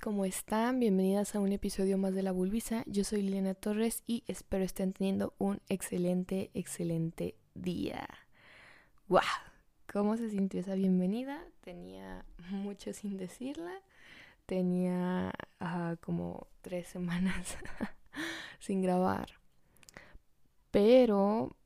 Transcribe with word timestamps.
¿cómo 0.00 0.24
están? 0.24 0.80
Bienvenidas 0.80 1.34
a 1.34 1.40
un 1.40 1.52
episodio 1.52 1.98
más 1.98 2.14
de 2.14 2.22
La 2.22 2.32
Bulbisa. 2.32 2.84
Yo 2.86 3.04
soy 3.04 3.20
Liliana 3.20 3.52
Torres 3.52 4.02
y 4.06 4.24
espero 4.28 4.64
estén 4.64 4.94
teniendo 4.94 5.34
un 5.36 5.60
excelente, 5.68 6.50
excelente 6.54 7.34
día. 7.54 8.08
¡Guau! 9.08 9.22
¿Cómo 9.92 10.16
se 10.16 10.30
sintió 10.30 10.60
esa 10.60 10.74
bienvenida? 10.74 11.44
Tenía 11.60 12.24
mucho 12.48 12.92
sin 12.94 13.18
decirla. 13.18 13.72
Tenía 14.46 15.32
ah, 15.60 15.96
como 16.00 16.46
tres 16.62 16.88
semanas 16.88 17.58
sin 18.58 18.80
grabar. 18.80 19.28
Pero 20.70 21.56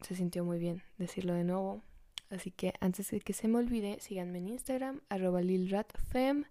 se 0.00 0.16
sintió 0.16 0.44
muy 0.44 0.58
bien 0.58 0.82
decirlo 0.98 1.34
de 1.34 1.44
nuevo. 1.44 1.84
Así 2.30 2.50
que 2.50 2.74
antes 2.80 3.10
de 3.12 3.20
que 3.20 3.32
se 3.32 3.46
me 3.46 3.58
olvide, 3.58 4.00
síganme 4.00 4.38
en 4.38 4.48
Instagram, 4.48 5.02
arroba 5.08 5.40
lilratfem. 5.40 6.46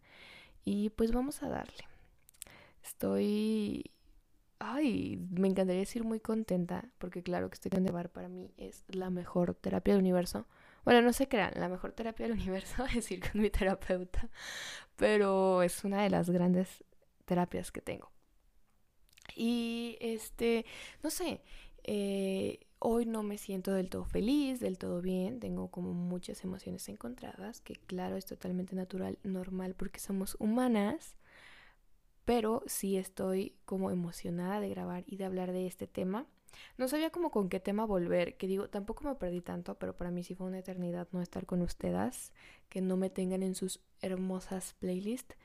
Y 0.71 0.91
pues 0.91 1.11
vamos 1.11 1.41
a 1.41 1.49
darle. 1.49 1.83
Estoy... 2.83 3.89
Ay, 4.59 5.17
me 5.31 5.47
encantaría 5.47 5.79
decir 5.79 6.03
muy 6.03 6.19
contenta, 6.19 6.85
porque 6.99 7.23
claro 7.23 7.49
que 7.49 7.55
estoy 7.55 7.71
de 7.71 7.91
bar 7.91 8.11
para 8.11 8.27
mí 8.27 8.53
es 8.55 8.85
la 8.87 9.09
mejor 9.09 9.55
terapia 9.55 9.95
del 9.95 10.01
universo. 10.01 10.45
Bueno, 10.85 11.01
no 11.01 11.11
se 11.11 11.27
crean, 11.27 11.53
la 11.55 11.69
mejor 11.69 11.93
terapia 11.93 12.27
del 12.27 12.37
universo 12.37 12.85
es 12.95 13.09
ir 13.09 13.19
con 13.19 13.41
mi 13.41 13.49
terapeuta, 13.49 14.29
pero 14.95 15.63
es 15.63 15.83
una 15.83 16.03
de 16.03 16.11
las 16.11 16.29
grandes 16.29 16.83
terapias 17.25 17.71
que 17.71 17.81
tengo. 17.81 18.11
Y 19.35 19.97
este, 20.01 20.67
no 21.01 21.09
sé, 21.09 21.41
eh, 21.83 22.59
hoy 22.79 23.05
no 23.05 23.23
me 23.23 23.37
siento 23.37 23.73
del 23.73 23.89
todo 23.89 24.05
feliz, 24.05 24.59
del 24.59 24.77
todo 24.77 25.01
bien, 25.01 25.39
tengo 25.39 25.69
como 25.69 25.93
muchas 25.93 26.43
emociones 26.43 26.87
encontradas, 26.89 27.61
que 27.61 27.75
claro 27.75 28.15
es 28.15 28.25
totalmente 28.25 28.75
natural, 28.75 29.19
normal, 29.23 29.75
porque 29.75 29.99
somos 29.99 30.35
humanas, 30.39 31.15
pero 32.25 32.63
sí 32.67 32.97
estoy 32.97 33.55
como 33.65 33.91
emocionada 33.91 34.59
de 34.59 34.69
grabar 34.69 35.03
y 35.07 35.17
de 35.17 35.25
hablar 35.25 35.51
de 35.51 35.67
este 35.67 35.87
tema. 35.87 36.25
No 36.77 36.87
sabía 36.87 37.11
como 37.11 37.31
con 37.31 37.49
qué 37.49 37.59
tema 37.59 37.85
volver, 37.85 38.37
que 38.37 38.47
digo, 38.47 38.69
tampoco 38.69 39.03
me 39.03 39.15
perdí 39.15 39.41
tanto, 39.41 39.75
pero 39.75 39.95
para 39.95 40.11
mí 40.11 40.23
sí 40.23 40.35
fue 40.35 40.47
una 40.47 40.59
eternidad 40.59 41.07
no 41.11 41.21
estar 41.21 41.45
con 41.45 41.61
ustedes, 41.61 42.33
que 42.69 42.81
no 42.81 42.97
me 42.97 43.09
tengan 43.09 43.43
en 43.43 43.55
sus 43.55 43.81
hermosas 44.01 44.75
playlists. 44.79 45.35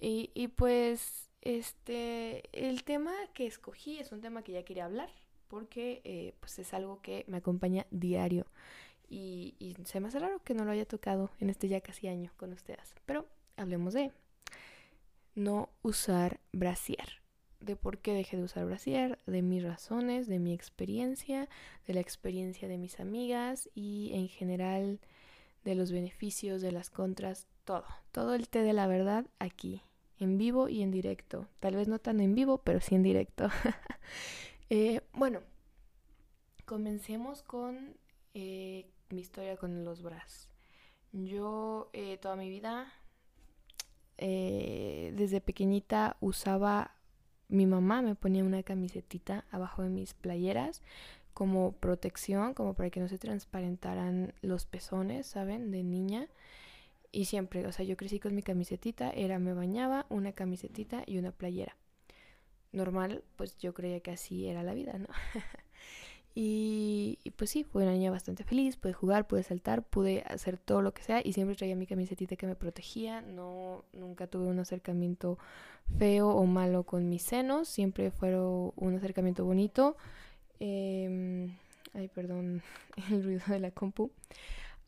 Y, 0.00 0.30
y 0.34 0.48
pues, 0.48 1.30
este, 1.42 2.42
el 2.52 2.84
tema 2.84 3.12
que 3.34 3.46
escogí 3.46 3.98
es 3.98 4.12
un 4.12 4.20
tema 4.20 4.42
que 4.42 4.52
ya 4.52 4.64
quería 4.64 4.86
hablar, 4.86 5.10
porque 5.52 6.00
eh, 6.04 6.32
pues 6.40 6.58
es 6.58 6.72
algo 6.72 7.02
que 7.02 7.26
me 7.28 7.36
acompaña 7.36 7.86
diario 7.90 8.46
y, 9.06 9.54
y, 9.58 9.76
se 9.84 10.00
me 10.00 10.08
hace 10.08 10.18
raro 10.18 10.42
que 10.42 10.54
no 10.54 10.64
lo 10.64 10.70
haya 10.70 10.86
tocado 10.86 11.30
en 11.40 11.50
este 11.50 11.68
ya 11.68 11.82
casi 11.82 12.08
año 12.08 12.32
con 12.38 12.54
ustedes. 12.54 12.94
Pero 13.04 13.26
hablemos 13.58 13.92
de 13.92 14.12
no 15.34 15.68
usar 15.82 16.40
brasier, 16.52 17.20
de 17.60 17.76
por 17.76 17.98
qué 17.98 18.14
dejé 18.14 18.38
de 18.38 18.44
usar 18.44 18.64
brasier, 18.64 19.18
de 19.26 19.42
mis 19.42 19.62
razones, 19.62 20.26
de 20.26 20.38
mi 20.38 20.54
experiencia, 20.54 21.50
de 21.86 21.92
la 21.92 22.00
experiencia 22.00 22.66
de 22.66 22.78
mis 22.78 22.98
amigas 22.98 23.68
y 23.74 24.12
en 24.14 24.28
general 24.28 25.00
de 25.64 25.74
los 25.74 25.92
beneficios, 25.92 26.62
de 26.62 26.72
las 26.72 26.88
contras, 26.88 27.46
todo, 27.64 27.84
todo 28.10 28.34
el 28.34 28.48
té 28.48 28.62
de 28.62 28.72
la 28.72 28.86
verdad 28.86 29.26
aquí, 29.38 29.82
en 30.18 30.38
vivo 30.38 30.70
y 30.70 30.80
en 30.80 30.90
directo. 30.90 31.46
Tal 31.60 31.76
vez 31.76 31.88
no 31.88 31.98
tan 31.98 32.20
en 32.20 32.34
vivo, 32.34 32.56
pero 32.64 32.80
sí 32.80 32.94
en 32.94 33.02
directo. 33.02 33.50
Eh, 34.74 35.02
bueno, 35.12 35.40
comencemos 36.64 37.42
con 37.42 37.94
eh, 38.32 38.90
mi 39.10 39.20
historia 39.20 39.58
con 39.58 39.84
los 39.84 40.00
bras. 40.02 40.48
Yo 41.12 41.90
eh, 41.92 42.16
toda 42.16 42.36
mi 42.36 42.48
vida, 42.48 42.90
desde 44.16 45.42
pequeñita, 45.42 46.16
usaba, 46.20 46.94
mi 47.48 47.66
mamá 47.66 48.00
me 48.00 48.14
ponía 48.14 48.44
una 48.44 48.62
camisetita 48.62 49.44
abajo 49.50 49.82
de 49.82 49.90
mis 49.90 50.14
playeras 50.14 50.80
como 51.34 51.72
protección, 51.72 52.54
como 52.54 52.72
para 52.72 52.88
que 52.88 53.00
no 53.00 53.08
se 53.08 53.18
transparentaran 53.18 54.32
los 54.40 54.64
pezones, 54.64 55.26
¿saben? 55.26 55.70
De 55.70 55.82
niña. 55.82 56.28
Y 57.10 57.26
siempre, 57.26 57.66
o 57.66 57.72
sea, 57.72 57.84
yo 57.84 57.98
crecí 57.98 58.18
con 58.20 58.34
mi 58.34 58.42
camisetita, 58.42 59.10
era 59.10 59.38
me 59.38 59.52
bañaba, 59.52 60.06
una 60.08 60.32
camisetita 60.32 61.02
y 61.06 61.18
una 61.18 61.30
playera 61.30 61.76
normal, 62.72 63.22
pues 63.36 63.56
yo 63.58 63.74
creía 63.74 64.00
que 64.00 64.10
así 64.10 64.46
era 64.48 64.62
la 64.62 64.74
vida, 64.74 64.98
¿no? 64.98 65.08
y, 66.34 67.18
pues 67.36 67.50
sí, 67.50 67.64
fue 67.64 67.82
una 67.82 67.92
niña 67.92 68.10
bastante 68.10 68.44
feliz, 68.44 68.76
pude 68.76 68.92
jugar, 68.92 69.26
pude 69.26 69.42
saltar, 69.42 69.82
pude 69.82 70.22
hacer 70.26 70.58
todo 70.58 70.82
lo 70.82 70.94
que 70.94 71.02
sea 71.02 71.20
y 71.24 71.32
siempre 71.32 71.56
traía 71.56 71.76
mi 71.76 71.86
camisetita 71.86 72.36
que 72.36 72.46
me 72.46 72.54
protegía, 72.54 73.20
no, 73.20 73.84
nunca 73.92 74.26
tuve 74.26 74.46
un 74.46 74.58
acercamiento 74.58 75.38
feo 75.98 76.28
o 76.28 76.46
malo 76.46 76.84
con 76.84 77.08
mis 77.08 77.22
senos, 77.22 77.68
siempre 77.68 78.10
fueron 78.10 78.72
un 78.76 78.94
acercamiento 78.94 79.44
bonito. 79.44 79.96
Em, 80.60 81.56
ay, 81.94 82.08
perdón, 82.08 82.62
el 83.10 83.24
ruido 83.24 83.42
de 83.48 83.60
la 83.60 83.70
compu. 83.70 84.10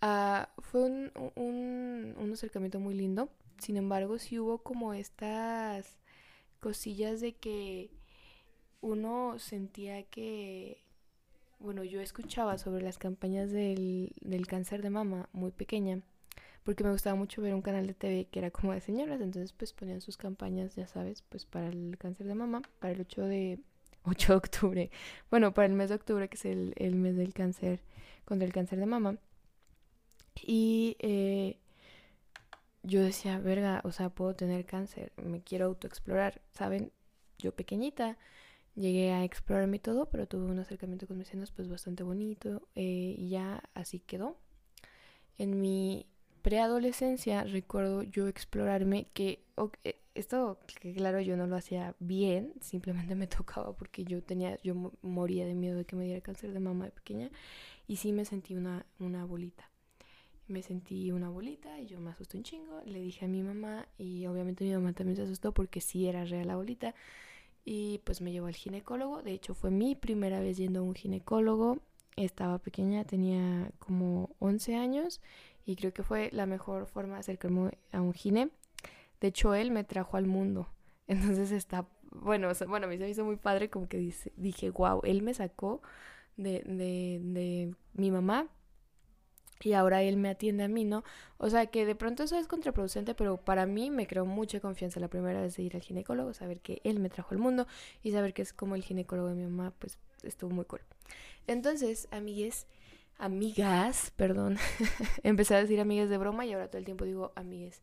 Ah, 0.00 0.50
fue 0.58 0.82
un, 0.82 1.12
un, 1.34 2.14
un 2.18 2.32
acercamiento 2.32 2.78
muy 2.78 2.94
lindo, 2.94 3.28
sin 3.58 3.76
embargo, 3.76 4.18
sí 4.18 4.38
hubo 4.38 4.58
como 4.58 4.94
estas 4.94 5.96
cosillas 6.64 7.20
de 7.20 7.34
que 7.34 7.90
uno 8.80 9.38
sentía 9.38 10.02
que, 10.04 10.82
bueno, 11.58 11.84
yo 11.84 12.00
escuchaba 12.00 12.56
sobre 12.56 12.82
las 12.82 12.96
campañas 12.96 13.52
del, 13.52 14.14
del 14.22 14.46
cáncer 14.46 14.80
de 14.80 14.88
mama 14.88 15.28
muy 15.34 15.50
pequeña, 15.50 16.00
porque 16.62 16.82
me 16.82 16.90
gustaba 16.90 17.16
mucho 17.16 17.42
ver 17.42 17.54
un 17.54 17.60
canal 17.60 17.86
de 17.86 17.92
TV 17.92 18.28
que 18.30 18.38
era 18.38 18.50
como 18.50 18.72
de 18.72 18.80
señoras, 18.80 19.20
entonces 19.20 19.52
pues 19.52 19.74
ponían 19.74 20.00
sus 20.00 20.16
campañas, 20.16 20.74
ya 20.74 20.86
sabes, 20.86 21.20
pues 21.28 21.44
para 21.44 21.68
el 21.68 21.98
cáncer 21.98 22.26
de 22.26 22.34
mama, 22.34 22.62
para 22.78 22.94
el 22.94 23.00
8 23.02 23.24
de, 23.24 23.58
8 24.04 24.32
de 24.32 24.36
octubre, 24.36 24.90
bueno, 25.30 25.52
para 25.52 25.66
el 25.66 25.74
mes 25.74 25.90
de 25.90 25.96
octubre, 25.96 26.30
que 26.30 26.36
es 26.36 26.46
el, 26.46 26.72
el 26.76 26.94
mes 26.94 27.14
del 27.18 27.34
cáncer, 27.34 27.80
contra 28.24 28.46
el 28.46 28.54
cáncer 28.54 28.78
de 28.78 28.86
mama. 28.86 29.18
Y 30.42 30.96
eh, 31.00 31.58
yo 32.84 33.02
decía, 33.02 33.38
verga, 33.38 33.80
o 33.84 33.92
sea, 33.92 34.10
puedo 34.10 34.34
tener 34.34 34.66
cáncer, 34.66 35.12
me 35.16 35.42
quiero 35.42 35.66
autoexplorar, 35.66 36.42
¿saben? 36.52 36.92
Yo 37.38 37.52
pequeñita 37.52 38.18
llegué 38.76 39.12
a 39.12 39.24
explorarme 39.24 39.78
todo, 39.78 40.06
pero 40.10 40.26
tuve 40.26 40.44
un 40.44 40.58
acercamiento 40.58 41.06
con 41.06 41.18
mis 41.18 41.28
senos 41.28 41.50
pues 41.52 41.68
bastante 41.68 42.02
bonito 42.02 42.68
eh, 42.74 43.14
y 43.18 43.30
ya 43.30 43.62
así 43.74 44.00
quedó. 44.00 44.36
En 45.38 45.60
mi 45.60 46.06
preadolescencia 46.42 47.44
recuerdo 47.44 48.02
yo 48.02 48.28
explorarme 48.28 49.06
que 49.14 49.44
eh, 49.84 49.98
esto 50.14 50.58
que 50.80 50.92
claro 50.94 51.20
yo 51.20 51.36
no 51.36 51.46
lo 51.46 51.56
hacía 51.56 51.94
bien, 52.00 52.52
simplemente 52.60 53.14
me 53.14 53.26
tocaba 53.28 53.74
porque 53.74 54.04
yo 54.04 54.22
tenía 54.22 54.58
yo 54.62 54.92
moría 55.02 55.46
de 55.46 55.54
miedo 55.54 55.78
de 55.78 55.86
que 55.86 55.96
me 55.96 56.04
diera 56.04 56.20
cáncer 56.20 56.52
de 56.52 56.60
mama 56.60 56.84
de 56.86 56.90
pequeña 56.92 57.30
y 57.86 57.96
sí 57.96 58.12
me 58.12 58.24
sentí 58.24 58.54
una 58.54 58.84
una 58.98 59.24
bolita 59.24 59.70
me 60.46 60.62
sentí 60.62 61.10
una 61.10 61.28
bolita 61.28 61.80
y 61.80 61.86
yo 61.86 62.00
me 62.00 62.10
asusté 62.10 62.36
un 62.36 62.42
chingo. 62.42 62.80
Le 62.84 63.00
dije 63.00 63.24
a 63.24 63.28
mi 63.28 63.42
mamá 63.42 63.88
y 63.98 64.26
obviamente 64.26 64.64
mi 64.64 64.72
mamá 64.72 64.92
también 64.92 65.16
se 65.16 65.22
asustó 65.22 65.52
porque 65.52 65.80
sí 65.80 66.06
era 66.06 66.24
real 66.24 66.46
la 66.46 66.56
bolita. 66.56 66.94
Y 67.64 68.00
pues 68.04 68.20
me 68.20 68.30
llevó 68.32 68.46
al 68.46 68.54
ginecólogo. 68.54 69.22
De 69.22 69.32
hecho 69.32 69.54
fue 69.54 69.70
mi 69.70 69.94
primera 69.94 70.40
vez 70.40 70.56
yendo 70.56 70.80
a 70.80 70.82
un 70.82 70.94
ginecólogo. 70.94 71.78
Estaba 72.16 72.58
pequeña, 72.58 73.04
tenía 73.04 73.70
como 73.78 74.30
11 74.38 74.76
años 74.76 75.20
y 75.66 75.76
creo 75.76 75.92
que 75.92 76.02
fue 76.02 76.30
la 76.32 76.46
mejor 76.46 76.86
forma 76.86 77.14
de 77.14 77.20
acercarme 77.20 77.78
a 77.92 78.00
un 78.00 78.12
gine. 78.12 78.50
De 79.20 79.28
hecho 79.28 79.54
él 79.54 79.70
me 79.70 79.84
trajo 79.84 80.16
al 80.16 80.26
mundo. 80.26 80.68
Entonces 81.06 81.50
está, 81.52 81.86
bueno, 82.10 82.48
bueno, 82.68 82.86
a 82.86 82.88
mí 82.90 82.98
se 82.98 83.04
me 83.04 83.10
hizo 83.10 83.24
muy 83.24 83.36
padre 83.36 83.70
como 83.70 83.88
que 83.88 83.98
dice, 83.98 84.32
dije, 84.36 84.70
wow, 84.70 85.00
él 85.04 85.22
me 85.22 85.34
sacó 85.34 85.80
de, 86.36 86.62
de, 86.64 87.20
de 87.22 87.74
mi 87.94 88.10
mamá 88.10 88.48
y 89.64 89.72
ahora 89.72 90.02
él 90.02 90.16
me 90.16 90.28
atiende 90.28 90.64
a 90.64 90.68
mí, 90.68 90.84
¿no? 90.84 91.04
O 91.38 91.50
sea 91.50 91.66
que 91.66 91.86
de 91.86 91.94
pronto 91.94 92.22
eso 92.22 92.36
es 92.36 92.46
contraproducente, 92.46 93.14
pero 93.14 93.36
para 93.36 93.66
mí 93.66 93.90
me 93.90 94.06
creó 94.06 94.26
mucha 94.26 94.60
confianza 94.60 95.00
la 95.00 95.08
primera 95.08 95.40
vez 95.40 95.56
de 95.56 95.62
ir 95.62 95.74
al 95.74 95.82
ginecólogo, 95.82 96.34
saber 96.34 96.60
que 96.60 96.80
él 96.84 97.00
me 97.00 97.08
trajo 97.08 97.34
al 97.34 97.38
mundo 97.38 97.66
y 98.02 98.12
saber 98.12 98.34
que 98.34 98.42
es 98.42 98.52
como 98.52 98.74
el 98.74 98.82
ginecólogo 98.82 99.28
de 99.28 99.34
mi 99.34 99.44
mamá, 99.44 99.72
pues 99.78 99.98
estuvo 100.22 100.50
muy 100.50 100.64
cool. 100.64 100.80
Entonces, 101.46 102.08
amigues, 102.10 102.66
amigas, 103.18 104.12
perdón, 104.16 104.58
empecé 105.22 105.54
a 105.54 105.58
decir 105.60 105.80
amigas 105.80 106.08
de 106.08 106.18
broma 106.18 106.46
y 106.46 106.52
ahora 106.52 106.68
todo 106.68 106.78
el 106.78 106.84
tiempo 106.84 107.04
digo 107.04 107.32
amigues. 107.34 107.82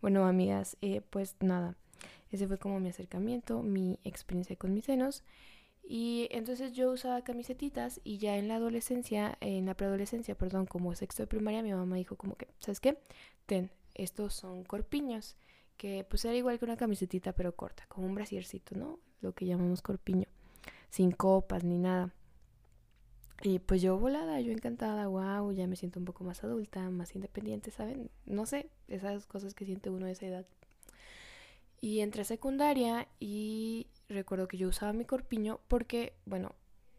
Bueno, 0.00 0.26
amigas, 0.26 0.76
eh, 0.82 1.02
pues 1.10 1.36
nada, 1.40 1.76
ese 2.30 2.48
fue 2.48 2.58
como 2.58 2.80
mi 2.80 2.88
acercamiento, 2.88 3.62
mi 3.62 3.98
experiencia 4.04 4.56
con 4.56 4.74
mis 4.74 4.86
senos. 4.86 5.22
Y 5.82 6.28
entonces 6.30 6.72
yo 6.72 6.92
usaba 6.92 7.22
camisetitas 7.22 8.00
y 8.04 8.18
ya 8.18 8.36
en 8.38 8.48
la 8.48 8.56
adolescencia, 8.56 9.36
en 9.40 9.66
la 9.66 9.74
preadolescencia, 9.74 10.36
perdón, 10.36 10.66
como 10.66 10.94
sexto 10.94 11.22
de 11.22 11.26
primaria, 11.26 11.62
mi 11.62 11.72
mamá 11.72 11.96
dijo 11.96 12.16
como 12.16 12.36
que, 12.36 12.48
¿sabes 12.60 12.80
qué? 12.80 12.98
Ten, 13.46 13.70
estos 13.94 14.34
son 14.34 14.64
corpiños, 14.64 15.36
que 15.76 16.06
pues 16.08 16.24
era 16.24 16.34
igual 16.34 16.58
que 16.58 16.64
una 16.64 16.76
camisetita 16.76 17.32
pero 17.32 17.54
corta, 17.54 17.84
como 17.88 18.06
un 18.06 18.14
brasiercito, 18.14 18.76
¿no? 18.76 19.00
Lo 19.20 19.32
que 19.34 19.46
llamamos 19.46 19.82
corpiño, 19.82 20.28
sin 20.90 21.10
copas 21.10 21.64
ni 21.64 21.78
nada. 21.78 22.14
Y 23.42 23.58
pues 23.58 23.82
yo 23.82 23.98
volada, 23.98 24.40
yo 24.40 24.52
encantada, 24.52 25.08
wow, 25.08 25.52
ya 25.52 25.66
me 25.66 25.74
siento 25.74 25.98
un 25.98 26.04
poco 26.04 26.22
más 26.22 26.44
adulta, 26.44 26.88
más 26.90 27.14
independiente, 27.16 27.72
¿saben? 27.72 28.08
No 28.24 28.46
sé, 28.46 28.70
esas 28.86 29.26
cosas 29.26 29.54
que 29.54 29.64
siente 29.64 29.90
uno 29.90 30.06
a 30.06 30.10
esa 30.12 30.26
edad. 30.26 30.46
Y 31.80 32.00
entré 32.00 32.24
secundaria 32.24 33.08
y 33.18 33.88
recuerdo 34.12 34.48
que 34.48 34.56
yo 34.58 34.68
usaba 34.68 34.92
mi 34.92 35.04
corpiño 35.04 35.60
porque, 35.68 36.14
bueno, 36.24 36.54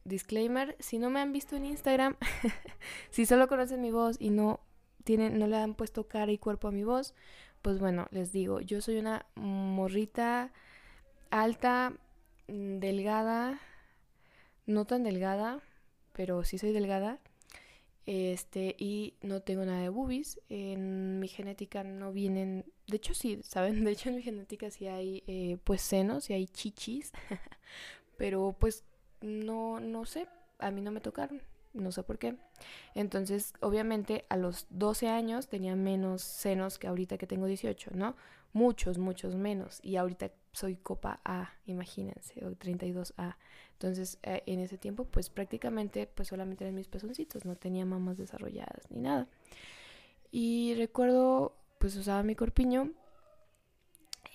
disclaimer, 0.06 0.75
si 0.80 1.00
no 1.00 1.10
me 1.10 1.19
han 1.19 1.31
visto 1.31 1.56
en 1.56 1.65
Instagram, 1.65 2.15
si 3.10 3.25
solo 3.25 3.48
conocen 3.48 3.81
mi 3.81 3.92
voz 3.92 4.18
y 4.19 4.30
no 4.30 4.60
tienen, 5.04 5.39
no 5.39 5.48
le 5.48 5.57
han 5.57 5.75
puesto 5.75 6.07
cara 6.07 6.31
y 6.31 6.38
cuerpo 6.38 6.68
a 6.68 6.71
mi 6.71 6.83
voz, 6.83 7.13
pues 7.62 7.80
bueno, 7.80 8.07
les 8.12 8.31
digo, 8.31 8.60
yo 8.60 8.81
soy 8.81 8.98
una 8.98 9.25
morrita 9.36 10.51
alta, 11.30 11.94
mm, 12.48 12.80
delgada, 12.80 13.60
no 14.65 14.86
tan 14.86 15.04
delgada, 15.04 15.62
pero 16.13 16.44
sí 16.44 16.57
soy 16.57 16.71
delgada. 16.74 17.19
Este, 18.05 18.75
y 18.77 19.15
no 19.21 19.41
tengo 19.41 19.65
nada 19.65 19.81
de 19.81 19.89
boobies. 19.89 20.39
En 20.50 21.19
mi 21.19 21.27
genética 21.27 21.83
no 21.83 22.11
vienen. 22.11 22.65
De 22.88 22.97
hecho, 22.97 23.13
sí, 23.13 23.39
¿saben? 23.44 23.83
De 23.85 23.91
hecho, 23.91 24.09
en 24.09 24.15
mi 24.15 24.21
genética 24.21 24.69
sí 24.71 24.88
hay 24.88 25.23
eh, 25.27 25.57
pues 25.63 25.81
senos 25.81 26.29
y 26.29 26.33
hay 26.33 26.47
chichis. 26.47 27.11
pero 28.17 28.55
pues 28.59 28.83
no, 29.21 29.79
no 29.79 30.05
sé. 30.05 30.27
A 30.59 30.71
mí 30.71 30.81
no 30.81 30.91
me 30.91 31.01
tocaron. 31.01 31.41
No 31.74 31.92
sé 31.92 32.04
por 32.04 32.20
qué. 32.20 32.36
Entonces, 32.94 33.54
obviamente, 33.60 34.25
a 34.30 34.38
los 34.38 34.68
12 34.70 35.08
años 35.10 35.48
tenía 35.48 35.75
menos 35.75 36.22
senos 36.22 36.78
que 36.78 36.88
ahorita 36.88 37.18
que 37.18 37.28
tengo 37.28 37.48
18, 37.48 37.92
¿no? 37.96 38.16
Muchos, 38.54 39.00
muchos 39.00 39.36
menos. 39.36 39.80
Y 39.81 39.96
ahorita 39.96 40.31
soy 40.52 40.75
copa 40.75 41.20
A, 41.25 41.54
imagínense, 41.66 42.46
o 42.46 42.52
32A. 42.52 43.38
Entonces, 43.74 44.20
eh, 44.24 44.44
en 44.46 44.60
ese 44.60 44.78
tiempo, 44.78 45.06
pues 45.06 45.30
prácticamente, 45.30 46.08
pues 46.08 46.28
solamente 46.28 46.64
eran 46.64 46.75
mis 46.75 46.88
pezoncitos, 46.88 47.44
no 47.46 47.56
tenía 47.56 47.86
mamas 47.86 48.18
desarrolladas 48.18 48.90
ni 48.92 49.02
nada. 49.02 49.28
Y 50.31 50.75
recuerdo, 50.75 51.56
pues 51.80 51.96
usaba 51.96 52.24
mi 52.24 52.36
corpiño 52.36 52.92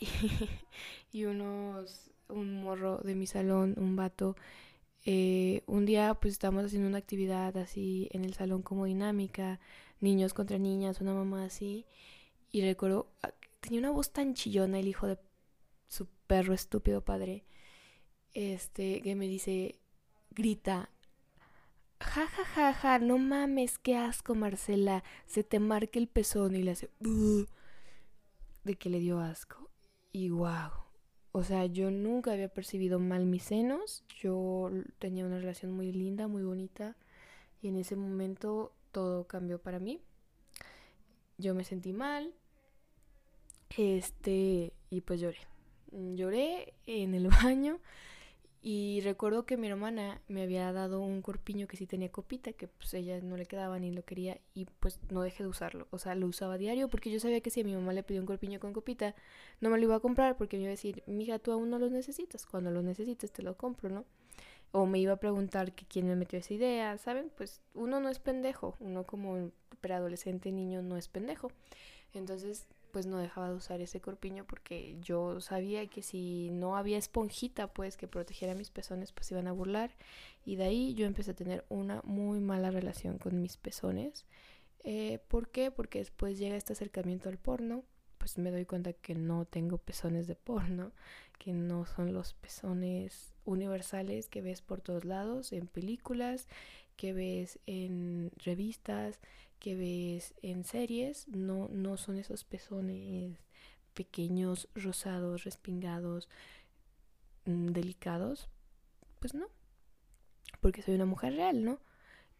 y, 1.13 1.25
unos, 1.25 2.11
un 2.29 2.63
morro 2.63 2.99
de 2.99 3.15
mi 3.15 3.27
salón, 3.27 3.75
un 3.79 3.97
vato. 3.97 4.37
Eh, 5.11 5.63
un 5.67 5.87
día, 5.87 6.13
pues 6.21 6.35
estábamos 6.35 6.67
haciendo 6.67 6.87
una 6.87 6.99
actividad 6.99 7.57
así 7.57 8.11
en 8.13 8.27
el 8.27 8.35
salón 8.35 8.61
como 8.61 8.85
dinámica, 8.85 9.59
niños 10.01 10.35
contra 10.35 10.59
niñas, 10.59 11.01
una 11.01 11.15
mamá 11.15 11.47
así. 11.47 11.87
Y 12.53 12.61
recuerdo, 12.61 13.11
ah, 13.23 13.33
tenía 13.61 13.81
una 13.81 13.91
voz 13.91 14.13
tan 14.13 14.35
chillona 14.35 14.79
el 14.79 14.87
hijo 14.87 15.07
de 15.07 15.19
su 15.89 16.09
perro 16.27 16.53
estúpido 16.53 17.03
padre, 17.03 17.47
este, 18.35 19.01
que 19.01 19.15
me 19.15 19.27
dice, 19.29 19.81
grita, 20.31 20.91
ja, 22.01 22.27
ja, 22.27 22.45
ja, 22.45 22.75
ja, 22.75 22.99
no 22.99 23.17
mames, 23.17 23.79
qué 23.79 23.97
asco, 23.97 24.35
Marcela, 24.35 25.05
se 25.25 25.43
te 25.43 25.59
marca 25.59 25.99
el 25.99 26.09
pezón 26.09 26.55
y 26.55 26.63
le 26.63 26.73
hace, 26.73 26.91
de 28.63 28.75
que 28.75 28.91
le 28.91 29.01
dio 29.01 29.21
asco. 29.21 29.71
Y 30.13 30.29
wow, 30.29 30.71
o 31.33 31.43
sea, 31.45 31.67
yo 31.67 31.91
nunca 31.91 32.33
había 32.33 32.49
percibido 32.49 32.99
mal 32.99 33.27
mis 33.27 33.45
senos, 33.45 34.05
yo 34.21 34.71
tenía 34.99 35.27
una 35.27 35.39
relación 35.39 35.73
muy 35.73 35.93
linda, 35.93 36.27
muy 36.29 36.43
bonita, 36.43 36.97
y 37.63 37.69
en 37.69 37.77
ese 37.77 37.97
momento 37.97 38.73
todo 38.93 39.27
cambió 39.27 39.59
para 39.61 39.79
mí. 39.79 40.01
Yo 41.37 41.55
me 41.55 41.65
sentí 41.65 41.93
mal, 41.93 42.35
este, 43.77 44.73
y 44.91 45.01
pues 45.03 45.21
lloré. 45.21 45.39
Lloré 45.93 46.75
en 46.87 47.15
el 47.15 47.29
baño 47.43 47.79
y 48.71 49.01
recuerdo 49.01 49.47
que 49.47 49.57
mi 49.57 49.67
hermana 49.67 50.21
me 50.29 50.43
había 50.43 50.71
dado 50.75 51.01
un 51.01 51.23
corpiño 51.23 51.67
que 51.67 51.79
sí 51.79 51.87
tenía 51.87 52.13
copita, 52.13 52.53
que 52.53 52.69
pues 52.69 52.93
ella 52.93 53.19
no 53.23 53.39
le 53.39 53.47
quedaba 53.47 53.79
ni 53.79 53.91
lo 53.91 54.05
quería 54.05 54.43
y 54.53 54.67
pues 54.67 55.01
no 55.09 55.23
dejé 55.23 55.43
de 55.43 55.49
usarlo. 55.49 55.89
O 55.91 55.99
sea, 55.99 56.15
lo 56.15 56.27
usaba 56.27 56.59
diario 56.59 56.91
porque 56.91 57.11
yo 57.11 57.19
sabía 57.19 57.41
que 57.41 57.49
si 57.49 57.63
a 57.63 57.65
mi 57.65 57.75
mamá 57.75 57.95
le 57.95 58.03
pidió 58.03 58.21
un 58.21 58.27
corpiño 58.27 58.61
con 58.61 58.75
copita, 58.75 59.15
no 59.63 59.71
me 59.71 59.79
lo 59.79 59.85
iba 59.85 59.95
a 59.95 60.01
comprar 60.01 60.37
porque 60.37 60.59
me 60.59 60.65
iba 60.65 60.69
a 60.69 60.73
decir, 60.73 61.03
mija, 61.07 61.39
tú 61.39 61.51
aún 61.51 61.71
no 61.71 61.79
lo 61.79 61.89
necesitas. 61.89 62.45
Cuando 62.45 62.71
lo 62.71 62.83
necesites 62.83 63.33
te 63.33 63.43
lo 63.43 63.57
compro, 63.57 63.89
¿no? 63.89 64.05
O 64.73 64.85
me 64.85 64.99
iba 64.99 65.15
a 65.15 65.17
preguntar 65.17 65.73
que 65.73 65.87
quién 65.87 66.07
me 66.07 66.15
metió 66.15 66.39
esa 66.39 66.53
idea, 66.53 66.99
¿saben? 66.99 67.33
Pues 67.39 67.63
uno 67.73 68.01
no 68.01 68.11
es 68.11 68.19
pendejo, 68.19 68.77
uno 68.81 69.05
como 69.05 69.51
preadolescente 69.81 70.53
niño 70.53 70.83
no 70.83 70.99
es 70.99 71.09
pendejo. 71.09 71.51
Entonces 72.13 72.67
pues 72.91 73.07
no 73.07 73.19
dejaba 73.19 73.49
de 73.49 73.55
usar 73.55 73.81
ese 73.81 74.01
corpiño 74.01 74.45
porque 74.45 74.97
yo 75.01 75.41
sabía 75.41 75.87
que 75.87 76.03
si 76.03 76.51
no 76.51 76.77
había 76.77 76.99
esponjita 76.99 77.69
pues 77.69 77.97
que 77.97 78.09
protegiera 78.09 78.55
mis 78.55 78.71
pezones 78.71 79.13
pues 79.13 79.31
iban 79.31 79.47
a 79.47 79.53
burlar 79.53 79.91
y 80.45 80.57
de 80.57 80.65
ahí 80.65 80.95
yo 80.95 81.07
empecé 81.07 81.33
a 81.33 81.37
tener 81.37 81.65
una 81.69 82.01
muy 82.05 82.41
mala 82.41 82.71
relación 82.71 83.19
con 83.19 83.41
mis 83.41 83.57
pezones. 83.57 84.25
Eh, 84.85 85.19
¿Por 85.29 85.49
qué? 85.49 85.71
Porque 85.71 85.99
después 85.99 86.39
llega 86.39 86.57
este 86.57 86.73
acercamiento 86.73 87.29
al 87.29 87.39
porno, 87.39 87.85
pues 88.17 88.39
me 88.39 88.51
doy 88.51 88.65
cuenta 88.65 88.93
que 88.93 89.15
no 89.15 89.45
tengo 89.45 89.79
pezones 89.79 90.27
de 90.27 90.35
porno, 90.35 90.93
que 91.39 91.53
no 91.53 91.87
son 91.87 92.13
los 92.13 92.35
pezones 92.35 93.35
universales 93.45 94.29
que 94.29 94.43
ves 94.43 94.63
por 94.63 94.81
todos 94.81 95.05
lados, 95.05 95.53
en 95.53 95.67
películas, 95.67 96.49
que 96.97 97.13
ves 97.13 97.59
en 97.67 98.31
revistas, 98.39 99.21
que 99.59 99.75
ves 99.75 100.35
en 100.43 100.65
series 100.65 101.29
no, 101.29 101.69
no 101.69 101.97
son 101.97 102.19
esos 102.19 102.45
pezones 102.45 103.39
pequeños, 103.95 104.69
rosados, 104.75 105.45
respingados, 105.45 106.29
mm, 107.47 107.69
delicados. 107.69 108.49
Pues 109.21 109.35
no, 109.35 109.49
porque 110.61 110.83
soy 110.83 110.95
una 110.95 111.07
mujer 111.07 111.35
real, 111.35 111.65
¿no? 111.65 111.81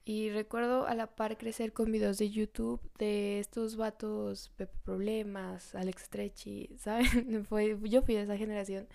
Y 0.05 0.31
recuerdo 0.31 0.87
a 0.87 0.95
la 0.95 1.17
par 1.17 1.37
crecer 1.37 1.73
con 1.73 1.93
videos 1.93 2.19
de 2.19 2.31
YouTube 2.31 2.81
de 2.99 3.41
estos 3.41 3.77
vatos 3.77 4.51
Pepe 4.57 4.79
Problemas, 4.85 5.75
Alex 5.75 6.05
Stretchy, 6.05 6.71
¿saben? 6.79 7.45
Fue, 7.45 7.79
yo 7.83 8.03
fui 8.03 8.15
de 8.15 8.23
esa 8.23 8.37
generación. 8.37 8.89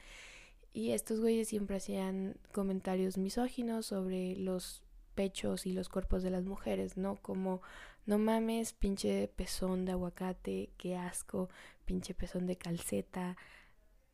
Y 0.74 0.92
estos 0.92 1.20
güeyes 1.20 1.50
siempre 1.50 1.78
hacían 1.78 2.36
comentarios 2.52 3.18
misóginos 3.18 3.86
sobre 3.86 4.36
los 4.38 4.83
pechos 5.14 5.66
y 5.66 5.74
los 5.74 5.90
cuerpos 5.90 6.24
de 6.24 6.30
las 6.30 6.46
mujeres, 6.46 6.98
¿no? 6.98 7.16
Como 7.18 7.62
no 8.06 8.18
mames, 8.18 8.74
pinche 8.74 9.30
pezón 9.30 9.86
de 9.86 9.94
aguacate, 9.94 10.72
qué 10.78 10.98
asco, 10.98 11.50
pinche 11.86 12.14
pezón 12.14 12.48
de 12.48 12.58
calceta, 12.58 13.38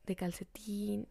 de 0.06 0.16
calcetín. 0.16 1.08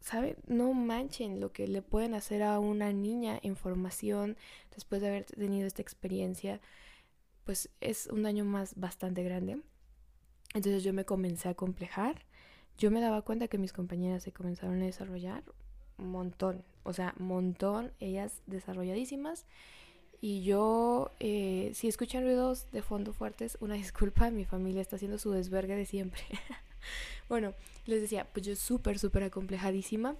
¿Sabe? 0.00 0.36
No 0.46 0.72
manchen 0.74 1.40
lo 1.40 1.52
que 1.52 1.66
le 1.66 1.82
pueden 1.82 2.14
hacer 2.14 2.42
a 2.42 2.60
una 2.60 2.92
niña 2.92 3.38
en 3.42 3.56
formación 3.56 4.36
después 4.74 5.00
de 5.02 5.08
haber 5.08 5.24
tenido 5.24 5.66
esta 5.66 5.82
experiencia. 5.82 6.60
Pues 7.44 7.70
es 7.80 8.06
un 8.06 8.22
daño 8.22 8.44
más 8.44 8.74
bastante 8.76 9.24
grande. 9.24 9.60
Entonces 10.54 10.84
yo 10.84 10.92
me 10.92 11.04
comencé 11.04 11.48
a 11.48 11.54
complejar. 11.54 12.24
Yo 12.76 12.90
me 12.92 13.00
daba 13.00 13.22
cuenta 13.22 13.48
que 13.48 13.58
mis 13.58 13.72
compañeras 13.72 14.22
se 14.22 14.32
comenzaron 14.32 14.80
a 14.82 14.86
desarrollar 14.86 15.42
montón. 15.98 16.64
O 16.84 16.92
sea, 16.92 17.14
montón, 17.18 17.92
ellas 18.00 18.40
desarrolladísimas. 18.46 19.44
Y 20.20 20.42
yo, 20.42 21.12
eh, 21.20 21.70
si 21.74 21.86
escuchan 21.86 22.24
ruidos 22.24 22.70
de 22.72 22.82
fondo 22.82 23.12
fuertes, 23.12 23.56
una 23.60 23.74
disculpa, 23.74 24.30
mi 24.30 24.44
familia 24.44 24.82
está 24.82 24.96
haciendo 24.96 25.18
su 25.18 25.30
desvergue 25.30 25.76
de 25.76 25.86
siempre. 25.86 26.22
bueno, 27.28 27.54
les 27.86 28.00
decía, 28.00 28.26
pues 28.32 28.46
yo 28.46 28.56
súper, 28.56 28.98
súper 28.98 29.24
acomplejadísima. 29.24 30.16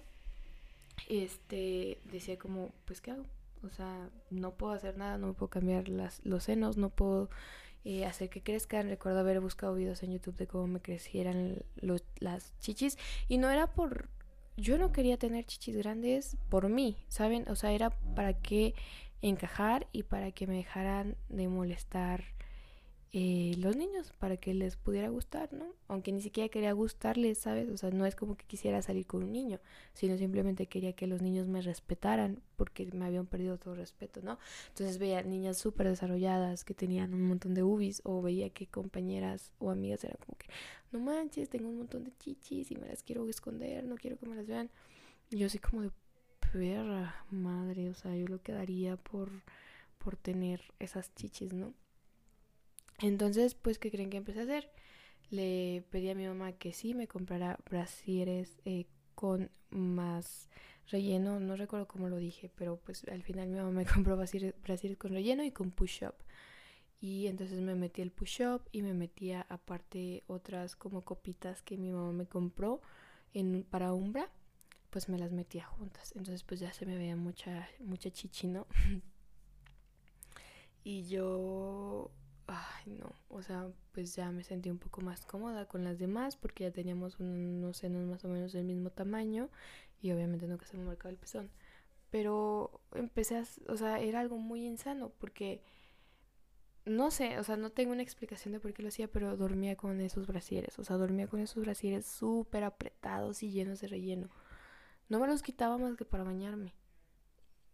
Este, 1.07 1.97
decía 2.11 2.37
como, 2.37 2.69
pues 2.85 3.01
¿qué 3.01 3.11
hago? 3.11 3.23
O 3.63 3.69
sea, 3.69 4.09
no 4.29 4.51
puedo 4.51 4.73
hacer 4.73 4.97
nada, 4.97 5.17
no 5.17 5.33
puedo 5.33 5.49
cambiar 5.49 5.89
las, 5.89 6.25
los 6.25 6.43
senos, 6.45 6.77
no 6.77 6.89
puedo 6.89 7.29
eh, 7.83 8.05
hacer 8.05 8.29
que 8.29 8.41
crezcan. 8.41 8.89
Recuerdo 8.89 9.19
haber 9.19 9.39
buscado 9.39 9.75
videos 9.75 10.03
en 10.03 10.11
YouTube 10.13 10.37
de 10.37 10.47
cómo 10.47 10.67
me 10.67 10.81
crecieran 10.81 11.63
los, 11.75 12.03
las 12.19 12.57
chichis. 12.59 12.97
Y 13.27 13.37
no 13.37 13.49
era 13.49 13.67
por... 13.67 14.07
Yo 14.59 14.77
no 14.77 14.91
quería 14.91 15.17
tener 15.17 15.45
chichis 15.45 15.77
grandes 15.77 16.37
por 16.49 16.67
mí, 16.67 16.97
¿saben? 17.07 17.47
O 17.49 17.55
sea, 17.55 17.71
era 17.71 17.91
para 17.91 18.33
que 18.33 18.73
encajar 19.21 19.87
y 19.91 20.03
para 20.03 20.31
que 20.31 20.47
me 20.47 20.55
dejaran 20.55 21.15
de 21.29 21.47
molestar 21.47 22.23
eh, 23.11 23.55
los 23.57 23.75
niños, 23.75 24.13
para 24.19 24.37
que 24.37 24.53
les 24.53 24.75
pudiera 24.75 25.09
gustar, 25.09 25.51
¿no? 25.51 25.65
Aunque 25.87 26.11
ni 26.11 26.21
siquiera 26.21 26.47
quería 26.49 26.73
gustarles, 26.73 27.39
¿sabes? 27.39 27.67
O 27.69 27.77
sea, 27.77 27.89
no 27.89 28.05
es 28.05 28.15
como 28.15 28.37
que 28.37 28.45
quisiera 28.45 28.83
salir 28.83 29.07
con 29.07 29.23
un 29.23 29.31
niño, 29.31 29.59
sino 29.93 30.15
simplemente 30.15 30.67
quería 30.67 30.93
que 30.93 31.07
los 31.07 31.21
niños 31.21 31.47
me 31.47 31.61
respetaran 31.61 32.43
porque 32.55 32.85
me 32.91 33.05
habían 33.05 33.25
perdido 33.25 33.57
todo 33.57 33.73
respeto, 33.73 34.21
¿no? 34.21 34.37
Entonces 34.67 34.99
veía 34.99 35.23
niñas 35.23 35.57
súper 35.57 35.87
desarrolladas 35.87 36.63
que 36.63 36.75
tenían 36.75 37.15
un 37.15 37.27
montón 37.27 37.55
de 37.55 37.63
ubis 37.63 38.01
o 38.05 38.21
veía 38.21 38.51
que 38.51 38.67
compañeras 38.67 39.53
o 39.57 39.71
amigas 39.71 40.03
eran 40.03 40.17
como 40.23 40.37
que, 40.37 40.47
no 40.91 40.99
manches, 40.99 41.49
tengo 41.49 41.67
un 41.69 41.77
montón 41.79 42.03
de 42.03 42.15
chichis 42.17 42.69
y 42.69 42.75
me 42.75 42.87
las 42.87 43.01
quiero 43.01 43.27
esconder, 43.27 43.85
no 43.85 43.95
quiero 43.95 44.17
que 44.19 44.27
me 44.27 44.35
las 44.35 44.45
vean. 44.45 44.69
Y 45.31 45.37
yo 45.37 45.47
así 45.47 45.57
como 45.57 45.81
de, 45.81 45.91
perra, 46.51 47.25
madre, 47.31 47.89
o 47.89 47.95
sea, 47.95 48.15
yo 48.15 48.27
lo 48.27 48.41
quedaría 48.41 48.97
por, 48.97 49.31
por 49.97 50.15
tener 50.15 50.61
esas 50.79 51.13
chichis, 51.15 51.53
¿no? 51.53 51.73
Entonces, 53.01 53.55
pues, 53.55 53.79
¿qué 53.79 53.91
creen 53.91 54.09
que 54.09 54.17
empecé 54.17 54.41
a 54.41 54.43
hacer? 54.43 54.71
Le 55.29 55.83
pedí 55.89 56.09
a 56.09 56.15
mi 56.15 56.27
mamá 56.27 56.53
que 56.53 56.73
sí 56.73 56.93
me 56.93 57.07
comprara 57.07 57.59
brasieres 57.69 58.57
eh, 58.65 58.87
con 59.15 59.51
más 59.69 60.49
relleno, 60.87 61.39
no 61.39 61.55
recuerdo 61.55 61.87
cómo 61.87 62.09
lo 62.09 62.17
dije, 62.17 62.49
pero 62.55 62.77
pues 62.77 63.03
al 63.05 63.23
final 63.23 63.47
mi 63.47 63.57
mamá 63.57 63.71
me 63.71 63.85
compró 63.85 64.17
brasieres, 64.17 64.55
con 64.97 65.11
relleno 65.11 65.43
y 65.43 65.51
con 65.51 65.71
push-up. 65.71 66.15
y 66.99 67.27
entonces 67.27 67.61
me 67.61 67.75
metí 67.75 68.01
el 68.01 68.11
push-up 68.11 68.63
y 68.71 68.81
me 68.81 68.93
metía 68.93 69.45
aparte 69.49 70.23
otras 70.27 70.75
como 70.75 71.03
copitas 71.03 71.61
que 71.61 71.77
mi 71.77 71.91
mamá 71.91 72.11
me 72.11 72.25
compró 72.25 72.81
en, 73.33 73.63
para 73.63 73.93
Umbra, 73.93 74.29
pues 74.89 75.09
me 75.09 75.19
las 75.19 75.31
metía 75.31 75.65
juntas. 75.65 76.13
Entonces 76.15 76.43
pues 76.43 76.59
ya 76.59 76.73
se 76.73 76.85
me 76.85 76.97
veía 76.97 77.15
mucha, 77.15 77.69
mucha 77.79 78.09
chichi, 78.11 78.47
¿no? 78.47 78.67
y 80.83 81.07
yo, 81.07 82.11
ay 82.49 82.91
no, 82.91 83.13
o 83.29 83.41
sea, 83.41 83.69
pues 83.93 84.15
ya 84.15 84.31
me 84.31 84.43
sentí 84.43 84.69
un 84.69 84.79
poco 84.79 85.01
más 85.01 85.25
cómoda 85.25 85.67
con 85.67 85.83
las 85.83 85.99
demás 85.99 86.35
porque 86.35 86.65
ya 86.65 86.71
teníamos 86.71 87.19
unos 87.19 87.77
senos 87.77 88.05
más 88.07 88.25
o 88.25 88.29
menos 88.29 88.53
del 88.53 88.65
mismo 88.65 88.89
tamaño 88.89 89.49
y 90.01 90.11
obviamente 90.11 90.47
nunca 90.47 90.65
se 90.65 90.77
me 90.77 90.85
marcaba 90.85 91.11
el 91.11 91.17
pezón. 91.17 91.49
Pero 92.09 92.81
empecé 92.93 93.37
a, 93.37 93.43
o 93.67 93.77
sea, 93.77 93.99
era 93.99 94.19
algo 94.19 94.37
muy 94.37 94.65
insano 94.65 95.11
porque 95.19 95.61
no 96.85 97.11
sé, 97.11 97.37
o 97.39 97.43
sea, 97.43 97.55
no 97.55 97.71
tengo 97.71 97.91
una 97.91 98.01
explicación 98.01 98.53
de 98.53 98.59
por 98.59 98.73
qué 98.73 98.81
lo 98.81 98.89
hacía, 98.89 99.07
pero 99.07 99.37
dormía 99.37 99.75
con 99.75 100.01
esos 100.01 100.27
brasieres. 100.27 100.79
O 100.79 100.83
sea, 100.83 100.97
dormía 100.97 101.27
con 101.27 101.39
esos 101.39 101.63
brasieres 101.63 102.05
súper 102.07 102.63
apretados 102.63 103.43
y 103.43 103.51
llenos 103.51 103.79
de 103.81 103.87
relleno. 103.87 104.29
No 105.07 105.19
me 105.19 105.27
los 105.27 105.43
quitaba 105.43 105.77
más 105.77 105.95
que 105.95 106.05
para 106.05 106.23
bañarme. 106.23 106.73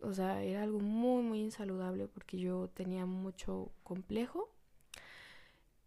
O 0.01 0.13
sea, 0.13 0.43
era 0.43 0.63
algo 0.63 0.79
muy, 0.79 1.23
muy 1.23 1.39
insaludable 1.41 2.07
porque 2.07 2.37
yo 2.37 2.69
tenía 2.69 3.05
mucho 3.05 3.71
complejo. 3.83 4.49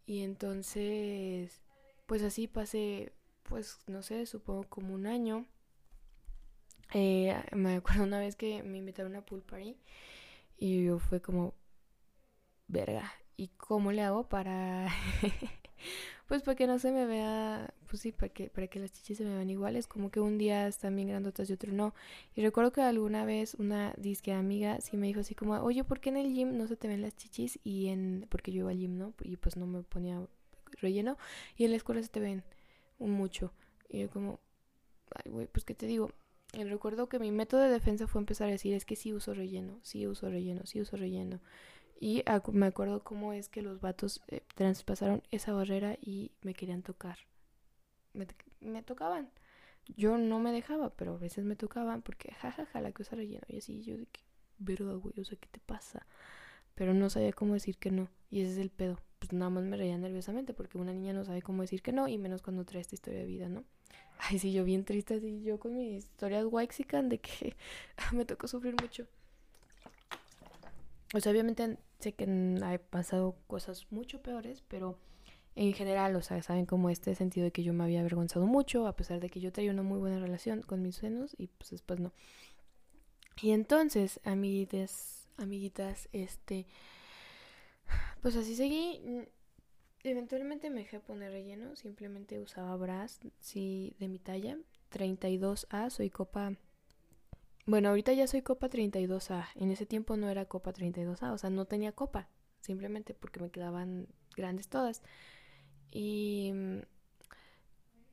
Y 0.08 0.22
entonces, 0.22 1.60
pues 2.06 2.22
así 2.22 2.48
pasé, 2.48 3.12
pues 3.42 3.78
no 3.88 4.02
sé, 4.02 4.24
supongo 4.24 4.64
como 4.64 4.94
un 4.94 5.06
año. 5.06 5.44
Eh, 6.94 7.36
me 7.52 7.74
acuerdo 7.74 8.04
una 8.04 8.18
vez 8.18 8.34
que 8.34 8.62
me 8.62 8.78
invitaron 8.78 9.16
a 9.16 9.26
pool 9.26 9.42
party 9.42 9.76
y 10.56 10.82
yo 10.82 10.98
fue 10.98 11.20
como, 11.20 11.52
verga, 12.68 13.12
¿y 13.36 13.48
cómo 13.48 13.92
le 13.92 14.00
hago 14.00 14.30
para... 14.30 14.88
pues 16.26 16.42
para 16.42 16.56
que 16.56 16.66
no 16.66 16.78
se 16.78 16.90
me 16.90 17.04
vea, 17.04 17.74
pues 17.88 18.02
sí, 18.02 18.12
para 18.12 18.28
que, 18.32 18.50
para 18.50 18.66
que 18.68 18.78
las 18.78 18.92
chichis 18.92 19.18
se 19.18 19.24
me 19.24 19.34
vean 19.34 19.50
iguales, 19.50 19.86
como 19.86 20.10
que 20.10 20.20
un 20.20 20.38
día 20.38 20.66
están 20.68 20.94
bien 20.96 21.08
grandotas 21.08 21.48
y 21.50 21.52
otro 21.52 21.72
no. 21.72 21.94
Y 22.36 22.42
recuerdo 22.42 22.72
que 22.72 22.82
alguna 22.82 23.24
vez 23.24 23.54
una 23.54 23.94
disque 23.96 24.32
amiga 24.32 24.80
sí 24.80 24.96
me 24.96 25.06
dijo 25.08 25.20
así 25.20 25.34
como, 25.34 25.54
oye, 25.54 25.84
¿por 25.84 26.00
qué 26.00 26.10
en 26.10 26.18
el 26.18 26.32
gym 26.32 26.56
no 26.56 26.66
se 26.66 26.76
te 26.76 26.88
ven 26.88 27.02
las 27.02 27.16
chichis? 27.16 27.58
Y 27.64 27.88
en, 27.88 28.26
porque 28.30 28.52
yo 28.52 28.60
iba 28.60 28.70
al 28.70 28.78
gym, 28.78 28.98
¿no? 28.98 29.14
Y 29.22 29.36
pues 29.36 29.56
no 29.56 29.66
me 29.66 29.82
ponía 29.82 30.20
relleno. 30.80 31.16
Y 31.56 31.64
en 31.64 31.70
la 31.70 31.76
escuela 31.76 32.02
se 32.02 32.08
te 32.08 32.20
ven 32.20 32.44
mucho. 32.98 33.52
Y 33.88 34.00
yo 34.00 34.10
como, 34.10 34.40
ay, 35.14 35.30
güey, 35.30 35.46
pues 35.46 35.64
qué 35.64 35.74
te 35.74 35.86
digo. 35.86 36.12
Y 36.52 36.64
recuerdo 36.64 37.08
que 37.08 37.18
mi 37.18 37.30
método 37.30 37.60
de 37.60 37.68
defensa 37.68 38.06
fue 38.06 38.20
empezar 38.20 38.48
a 38.48 38.52
decir, 38.52 38.74
es 38.74 38.84
que 38.84 38.96
sí 38.96 39.12
uso 39.12 39.34
relleno, 39.34 39.78
sí 39.82 40.06
uso 40.06 40.30
relleno, 40.30 40.64
sí 40.64 40.80
uso 40.80 40.96
relleno. 40.96 41.40
Y 42.00 42.22
me 42.52 42.66
acuerdo 42.66 43.02
cómo 43.02 43.32
es 43.32 43.48
que 43.48 43.60
los 43.60 43.80
vatos 43.80 44.22
eh, 44.28 44.42
traspasaron 44.54 45.22
esa 45.30 45.52
barrera 45.52 45.98
y 46.00 46.30
me 46.42 46.54
querían 46.54 46.82
tocar. 46.82 47.18
Me, 48.60 48.82
tocaban. 48.82 49.30
Yo 49.96 50.18
no 50.18 50.38
me 50.38 50.52
dejaba, 50.52 50.90
pero 50.90 51.14
a 51.14 51.18
veces 51.18 51.44
me 51.44 51.56
tocaban 51.56 52.02
porque 52.02 52.32
jajaja, 52.32 52.80
la 52.80 52.92
cosa 52.92 53.16
relleno. 53.16 53.44
Y 53.48 53.58
así 53.58 53.82
yo 53.82 53.96
de 53.96 54.06
que, 54.06 54.20
verga, 54.58 54.94
güey, 54.94 55.14
o 55.20 55.24
sea, 55.24 55.38
¿qué 55.38 55.48
te 55.50 55.60
pasa? 55.60 56.06
Pero 56.74 56.94
no 56.94 57.10
sabía 57.10 57.32
cómo 57.32 57.54
decir 57.54 57.78
que 57.78 57.90
no. 57.90 58.08
Y 58.30 58.42
ese 58.42 58.52
es 58.52 58.58
el 58.58 58.70
pedo. 58.70 59.00
Pues 59.18 59.32
nada 59.32 59.50
más 59.50 59.64
me 59.64 59.76
reía 59.76 59.98
nerviosamente 59.98 60.54
porque 60.54 60.78
una 60.78 60.92
niña 60.92 61.12
no 61.12 61.24
sabe 61.24 61.42
cómo 61.42 61.62
decir 61.62 61.82
que 61.82 61.92
no 61.92 62.06
y 62.06 62.18
menos 62.18 62.42
cuando 62.42 62.64
trae 62.64 62.80
esta 62.80 62.94
historia 62.94 63.20
de 63.20 63.26
vida, 63.26 63.48
¿no? 63.48 63.64
Ay, 64.18 64.38
sí, 64.38 64.52
yo 64.52 64.64
bien 64.64 64.84
triste 64.84 65.14
así, 65.14 65.42
yo 65.42 65.58
con 65.58 65.74
mis 65.74 66.04
historias 66.04 66.44
waxican 66.44 67.08
de 67.08 67.18
que 67.18 67.56
me 68.12 68.24
tocó 68.24 68.46
sufrir 68.46 68.74
mucho. 68.80 69.06
O 71.14 71.20
sea, 71.20 71.32
obviamente 71.32 71.78
sé 72.00 72.12
que 72.12 72.24
ha 72.62 72.78
pasado 72.78 73.36
cosas 73.46 73.86
mucho 73.90 74.20
peores, 74.20 74.62
pero 74.68 74.98
en 75.58 75.72
general, 75.72 76.14
o 76.14 76.22
sea, 76.22 76.40
saben 76.40 76.66
como 76.66 76.88
este 76.88 77.16
sentido 77.16 77.42
de 77.44 77.50
que 77.50 77.64
yo 77.64 77.72
me 77.72 77.82
había 77.82 77.98
avergonzado 77.98 78.46
mucho, 78.46 78.86
a 78.86 78.94
pesar 78.94 79.18
de 79.18 79.28
que 79.28 79.40
yo 79.40 79.50
tenía 79.50 79.72
una 79.72 79.82
muy 79.82 79.98
buena 79.98 80.20
relación 80.20 80.62
con 80.62 80.82
mis 80.82 80.94
senos 80.94 81.34
y 81.36 81.48
pues 81.48 81.70
después 81.70 81.98
no. 81.98 82.12
Y 83.42 83.50
entonces, 83.50 84.20
amiguitas, 84.22 85.28
amiguitas, 85.36 86.08
este, 86.12 86.66
pues 88.22 88.36
así 88.36 88.54
seguí. 88.54 89.26
Eventualmente 90.04 90.70
me 90.70 90.82
dejé 90.82 91.00
poner 91.00 91.32
relleno, 91.32 91.74
simplemente 91.74 92.38
usaba 92.38 92.76
bras, 92.76 93.18
sí, 93.40 93.96
de 93.98 94.06
mi 94.06 94.20
talla, 94.20 94.56
32A, 94.92 95.90
soy 95.90 96.08
copa 96.08 96.56
bueno, 97.66 97.88
ahorita 97.90 98.12
ya 98.12 98.26
soy 98.28 98.42
copa 98.42 98.70
32A. 98.70 99.48
En 99.56 99.70
ese 99.70 99.86
tiempo 99.86 100.16
no 100.16 100.30
era 100.30 100.46
copa 100.46 100.72
32A, 100.72 101.32
o 101.32 101.36
sea, 101.36 101.50
no 101.50 101.66
tenía 101.66 101.92
copa, 101.92 102.28
simplemente 102.60 103.12
porque 103.12 103.40
me 103.40 103.50
quedaban 103.50 104.06
grandes 104.36 104.68
todas. 104.68 105.02
Y 105.90 106.52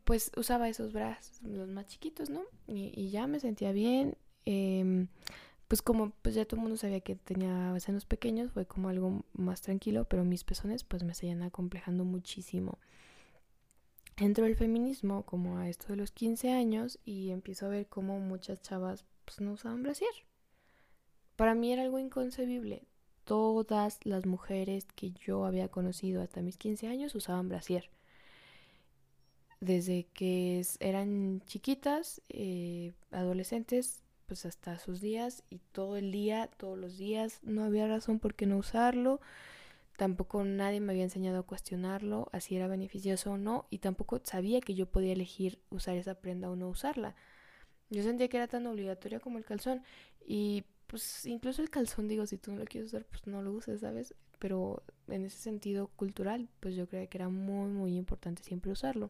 pues 0.06 0.32
usaba 0.38 0.70
esos 0.70 0.94
brazos, 0.94 1.42
los 1.42 1.68
más 1.70 1.88
chiquitos, 1.88 2.30
¿no? 2.30 2.42
Y, 2.68 3.10
ya 3.10 3.28
me 3.28 3.40
sentía 3.40 3.72
bien. 3.72 4.16
Em, 4.46 5.08
pues 5.68 5.82
como 5.82 6.12
pues 6.22 6.36
ya 6.36 6.46
todo 6.46 6.58
el 6.58 6.62
mundo 6.64 6.78
sabía 6.78 7.00
que 7.02 7.16
tenía 7.16 7.78
senos 7.80 8.06
pequeños, 8.06 8.52
fue 8.52 8.66
como 8.68 8.90
algo 8.90 9.26
más 9.34 9.62
tranquilo, 9.62 10.06
pero 10.06 10.24
mis 10.24 10.44
pezones 10.44 10.84
pues 10.84 11.04
me 11.04 11.16
seguían 11.16 11.42
acomplejando 11.42 12.06
muchísimo. 12.06 12.78
Entro 14.18 14.46
el 14.46 14.56
feminismo 14.56 15.24
como 15.24 15.58
a 15.58 15.68
esto 15.68 15.88
de 15.90 15.98
los 15.98 16.12
15 16.12 16.54
años 16.54 17.00
y 17.04 17.32
empiezo 17.32 17.66
a 17.66 17.70
ver 17.70 17.88
como 17.88 18.20
muchas 18.20 18.62
chavas 18.62 19.06
pues 19.26 19.42
no 19.42 19.54
usaban 19.54 19.84
brasier. 19.84 20.12
Para 21.36 21.56
mí 21.56 21.74
era 21.74 21.82
algo 21.82 22.00
inconcebible. 22.00 22.84
Todas 23.26 24.00
las 24.04 24.26
mujeres 24.26 24.86
que 24.96 25.12
yo 25.12 25.46
había 25.46 25.68
conocido 25.68 26.22
hasta 26.22 26.42
mis 26.42 26.58
15 26.58 26.88
años 26.88 27.16
usaban 27.16 27.50
brasier. 27.50 27.90
Desde 29.60 30.06
que 30.14 30.64
eran 30.80 31.42
chiquitas, 31.48 32.22
eh, 32.30 32.94
adolescentes, 33.12 34.04
pues 34.28 34.46
hasta 34.46 34.80
sus 34.80 35.02
días 35.02 35.44
y 35.50 35.60
todo 35.72 35.98
el 35.98 36.12
día, 36.12 36.50
todos 36.58 36.78
los 36.78 36.98
días, 36.98 37.40
no 37.44 37.64
había 37.64 37.88
razón 37.88 38.20
por 38.20 38.36
qué 38.36 38.46
no 38.46 38.58
usarlo. 38.58 39.22
Tampoco 39.98 40.44
nadie 40.44 40.80
me 40.82 40.92
había 40.94 41.04
enseñado 41.04 41.40
a 41.40 41.44
cuestionarlo, 41.44 42.28
así 42.32 42.56
era 42.56 42.68
beneficioso 42.68 43.32
o 43.32 43.38
no, 43.38 43.66
y 43.70 43.80
tampoco 43.80 44.22
sabía 44.24 44.62
que 44.62 44.76
yo 44.76 44.88
podía 44.88 45.14
elegir 45.14 45.60
usar 45.70 45.96
esa 45.98 46.16
prenda 46.16 46.50
o 46.50 46.56
no 46.56 46.68
usarla. 46.70 47.16
Yo 47.90 48.04
sentía 48.04 48.28
que 48.28 48.38
era 48.38 48.48
tan 48.48 48.68
obligatoria 48.68 49.20
como 49.20 49.38
el 49.38 49.46
calzón. 49.46 49.84
Y 50.28 50.64
pues 50.88 51.26
incluso 51.26 51.62
el 51.62 51.70
calzón, 51.70 52.08
digo, 52.08 52.26
si 52.26 52.38
tú 52.38 52.52
no 52.52 52.60
lo 52.60 52.66
quieres 52.66 52.90
usar, 52.90 53.06
pues 53.06 53.26
no 53.28 53.42
lo 53.42 53.52
uses, 53.52 53.82
¿sabes? 53.82 54.14
Pero 54.40 54.84
en 55.08 55.26
ese 55.26 55.38
sentido 55.38 55.88
cultural, 55.96 56.50
pues 56.60 56.76
yo 56.76 56.88
creía 56.88 57.08
que 57.08 57.18
era 57.18 57.30
muy, 57.30 57.70
muy 57.70 57.98
importante 57.98 58.44
siempre 58.44 58.72
usarlo. 58.72 59.10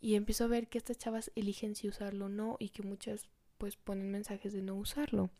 Y 0.00 0.16
empiezo 0.16 0.44
a 0.44 0.48
ver 0.48 0.68
que 0.68 0.78
estas 0.78 0.98
chavas 0.98 1.30
eligen 1.34 1.74
si 1.74 1.88
usarlo 1.88 2.26
o 2.26 2.28
no 2.28 2.56
y 2.58 2.70
que 2.70 2.82
muchas 2.82 3.28
pues 3.58 3.76
ponen 3.76 4.10
mensajes 4.10 4.52
de 4.52 4.62
no 4.62 4.74
usarlo. 4.74 5.30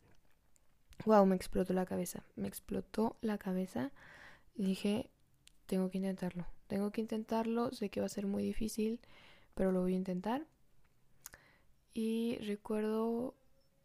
Wow, 1.04 1.26
me 1.26 1.36
explotó 1.36 1.74
la 1.74 1.84
cabeza. 1.84 2.24
Me 2.36 2.48
explotó 2.48 3.16
la 3.20 3.36
cabeza. 3.36 3.90
Dije, 4.54 5.10
tengo 5.66 5.90
que 5.90 5.98
intentarlo. 5.98 6.46
Tengo 6.66 6.92
que 6.92 7.00
intentarlo. 7.00 7.72
Sé 7.72 7.90
que 7.90 8.00
va 8.00 8.06
a 8.06 8.08
ser 8.08 8.26
muy 8.26 8.42
difícil, 8.42 9.00
pero 9.54 9.72
lo 9.72 9.82
voy 9.82 9.92
a 9.92 9.96
intentar. 9.96 10.46
Y 11.92 12.38
recuerdo, 12.38 13.34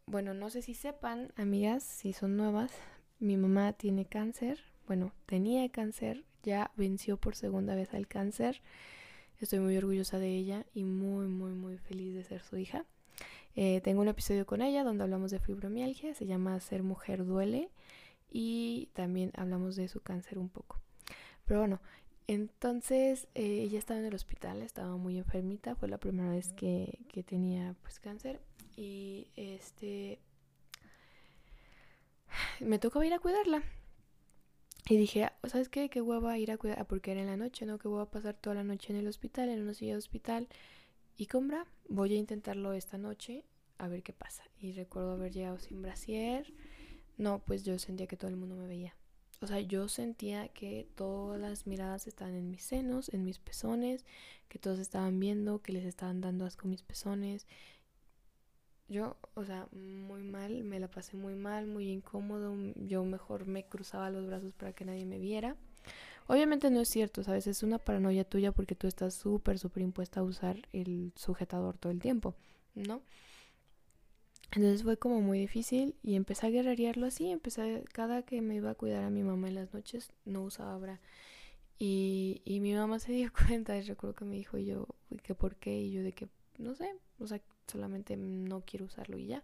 bueno, 0.06 0.34
no 0.34 0.50
sé 0.50 0.62
si 0.62 0.74
sepan, 0.74 1.32
amigas, 1.36 1.82
si 1.82 2.12
son 2.12 2.36
nuevas, 2.36 2.72
mi 3.18 3.36
mamá 3.36 3.72
tiene 3.72 4.06
cáncer, 4.06 4.58
bueno, 4.86 5.12
tenía 5.26 5.68
cáncer, 5.68 6.24
ya 6.42 6.72
venció 6.76 7.16
por 7.16 7.36
segunda 7.36 7.74
vez 7.74 7.94
al 7.94 8.08
cáncer. 8.08 8.60
Estoy 9.38 9.60
muy 9.60 9.76
orgullosa 9.76 10.18
de 10.18 10.34
ella 10.34 10.66
y 10.74 10.84
muy, 10.84 11.26
muy, 11.26 11.52
muy 11.52 11.78
feliz 11.78 12.14
de 12.14 12.24
ser 12.24 12.42
su 12.42 12.56
hija. 12.56 12.84
Eh, 13.56 13.80
tengo 13.82 14.00
un 14.00 14.08
episodio 14.08 14.46
con 14.46 14.62
ella 14.62 14.84
donde 14.84 15.04
hablamos 15.04 15.30
de 15.30 15.38
fibromialgia, 15.38 16.14
se 16.14 16.26
llama 16.26 16.58
Ser 16.60 16.82
mujer 16.82 17.24
duele 17.24 17.70
y 18.30 18.88
también 18.94 19.32
hablamos 19.36 19.76
de 19.76 19.88
su 19.88 20.00
cáncer 20.00 20.38
un 20.38 20.48
poco. 20.48 20.80
Pero 21.44 21.60
bueno, 21.60 21.80
entonces 22.26 23.28
eh, 23.34 23.62
ella 23.62 23.78
estaba 23.78 24.00
en 24.00 24.06
el 24.06 24.14
hospital, 24.14 24.62
estaba 24.62 24.96
muy 24.96 25.18
enfermita, 25.18 25.74
fue 25.74 25.88
la 25.88 25.98
primera 25.98 26.30
vez 26.30 26.52
que, 26.52 27.00
que 27.08 27.22
tenía 27.22 27.74
pues 27.82 27.98
cáncer 27.98 28.40
y 28.76 29.28
este 29.36 30.20
me 32.60 32.78
tocó 32.78 33.02
ir 33.02 33.12
a 33.12 33.18
cuidarla. 33.18 33.62
Y 34.88 34.96
dije, 34.96 35.30
¿sabes 35.44 35.68
qué? 35.68 35.88
Qué 35.88 36.00
hueva 36.00 36.38
ir 36.38 36.50
a 36.50 36.56
cuidar, 36.56 36.86
porque 36.86 37.12
era 37.12 37.20
en 37.20 37.28
la 37.28 37.36
noche, 37.36 37.64
¿no? 37.64 37.78
Que 37.78 37.86
voy 37.86 38.02
a 38.02 38.10
pasar 38.10 38.34
toda 38.34 38.56
la 38.56 38.64
noche 38.64 38.92
en 38.92 38.98
el 38.98 39.06
hospital, 39.06 39.48
en 39.48 39.62
una 39.62 39.74
silla 39.74 39.92
de 39.92 39.98
hospital. 39.98 40.48
Y 41.16 41.26
compra, 41.26 41.66
voy 41.88 42.14
a 42.14 42.18
intentarlo 42.18 42.72
esta 42.72 42.98
noche, 42.98 43.44
a 43.78 43.88
ver 43.88 44.02
qué 44.02 44.12
pasa. 44.12 44.42
Y 44.58 44.72
recuerdo 44.72 45.12
haber 45.12 45.32
llegado 45.32 45.58
sin 45.58 45.82
brasier. 45.82 46.52
No, 47.18 47.40
pues 47.40 47.62
yo 47.62 47.78
sentía 47.78 48.06
que 48.06 48.16
todo 48.16 48.30
el 48.30 48.36
mundo 48.36 48.56
me 48.56 48.66
veía 48.66 48.96
o 49.42 49.46
sea, 49.46 49.60
yo 49.60 49.88
sentía 49.88 50.48
que 50.48 50.86
todas 50.96 51.40
las 51.40 51.66
miradas 51.66 52.06
estaban 52.06 52.34
en 52.34 52.50
mis 52.50 52.62
senos, 52.62 53.08
en 53.08 53.24
mis 53.24 53.38
pezones, 53.38 54.04
que 54.48 54.58
todos 54.58 54.78
estaban 54.78 55.18
viendo, 55.18 55.62
que 55.62 55.72
les 55.72 55.84
estaban 55.86 56.20
dando 56.20 56.44
asco 56.44 56.68
mis 56.68 56.82
pezones. 56.82 57.46
Yo, 58.90 59.16
o 59.34 59.44
sea, 59.44 59.68
muy 59.70 60.24
mal, 60.24 60.64
me 60.64 60.80
la 60.80 60.88
pasé 60.88 61.16
muy 61.16 61.36
mal, 61.36 61.68
muy 61.68 61.88
incómodo, 61.88 62.56
yo 62.74 63.04
mejor 63.04 63.46
me 63.46 63.64
cruzaba 63.64 64.10
los 64.10 64.26
brazos 64.26 64.52
para 64.52 64.72
que 64.72 64.84
nadie 64.84 65.06
me 65.06 65.20
viera. 65.20 65.56
Obviamente 66.26 66.70
no 66.70 66.80
es 66.80 66.88
cierto, 66.88 67.22
¿sabes? 67.22 67.46
Es 67.46 67.62
una 67.62 67.78
paranoia 67.78 68.24
tuya 68.24 68.50
porque 68.50 68.74
tú 68.74 68.88
estás 68.88 69.14
súper, 69.14 69.60
súper 69.60 69.84
impuesta 69.84 70.20
a 70.20 70.24
usar 70.24 70.56
el 70.72 71.12
sujetador 71.14 71.78
todo 71.78 71.92
el 71.92 72.00
tiempo, 72.00 72.34
¿no? 72.74 73.02
Entonces 74.52 74.82
fue 74.82 74.96
como 74.96 75.20
muy 75.20 75.38
difícil 75.38 75.94
y 76.02 76.16
empecé 76.16 76.48
a 76.48 76.50
guerrerearlo 76.50 77.06
así, 77.06 77.30
empecé, 77.30 77.84
cada 77.92 78.22
que 78.24 78.42
me 78.42 78.56
iba 78.56 78.70
a 78.70 78.74
cuidar 78.74 79.04
a 79.04 79.10
mi 79.10 79.22
mamá 79.22 79.48
en 79.48 79.54
las 79.54 79.72
noches, 79.72 80.10
no 80.24 80.42
usaba 80.42 80.76
bra. 80.78 81.00
Y, 81.78 82.42
y 82.44 82.58
mi 82.58 82.74
mamá 82.74 82.98
se 82.98 83.12
dio 83.12 83.30
cuenta 83.48 83.76
y 83.76 83.82
recuerdo 83.82 84.16
que 84.16 84.24
me 84.24 84.34
dijo 84.34 84.58
yo, 84.58 84.88
que 85.22 85.36
por 85.36 85.54
qué, 85.56 85.80
y 85.80 85.92
yo 85.92 86.02
de 86.02 86.12
que, 86.12 86.28
no 86.58 86.74
sé, 86.74 86.92
o 87.20 87.28
sea, 87.28 87.40
solamente 87.70 88.16
no 88.16 88.62
quiero 88.66 88.86
usarlo 88.86 89.18
y 89.18 89.26
ya. 89.26 89.42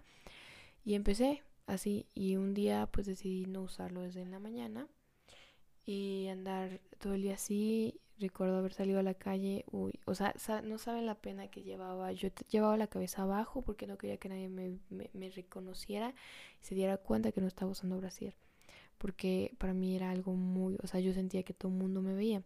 Y 0.84 0.94
empecé 0.94 1.42
así 1.66 2.06
y 2.14 2.36
un 2.36 2.54
día 2.54 2.88
pues 2.92 3.06
decidí 3.06 3.46
no 3.46 3.62
usarlo 3.62 4.02
desde 4.02 4.22
en 4.22 4.30
la 4.30 4.38
mañana 4.38 4.86
y 5.84 6.26
andar 6.28 6.80
todo 6.98 7.14
el 7.14 7.22
día 7.22 7.34
así. 7.34 8.00
Recuerdo 8.18 8.56
haber 8.56 8.72
salido 8.72 8.98
a 8.98 9.02
la 9.02 9.12
calle, 9.14 9.66
uy, 9.70 10.00
o 10.06 10.14
sea, 10.14 10.34
no 10.64 10.78
saben 10.78 11.04
la 11.04 11.16
pena 11.16 11.48
que 11.48 11.62
llevaba. 11.62 12.12
Yo 12.12 12.30
llevaba 12.48 12.76
la 12.78 12.86
cabeza 12.86 13.22
abajo 13.22 13.62
porque 13.62 13.86
no 13.86 13.98
quería 13.98 14.16
que 14.16 14.30
nadie 14.30 14.48
me, 14.48 14.78
me, 14.90 15.30
reconociera 15.30 16.14
y 16.62 16.64
se 16.64 16.74
diera 16.74 16.96
cuenta 16.96 17.32
que 17.32 17.42
no 17.42 17.46
estaba 17.46 17.70
usando 17.70 17.98
brasier. 17.98 18.34
Porque 18.98 19.54
para 19.58 19.74
mí 19.74 19.94
era 19.94 20.10
algo 20.10 20.34
muy, 20.34 20.78
o 20.82 20.86
sea, 20.86 21.00
yo 21.00 21.12
sentía 21.12 21.42
que 21.42 21.52
todo 21.52 21.70
el 21.70 21.78
mundo 21.78 22.00
me 22.00 22.14
veía. 22.14 22.42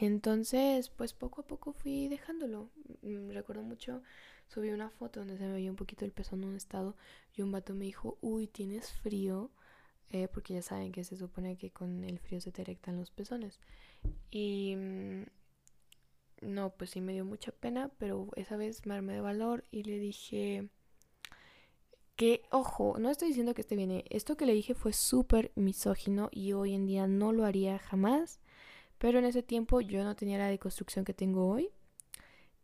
Entonces, 0.00 0.90
pues 0.90 1.12
poco 1.12 1.42
a 1.42 1.46
poco 1.46 1.72
fui 1.72 2.08
dejándolo. 2.08 2.70
Mm, 3.02 3.30
recuerdo 3.30 3.62
mucho, 3.62 4.02
subí 4.48 4.70
una 4.70 4.90
foto 4.90 5.20
donde 5.20 5.38
se 5.38 5.44
me 5.44 5.52
veía 5.52 5.70
un 5.70 5.76
poquito 5.76 6.04
el 6.04 6.12
pezón 6.12 6.42
en 6.42 6.50
un 6.50 6.56
estado 6.56 6.96
y 7.34 7.42
un 7.42 7.52
vato 7.52 7.74
me 7.74 7.84
dijo, 7.84 8.18
uy, 8.20 8.46
¿tienes 8.46 8.90
frío? 8.92 9.50
Eh, 10.10 10.28
porque 10.28 10.54
ya 10.54 10.62
saben 10.62 10.92
que 10.92 11.04
se 11.04 11.16
supone 11.16 11.56
que 11.56 11.70
con 11.70 12.04
el 12.04 12.18
frío 12.18 12.40
se 12.40 12.52
te 12.52 12.62
erectan 12.62 12.96
los 12.98 13.10
pezones. 13.10 13.60
Y 14.30 14.74
mm, 14.76 15.24
no, 16.42 16.70
pues 16.70 16.90
sí 16.90 17.00
me 17.00 17.12
dio 17.12 17.24
mucha 17.24 17.52
pena, 17.52 17.90
pero 17.98 18.28
esa 18.36 18.56
vez 18.56 18.84
me 18.86 18.94
armé 18.94 19.14
de 19.14 19.20
valor 19.20 19.64
y 19.70 19.84
le 19.84 19.98
dije 19.98 20.68
que, 22.16 22.42
ojo, 22.50 22.96
no 22.98 23.10
estoy 23.10 23.28
diciendo 23.28 23.54
que 23.54 23.62
esté 23.62 23.76
bien, 23.76 23.90
eh, 23.90 24.04
esto 24.10 24.36
que 24.36 24.46
le 24.46 24.52
dije 24.52 24.74
fue 24.74 24.92
súper 24.92 25.52
misógino 25.54 26.28
y 26.30 26.52
hoy 26.52 26.74
en 26.74 26.86
día 26.86 27.06
no 27.06 27.32
lo 27.32 27.44
haría 27.44 27.78
jamás, 27.78 28.40
pero 29.02 29.18
en 29.18 29.24
ese 29.24 29.42
tiempo 29.42 29.80
yo 29.80 30.04
no 30.04 30.14
tenía 30.14 30.38
la 30.38 30.46
deconstrucción 30.46 31.04
que 31.04 31.12
tengo 31.12 31.48
hoy. 31.48 31.70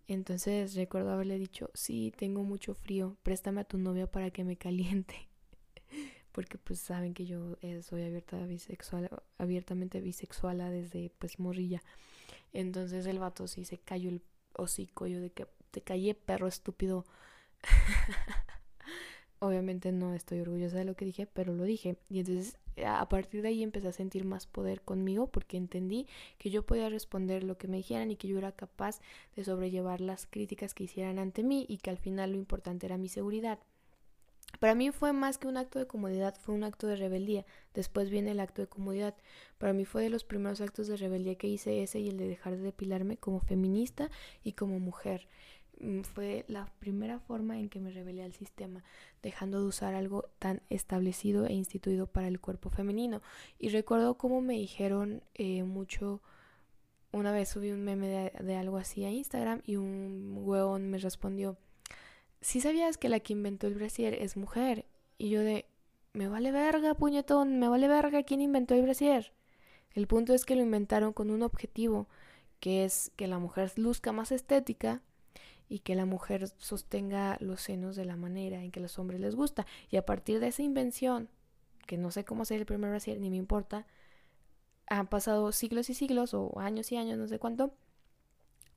Entonces 0.06 0.76
recuerdo 0.76 1.10
haberle 1.10 1.36
dicho, 1.36 1.68
sí, 1.74 2.12
tengo 2.16 2.44
mucho 2.44 2.74
frío, 2.74 3.16
préstame 3.24 3.62
a 3.62 3.64
tu 3.64 3.76
novia 3.76 4.08
para 4.08 4.30
que 4.30 4.44
me 4.44 4.56
caliente 4.56 5.28
porque 6.32 6.56
pues 6.56 6.78
saben 6.78 7.12
que 7.12 7.26
yo 7.26 7.56
eh, 7.60 7.82
soy 7.82 8.04
abierta 8.04 8.36
bisexual, 8.46 9.10
abiertamente 9.36 10.00
bisexual 10.00 10.58
desde 10.58 11.10
pues 11.18 11.40
morrilla. 11.40 11.82
Entonces 12.52 13.06
el 13.06 13.18
vato 13.18 13.48
sí 13.48 13.64
se 13.64 13.78
cayó 13.78 14.08
el 14.08 14.22
hocico, 14.52 15.08
yo 15.08 15.20
de 15.20 15.30
que 15.30 15.48
te 15.72 15.80
callé 15.80 16.14
perro 16.14 16.46
estúpido. 16.46 17.04
Obviamente 19.40 19.92
no 19.92 20.14
estoy 20.14 20.40
orgullosa 20.40 20.78
de 20.78 20.84
lo 20.84 20.94
que 20.94 21.04
dije, 21.04 21.26
pero 21.26 21.54
lo 21.54 21.64
dije. 21.64 21.96
Y 22.10 22.20
entonces 22.20 22.58
a 22.84 23.08
partir 23.08 23.42
de 23.42 23.48
ahí 23.48 23.62
empecé 23.62 23.88
a 23.88 23.92
sentir 23.92 24.24
más 24.24 24.46
poder 24.46 24.82
conmigo 24.82 25.28
porque 25.28 25.56
entendí 25.56 26.06
que 26.38 26.50
yo 26.50 26.64
podía 26.64 26.88
responder 26.88 27.44
lo 27.44 27.58
que 27.58 27.68
me 27.68 27.78
dijeran 27.78 28.10
y 28.10 28.16
que 28.16 28.28
yo 28.28 28.38
era 28.38 28.52
capaz 28.52 29.00
de 29.36 29.44
sobrellevar 29.44 30.00
las 30.00 30.26
críticas 30.26 30.74
que 30.74 30.84
hicieran 30.84 31.18
ante 31.18 31.42
mí 31.42 31.66
y 31.68 31.78
que 31.78 31.90
al 31.90 31.98
final 31.98 32.32
lo 32.32 32.38
importante 32.38 32.86
era 32.86 32.98
mi 32.98 33.08
seguridad. 33.08 33.58
Para 34.60 34.74
mí 34.74 34.90
fue 34.90 35.12
más 35.12 35.38
que 35.38 35.46
un 35.46 35.56
acto 35.56 35.78
de 35.78 35.86
comodidad, 35.86 36.34
fue 36.40 36.54
un 36.54 36.64
acto 36.64 36.86
de 36.86 36.96
rebeldía. 36.96 37.44
Después 37.74 38.10
viene 38.10 38.32
el 38.32 38.40
acto 38.40 38.62
de 38.62 38.66
comodidad. 38.66 39.14
Para 39.58 39.72
mí 39.72 39.84
fue 39.84 40.02
de 40.02 40.10
los 40.10 40.24
primeros 40.24 40.60
actos 40.60 40.88
de 40.88 40.96
rebeldía 40.96 41.36
que 41.36 41.46
hice 41.46 41.82
ese 41.82 42.00
y 42.00 42.08
el 42.08 42.16
de 42.16 42.26
dejar 42.26 42.56
de 42.56 42.62
depilarme 42.62 43.18
como 43.18 43.40
feminista 43.40 44.10
y 44.42 44.52
como 44.52 44.80
mujer. 44.80 45.28
Mm, 45.80 46.00
fue 46.02 46.44
la 46.48 46.66
primera 46.80 47.20
forma 47.20 47.58
en 47.58 47.68
que 47.68 47.80
me 47.80 47.90
rebelé 47.90 48.22
al 48.24 48.32
sistema, 48.32 48.82
dejando 49.22 49.60
de 49.60 49.66
usar 49.66 49.94
algo 49.94 50.28
tan 50.38 50.62
establecido 50.70 51.46
e 51.46 51.52
instituido 51.52 52.06
para 52.06 52.28
el 52.28 52.40
cuerpo 52.40 52.70
femenino. 52.70 53.22
Y 53.58 53.68
recuerdo 53.70 54.18
cómo 54.18 54.40
me 54.40 54.54
dijeron 54.54 55.22
eh, 55.34 55.62
mucho. 55.62 56.20
Una 57.12 57.32
vez 57.32 57.48
subí 57.48 57.70
un 57.70 57.84
meme 57.84 58.32
de, 58.38 58.56
algo 58.56 58.76
así 58.76 59.04
a 59.04 59.10
Instagram 59.10 59.62
y 59.64 59.76
un 59.76 60.34
hueón 60.42 60.90
me 60.90 60.98
respondió 60.98 61.56
si 62.40 62.60
sabías 62.60 62.98
que 62.98 63.08
la 63.08 63.20
que 63.20 63.32
inventó 63.32 63.66
el 63.66 63.74
brasier 63.74 64.14
es 64.14 64.36
mujer. 64.36 64.84
Y 65.16 65.30
yo 65.30 65.40
de, 65.40 65.66
me 66.12 66.28
vale 66.28 66.52
verga, 66.52 66.94
puñetón, 66.94 67.58
me 67.58 67.68
vale 67.68 67.88
verga 67.88 68.22
quién 68.24 68.40
inventó 68.40 68.74
el 68.74 68.82
brasier. 68.82 69.32
El 69.92 70.06
punto 70.06 70.34
es 70.34 70.44
que 70.44 70.54
lo 70.54 70.62
inventaron 70.62 71.12
con 71.12 71.30
un 71.30 71.42
objetivo, 71.42 72.08
que 72.60 72.84
es 72.84 73.10
que 73.16 73.26
la 73.26 73.38
mujer 73.38 73.72
luzca 73.76 74.12
más 74.12 74.32
estética 74.32 75.02
y 75.68 75.80
que 75.80 75.94
la 75.94 76.06
mujer 76.06 76.48
sostenga 76.58 77.36
los 77.40 77.60
senos 77.60 77.96
de 77.96 78.04
la 78.04 78.16
manera 78.16 78.62
en 78.62 78.70
que 78.70 78.80
a 78.80 78.82
los 78.82 78.98
hombres 78.98 79.20
les 79.20 79.34
gusta. 79.34 79.66
Y 79.90 79.96
a 79.96 80.06
partir 80.06 80.40
de 80.40 80.48
esa 80.48 80.62
invención, 80.62 81.28
que 81.86 81.98
no 81.98 82.10
sé 82.10 82.24
cómo 82.24 82.42
hacer 82.42 82.60
el 82.60 82.66
primer 82.66 82.90
brasier, 82.90 83.20
ni 83.20 83.30
me 83.30 83.36
importa, 83.36 83.86
han 84.86 85.08
pasado 85.08 85.52
siglos 85.52 85.90
y 85.90 85.94
siglos, 85.94 86.34
o 86.34 86.58
años 86.58 86.90
y 86.92 86.96
años, 86.96 87.18
no 87.18 87.28
sé 87.28 87.38
cuánto, 87.38 87.74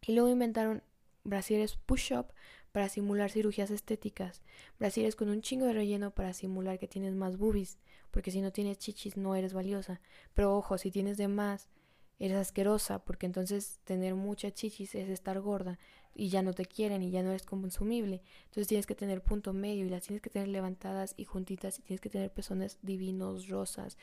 y 0.02 0.14
luego 0.14 0.30
inventaron 0.30 0.84
brasieres 1.24 1.76
push-up 1.76 2.28
para 2.72 2.90
simular 2.90 3.30
cirugías 3.30 3.70
estéticas, 3.70 4.42
brasieres 4.80 5.16
con 5.16 5.30
un 5.30 5.42
chingo 5.42 5.66
de 5.66 5.74
relleno 5.74 6.12
para 6.12 6.34
simular 6.34 6.80
que 6.80 6.88
tienes 6.88 7.16
más 7.16 7.38
boobies, 7.38 7.78
porque 8.12 8.32
si 8.32 8.42
no 8.42 8.52
tienes 8.52 8.78
chichis 8.78 9.18
no 9.18 9.36
eres 9.36 9.54
valiosa. 9.54 10.02
Pero 10.34 10.56
ojo, 10.56 10.78
si 10.78 10.90
tienes 10.90 11.18
de 11.18 11.28
más, 11.28 11.70
eres 12.18 12.38
asquerosa, 12.38 13.04
porque 13.04 13.26
entonces 13.26 13.80
tener 13.84 14.16
mucha 14.16 14.52
chichis 14.52 14.96
es 14.96 15.10
estar 15.10 15.40
gorda 15.42 15.80
y 16.14 16.30
ya 16.30 16.42
no 16.42 16.54
te 16.54 16.66
quieren 16.66 17.02
y 17.02 17.12
ya 17.12 17.24
no 17.24 17.30
eres 17.30 17.44
consumible. 17.46 18.22
Entonces 18.46 18.68
tienes 18.68 18.86
que 18.86 18.96
tener 18.96 19.22
punto 19.22 19.54
medio 19.54 19.86
y 19.86 19.90
las 19.90 20.04
tienes 20.04 20.22
que 20.22 20.30
tener 20.30 20.48
levantadas 20.48 21.14
y 21.18 21.26
juntitas 21.26 21.80
y 21.80 21.84
tienes 21.84 22.02
que 22.02 22.10
tener 22.10 22.32
pezones 22.32 22.78
divinos, 22.82 23.48
rosas, 23.48 23.98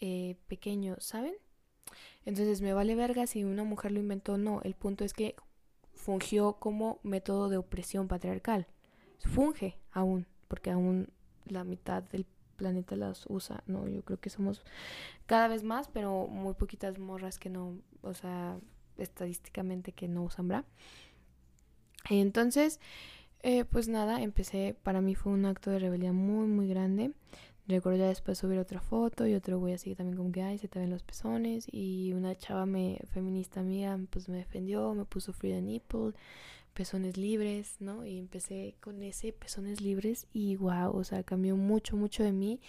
eh, 0.00 0.36
pequeños, 0.48 1.04
¿saben? 1.04 1.34
Entonces 2.24 2.60
me 2.60 2.72
vale 2.72 2.94
verga 2.94 3.26
si 3.26 3.44
una 3.44 3.64
mujer 3.64 3.92
lo 3.92 4.00
inventó 4.00 4.34
o 4.34 4.38
no. 4.38 4.60
El 4.62 4.74
punto 4.74 5.04
es 5.04 5.12
que 5.12 5.36
fungió 5.94 6.54
como 6.54 6.98
método 7.02 7.48
de 7.48 7.58
opresión 7.58 8.08
patriarcal. 8.08 8.66
Funge 9.20 9.78
aún, 9.92 10.26
porque 10.48 10.70
aún 10.70 11.08
la 11.46 11.64
mitad 11.64 12.02
del 12.02 12.26
planeta 12.56 12.96
las 12.96 13.24
usa, 13.28 13.62
¿no? 13.66 13.88
Yo 13.88 14.02
creo 14.02 14.20
que 14.20 14.30
somos 14.30 14.62
cada 15.26 15.48
vez 15.48 15.64
más, 15.64 15.88
pero 15.88 16.26
muy 16.26 16.54
poquitas 16.54 16.98
morras 16.98 17.38
que 17.38 17.50
no, 17.50 17.78
o 18.02 18.14
sea, 18.14 18.58
estadísticamente 18.98 19.92
que 19.92 20.08
no 20.08 20.22
usan 20.24 20.48
bra. 20.48 20.64
Entonces, 22.10 22.80
eh, 23.42 23.64
pues 23.64 23.88
nada, 23.88 24.22
empecé, 24.22 24.76
para 24.82 25.00
mí 25.00 25.14
fue 25.14 25.32
un 25.32 25.46
acto 25.46 25.70
de 25.70 25.78
rebeldía 25.78 26.12
muy, 26.12 26.46
muy 26.46 26.68
grande. 26.68 27.12
Recuerdo 27.66 28.00
ya 28.00 28.08
después 28.08 28.38
subir 28.38 28.58
otra 28.58 28.80
foto 28.80 29.26
y 29.26 29.34
otro 29.34 29.58
voy 29.60 29.72
así 29.72 29.94
también 29.94 30.16
como 30.16 30.32
que, 30.32 30.42
ay, 30.42 30.58
se 30.58 30.68
te 30.68 30.78
ven 30.78 30.90
los 30.90 31.02
pezones. 31.02 31.66
Y 31.70 32.12
una 32.12 32.36
chava 32.36 32.66
me, 32.66 32.98
feminista 33.12 33.62
mía 33.62 33.98
pues 34.10 34.28
me 34.28 34.36
defendió, 34.38 34.94
me 34.94 35.04
puso 35.04 35.32
the 35.32 35.62
nipple, 35.62 36.12
pezones 36.74 37.16
libres, 37.16 37.76
¿no? 37.80 38.04
Y 38.06 38.18
empecé 38.18 38.74
con 38.80 39.02
ese 39.02 39.32
pezones 39.32 39.80
libres 39.80 40.26
y 40.32 40.56
wow, 40.56 40.96
o 40.96 41.04
sea, 41.04 41.22
cambió 41.22 41.56
mucho, 41.56 41.96
mucho 41.96 42.22
de 42.24 42.32
mí 42.32 42.60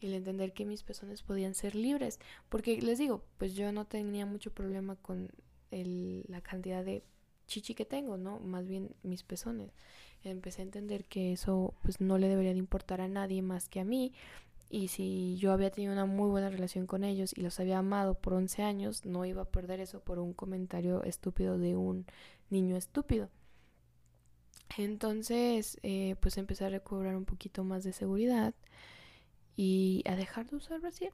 el 0.00 0.14
entender 0.14 0.52
que 0.52 0.66
mis 0.66 0.82
pezones 0.82 1.22
podían 1.22 1.54
ser 1.54 1.74
libres. 1.74 2.20
Porque 2.48 2.80
les 2.80 2.98
digo, 2.98 3.24
pues 3.38 3.54
yo 3.54 3.72
no 3.72 3.84
tenía 3.86 4.26
mucho 4.26 4.52
problema 4.52 4.96
con 4.96 5.30
el, 5.70 6.24
la 6.28 6.40
cantidad 6.40 6.84
de 6.84 7.02
chichi 7.46 7.74
que 7.74 7.84
tengo, 7.84 8.16
¿no? 8.16 8.38
Más 8.40 8.66
bien 8.66 8.94
mis 9.02 9.22
pezones 9.22 9.72
empecé 10.24 10.62
a 10.62 10.64
entender 10.64 11.04
que 11.04 11.32
eso 11.32 11.74
pues 11.82 12.00
no 12.00 12.18
le 12.18 12.28
debería 12.28 12.52
de 12.52 12.58
importar 12.58 13.00
a 13.00 13.08
nadie 13.08 13.42
más 13.42 13.68
que 13.68 13.80
a 13.80 13.84
mí 13.84 14.12
y 14.68 14.88
si 14.88 15.36
yo 15.36 15.52
había 15.52 15.70
tenido 15.70 15.92
una 15.92 16.06
muy 16.06 16.28
buena 16.28 16.50
relación 16.50 16.86
con 16.86 17.04
ellos 17.04 17.32
y 17.36 17.42
los 17.42 17.60
había 17.60 17.78
amado 17.78 18.14
por 18.14 18.34
11 18.34 18.62
años, 18.62 19.04
no 19.04 19.24
iba 19.24 19.42
a 19.42 19.50
perder 19.50 19.80
eso 19.80 20.00
por 20.00 20.18
un 20.18 20.32
comentario 20.32 21.04
estúpido 21.04 21.56
de 21.56 21.76
un 21.76 22.06
niño 22.50 22.76
estúpido. 22.76 23.30
Entonces, 24.76 25.78
eh, 25.84 26.16
pues 26.20 26.36
empecé 26.36 26.64
a 26.64 26.70
recobrar 26.70 27.16
un 27.16 27.24
poquito 27.24 27.62
más 27.62 27.84
de 27.84 27.92
seguridad 27.92 28.54
y 29.56 30.02
a 30.06 30.16
dejar 30.16 30.50
de 30.50 30.56
usar 30.56 30.80
brasier 30.80 31.12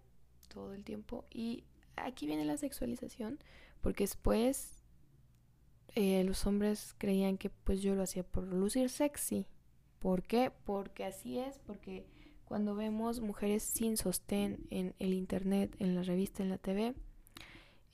todo 0.49 0.73
el 0.73 0.83
tiempo. 0.83 1.27
Y 1.31 1.65
aquí 1.97 2.27
viene 2.27 2.47
la 2.47 2.57
sexualización, 2.57 3.39
porque 3.83 4.05
después 4.05 4.82
eh, 5.95 6.25
los 6.25 6.47
hombres 6.47 6.95
creían 6.99 7.37
que 7.39 7.51
pues 7.51 7.83
yo 7.83 7.95
lo 7.95 8.03
hacía 8.03 8.23
por 8.23 8.45
lucir 8.45 8.89
sexy. 8.89 9.47
¿Por 9.99 10.23
qué? 10.23 10.51
Porque 10.65 11.05
así 11.05 11.39
es, 11.39 11.59
porque 11.59 12.07
cuando 12.45 12.75
vemos 12.75 13.21
mujeres 13.21 13.63
sin 13.63 13.97
sostén 13.97 14.67
en 14.71 14.95
el 14.99 15.15
internet, 15.15 15.75
en 15.79 15.95
la 15.95 16.03
revista, 16.03 16.43
en 16.43 16.49
la 16.51 16.59
TV, 16.59 16.95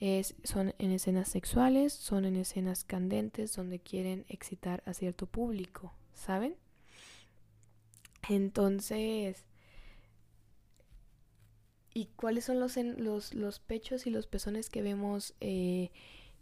es, 0.01 0.35
son 0.45 0.75
en 0.79 0.93
escenas 0.93 1.29
sexuales, 1.29 1.93
son 1.93 2.25
en 2.25 2.37
escenas 2.37 2.85
candentes 2.85 3.55
donde 3.55 3.81
quieren 3.81 4.25
excitar 4.29 4.83
a 4.87 4.95
cierto 4.95 5.27
público, 5.27 5.93
¿saben? 6.15 6.57
Entonces, 8.29 9.45
¿y 11.95 12.07
cuáles 12.17 12.45
son 12.45 12.61
los, 12.61 12.77
los, 12.77 13.35
los 13.35 13.59
pechos 13.59 14.07
y 14.07 14.11
los 14.11 14.27
pezones 14.27 14.71
que 14.71 14.83
vemos 14.83 15.35
eh, 15.41 15.91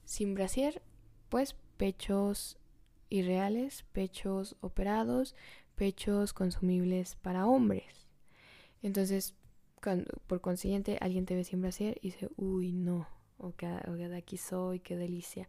sin 0.05 0.35
brasier? 0.35 0.83
Pues 1.29 1.57
pechos 1.77 2.59
irreales, 3.09 3.85
pechos 3.93 4.57
operados, 4.61 5.35
pechos 5.75 6.33
consumibles 6.33 7.17
para 7.17 7.47
hombres. 7.47 8.07
Entonces, 8.83 9.35
por 10.27 10.41
consiguiente, 10.41 10.99
alguien 11.01 11.27
te 11.27 11.35
ve 11.35 11.45
sin 11.45 11.61
brasier 11.61 11.99
y 12.01 12.09
dice, 12.09 12.29
uy, 12.37 12.73
no, 12.73 13.09
o 13.39 13.53
que, 13.55 13.67
de 13.67 14.17
aquí 14.17 14.37
soy, 14.37 14.81
qué 14.81 14.97
delicia. 14.97 15.49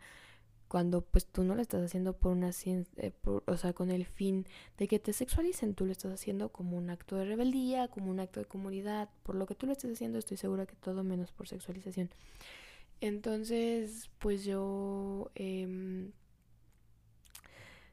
Cuando 0.68 1.02
pues 1.02 1.26
tú 1.26 1.44
no 1.44 1.56
lo 1.56 1.62
estás 1.62 1.82
haciendo 1.82 2.18
por 2.18 2.34
una 2.34 2.52
eh, 2.98 3.13
o 3.24 3.58
sea, 3.58 3.72
con 3.72 3.90
el 3.90 4.06
fin 4.06 4.46
de 4.78 4.90
que 4.90 5.00
te 5.00 5.13
sexualicen, 5.13 5.76
tú 5.76 5.86
lo 5.86 5.94
estás 5.94 6.12
haciendo 6.12 6.50
como 6.50 6.78
un 6.78 6.90
acto 6.90 7.16
de 7.16 7.24
rebeldía, 7.24 7.88
como 7.88 8.12
un 8.12 8.20
acto 8.20 8.42
de 8.42 8.48
comunidad, 8.48 9.10
por 9.24 9.36
lo 9.36 9.46
que 9.46 9.56
tú 9.56 9.66
lo 9.66 9.72
estés 9.72 9.94
haciendo, 9.94 10.20
estoy 10.20 10.36
segura 10.36 10.66
que 10.66 10.76
todo 10.76 11.06
menos 11.06 11.32
por 11.32 11.48
sexualización. 11.48 12.10
Entonces, 13.02 14.10
pues 14.20 14.44
yo 14.44 15.32
em, 15.36 16.12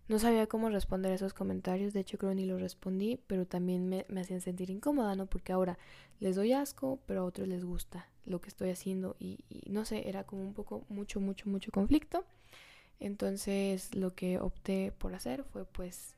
no 0.09 0.19
sabía 0.19 0.47
cómo 0.47 0.69
responder 0.69 1.12
a 1.12 1.14
esos 1.14 1.33
comentarios, 1.33 1.93
de 1.93 2.01
hecho 2.01 2.19
creo 2.19 2.35
ni 2.35 2.45
los 2.45 2.61
respondí, 2.61 3.19
pero 3.27 3.47
también 3.47 3.88
me, 3.88 4.05
hacían 4.21 4.40
sentir 4.40 4.71
incómoda, 4.71 5.14
¿no? 5.17 5.27
Porque 5.27 5.53
ahora 5.53 5.79
les 6.21 6.37
doy 6.37 6.53
asco, 6.53 7.01
pero 7.07 7.23
a 7.23 7.25
otros 7.25 7.49
les 7.49 7.64
gusta 7.64 8.09
lo 8.27 8.40
que 8.40 8.49
estoy 8.49 8.71
haciendo 8.71 9.17
y, 9.19 9.38
no 9.67 9.85
sé, 9.85 10.09
era 10.09 10.25
como 10.25 10.43
un 10.43 10.55
poco, 10.55 10.85
mucho, 10.88 11.21
mucho, 11.21 11.49
mucho 11.49 11.71
conflicto. 11.73 12.25
Entonces 13.01 13.95
lo 13.95 14.14
que 14.14 14.38
opté 14.38 14.93
por 14.93 15.14
hacer 15.14 15.45
fue 15.45 15.64
pues 15.64 16.17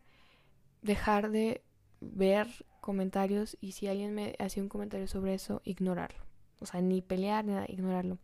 dejar 0.83 1.31
de 1.31 1.63
ver 2.01 2.47
comentarios 2.81 3.57
y 3.61 3.73
si 3.73 3.89
alguien 3.89 4.15
me 4.15 4.37
hacía 4.39 4.63
un 4.63 4.69
comentario 4.69 5.09
sobre 5.09 5.35
eso, 5.35 5.63
ignorarlo. 5.65 6.21
O 6.61 6.67
sea, 6.67 6.81
ni 6.81 7.03
pelear, 7.03 7.45
ni 7.45 7.53
nada, 7.53 7.67
ignorarlo. 7.69 8.19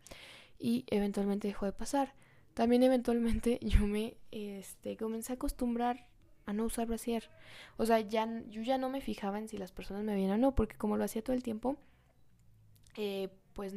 Y 0.63 0.85
eventualmente 0.87 1.49
dejó 1.49 1.67
de 1.67 1.73
pasar. 1.73 2.15
También 2.55 2.85
eventualmente 2.85 3.59
yo 3.63 3.87
me 3.87 4.17
este, 4.31 4.97
comencé 4.97 5.33
a 5.33 5.35
acostumbrar 5.35 6.07
a 6.47 6.53
no 6.53 6.65
usar 6.65 6.87
brasier. 6.87 7.29
O 7.77 7.85
sea, 7.85 8.01
ya, 8.01 8.29
yo 8.49 8.63
ya 8.63 8.79
no 8.79 8.89
me 8.89 9.01
fijaba 9.01 9.39
en 9.39 9.49
si 9.49 9.59
las 9.59 9.73
personas 9.73 10.05
me 10.05 10.15
veían 10.15 10.31
o 10.31 10.39
no, 10.39 10.55
porque 10.55 10.77
como 10.77 10.97
lo 10.97 11.05
hacía 11.05 11.23
todo 11.23 11.35
el 11.35 11.43
tiempo, 11.43 11.77
eh, 12.97 13.29
pues 13.55 13.75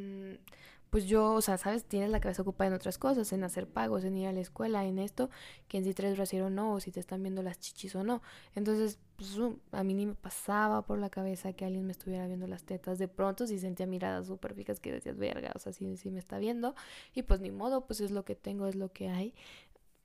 pues 0.96 1.08
yo, 1.08 1.34
o 1.34 1.42
sea, 1.42 1.58
sabes, 1.58 1.84
tienes 1.84 2.10
la 2.10 2.22
cabeza 2.22 2.44
ocupada 2.44 2.70
en 2.70 2.74
otras 2.74 2.98
cosas, 2.98 3.34
en 3.34 3.44
hacer 3.44 3.68
pagos, 3.68 4.06
en 4.06 4.16
ir 4.16 4.28
a 4.28 4.32
la 4.32 4.40
escuela, 4.40 4.86
en 4.86 4.98
esto, 4.98 5.30
que 5.68 5.78
en 5.78 5.84
si 5.84 5.94
traes 5.94 6.16
brasier 6.16 6.44
o 6.44 6.50
no, 6.50 6.72
o 6.72 6.80
si 6.80 6.90
te 6.90 7.02
están 7.02 7.22
viendo 7.22 7.44
las 7.44 7.60
chichis 7.60 7.94
o 7.96 8.06
no. 8.06 8.22
Entonces, 8.56 8.98
pues 9.18 9.38
a 9.74 9.84
mí 9.84 9.94
ni 9.94 10.06
me 10.06 10.16
pasaba 10.16 10.84
por 10.84 10.98
la 10.98 11.10
cabeza 11.10 11.52
que 11.52 11.66
alguien 11.66 11.86
me 11.86 11.92
estuviera 11.92 12.28
viendo 12.28 12.48
las 12.48 12.64
tetas. 12.64 12.98
De 12.98 13.10
pronto 13.10 13.46
sí 13.46 13.60
sentía 13.60 13.86
miradas 13.88 14.28
súper 14.28 14.54
fijas 14.54 14.80
que 14.80 14.94
decías, 14.94 15.18
verga, 15.18 15.52
o 15.54 15.60
sea, 15.60 15.74
sí, 15.74 15.98
sí 15.98 16.12
me 16.12 16.20
está 16.20 16.38
viendo. 16.38 16.76
Y 17.14 17.24
pues 17.24 17.42
ni 17.42 17.52
modo, 17.52 17.86
pues 17.86 18.00
es 18.00 18.12
lo 18.12 18.24
que 18.24 18.36
tengo, 18.36 18.66
es 18.66 18.76
lo 18.76 18.88
que 18.94 19.10
hay 19.10 19.34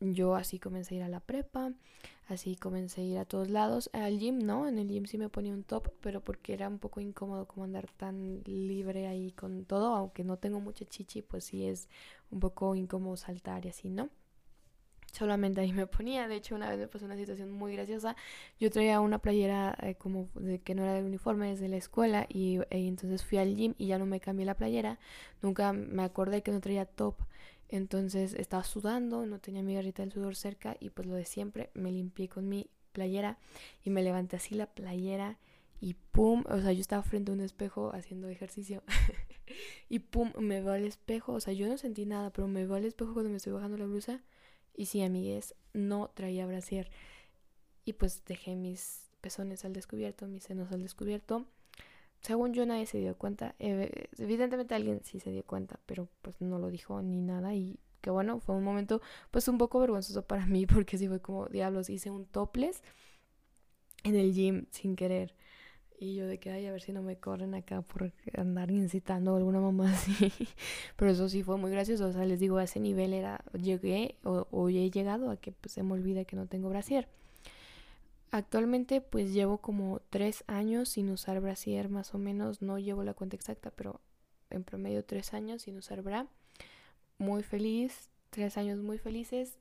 yo 0.00 0.34
así 0.34 0.58
comencé 0.58 0.94
a 0.94 0.98
ir 0.98 1.02
a 1.04 1.08
la 1.08 1.20
prepa, 1.20 1.72
así 2.28 2.56
comencé 2.56 3.02
a 3.02 3.04
ir 3.04 3.18
a 3.18 3.24
todos 3.24 3.50
lados. 3.50 3.90
Al 3.92 4.18
gym 4.18 4.38
no, 4.38 4.66
en 4.66 4.78
el 4.78 4.88
gym 4.88 5.06
sí 5.06 5.18
me 5.18 5.28
ponía 5.28 5.52
un 5.52 5.64
top, 5.64 5.90
pero 6.00 6.22
porque 6.22 6.54
era 6.54 6.68
un 6.68 6.78
poco 6.78 7.00
incómodo 7.00 7.46
como 7.46 7.64
andar 7.64 7.86
tan 7.96 8.42
libre 8.44 9.06
ahí 9.06 9.32
con 9.32 9.64
todo, 9.64 9.94
aunque 9.94 10.24
no 10.24 10.38
tengo 10.38 10.60
mucha 10.60 10.84
chichi, 10.86 11.22
pues 11.22 11.44
sí 11.44 11.66
es 11.66 11.88
un 12.30 12.40
poco 12.40 12.74
incómodo 12.74 13.16
saltar 13.16 13.66
y 13.66 13.68
así, 13.68 13.90
¿no? 13.90 14.08
Solamente 15.12 15.60
ahí 15.60 15.72
me 15.72 15.88
ponía, 15.88 16.28
de 16.28 16.36
hecho 16.36 16.54
una 16.54 16.68
vez 16.68 16.78
me 16.78 16.86
pasó 16.86 17.04
una 17.04 17.16
situación 17.16 17.50
muy 17.50 17.74
graciosa, 17.74 18.14
yo 18.60 18.70
traía 18.70 19.00
una 19.00 19.18
playera 19.18 19.76
eh, 19.82 19.96
como 19.96 20.28
de 20.34 20.60
que 20.60 20.76
no 20.76 20.84
era 20.84 20.94
del 20.94 21.04
uniforme 21.04 21.48
desde 21.50 21.68
la 21.68 21.76
escuela 21.76 22.26
y, 22.28 22.60
y 22.70 22.86
entonces 22.86 23.24
fui 23.24 23.38
al 23.38 23.56
gym 23.56 23.74
y 23.76 23.88
ya 23.88 23.98
no 23.98 24.06
me 24.06 24.20
cambié 24.20 24.46
la 24.46 24.54
playera, 24.54 25.00
nunca 25.42 25.72
me 25.72 26.04
acordé 26.04 26.42
que 26.42 26.52
no 26.52 26.60
traía 26.60 26.84
top 26.84 27.16
entonces 27.70 28.34
estaba 28.34 28.64
sudando, 28.64 29.24
no 29.26 29.38
tenía 29.38 29.62
mi 29.62 29.74
garrita 29.74 30.02
del 30.02 30.12
sudor 30.12 30.36
cerca 30.36 30.76
y 30.80 30.90
pues 30.90 31.06
lo 31.08 31.14
de 31.14 31.24
siempre, 31.24 31.70
me 31.74 31.92
limpié 31.92 32.28
con 32.28 32.48
mi 32.48 32.68
playera 32.92 33.38
y 33.84 33.90
me 33.90 34.02
levanté 34.02 34.36
así 34.36 34.54
la 34.54 34.66
playera 34.66 35.38
y 35.80 35.94
pum, 35.94 36.44
o 36.48 36.60
sea, 36.60 36.72
yo 36.72 36.80
estaba 36.80 37.02
frente 37.02 37.30
a 37.30 37.34
un 37.34 37.40
espejo 37.40 37.92
haciendo 37.94 38.28
ejercicio 38.28 38.82
y 39.88 40.00
pum, 40.00 40.32
me 40.38 40.60
veo 40.60 40.72
al 40.72 40.84
espejo, 40.84 41.32
o 41.32 41.40
sea, 41.40 41.54
yo 41.54 41.68
no 41.68 41.78
sentí 41.78 42.04
nada, 42.04 42.30
pero 42.30 42.48
me 42.48 42.66
veo 42.66 42.76
al 42.76 42.84
espejo 42.84 43.14
cuando 43.14 43.30
me 43.30 43.36
estoy 43.36 43.52
bajando 43.52 43.78
la 43.78 43.86
blusa 43.86 44.20
y 44.76 44.86
sí, 44.86 45.02
amigues, 45.02 45.54
no 45.72 46.10
traía 46.14 46.46
brasier. 46.46 46.90
Y 47.84 47.94
pues 47.94 48.24
dejé 48.24 48.56
mis 48.56 49.10
pezones 49.20 49.64
al 49.64 49.72
descubierto, 49.72 50.26
mis 50.26 50.44
senos 50.44 50.70
al 50.72 50.82
descubierto 50.82 51.46
según 52.20 52.52
yo 52.52 52.66
nadie 52.66 52.86
se 52.86 52.98
dio 52.98 53.16
cuenta. 53.16 53.54
evidentemente 53.58 54.74
alguien 54.74 55.00
sí 55.04 55.20
se 55.20 55.30
dio 55.30 55.44
cuenta, 55.44 55.80
pero 55.86 56.08
pues 56.22 56.40
no 56.40 56.58
lo 56.58 56.70
dijo 56.70 57.00
ni 57.02 57.20
nada 57.20 57.54
y 57.54 57.78
que 58.00 58.10
bueno, 58.10 58.40
fue 58.40 58.54
un 58.54 58.64
momento 58.64 59.00
pues 59.30 59.46
un 59.48 59.58
poco 59.58 59.80
vergonzoso 59.80 60.22
para 60.26 60.46
mí 60.46 60.66
porque 60.66 60.98
sí 60.98 61.08
fue 61.08 61.20
como 61.20 61.46
diablos, 61.46 61.90
hice 61.90 62.10
un 62.10 62.26
topless 62.26 62.82
en 64.04 64.16
el 64.16 64.32
gym 64.32 64.66
sin 64.70 64.96
querer. 64.96 65.34
Y 65.98 66.14
yo 66.14 66.26
de 66.26 66.40
que, 66.40 66.50
ay, 66.50 66.66
a 66.66 66.72
ver 66.72 66.80
si 66.80 66.92
no 66.92 67.02
me 67.02 67.18
corren 67.18 67.54
acá 67.54 67.82
por 67.82 68.12
andar 68.34 68.70
incitando 68.70 69.34
a 69.34 69.36
alguna 69.36 69.60
mamá 69.60 69.92
así. 69.92 70.32
Pero 70.96 71.10
eso 71.10 71.28
sí 71.28 71.42
fue 71.42 71.58
muy 71.58 71.70
gracioso. 71.70 72.06
O 72.06 72.12
sea, 72.12 72.24
les 72.24 72.40
digo, 72.40 72.56
a 72.56 72.64
ese 72.64 72.80
nivel 72.80 73.12
era, 73.12 73.44
llegué 73.52 74.16
o, 74.24 74.46
o 74.50 74.70
he 74.70 74.90
llegado 74.90 75.30
a 75.30 75.36
que 75.36 75.52
pues 75.52 75.72
se 75.72 75.82
me 75.82 75.92
olvida 75.92 76.24
que 76.24 76.36
no 76.36 76.46
tengo 76.46 76.70
brasier. 76.70 77.06
Actualmente 78.32 79.00
pues 79.00 79.32
llevo 79.32 79.58
como 79.58 80.00
tres 80.10 80.44
años 80.46 80.88
sin 80.90 81.10
usar 81.10 81.40
brasier 81.40 81.88
más 81.88 82.14
o 82.14 82.18
menos, 82.18 82.62
no 82.62 82.78
llevo 82.78 83.02
la 83.02 83.14
cuenta 83.14 83.36
exacta, 83.36 83.70
pero 83.72 84.00
en 84.50 84.62
promedio 84.62 85.04
tres 85.04 85.34
años 85.34 85.62
sin 85.62 85.76
usar 85.76 86.02
bra. 86.02 86.26
Muy 87.18 87.42
feliz, 87.42 88.08
tres 88.30 88.56
años 88.56 88.78
muy 88.78 88.98
felices. 88.98 89.58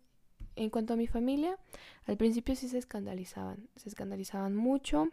En 0.56 0.70
cuanto 0.70 0.94
a 0.94 0.98
mi 0.98 1.08
familia, 1.08 1.58
al 2.06 2.18
principio 2.18 2.56
sí 2.56 2.68
se 2.68 2.78
escandalizaban, 2.78 3.70
se 3.76 3.90
escandalizaban 3.90 4.56
mucho 4.56 5.10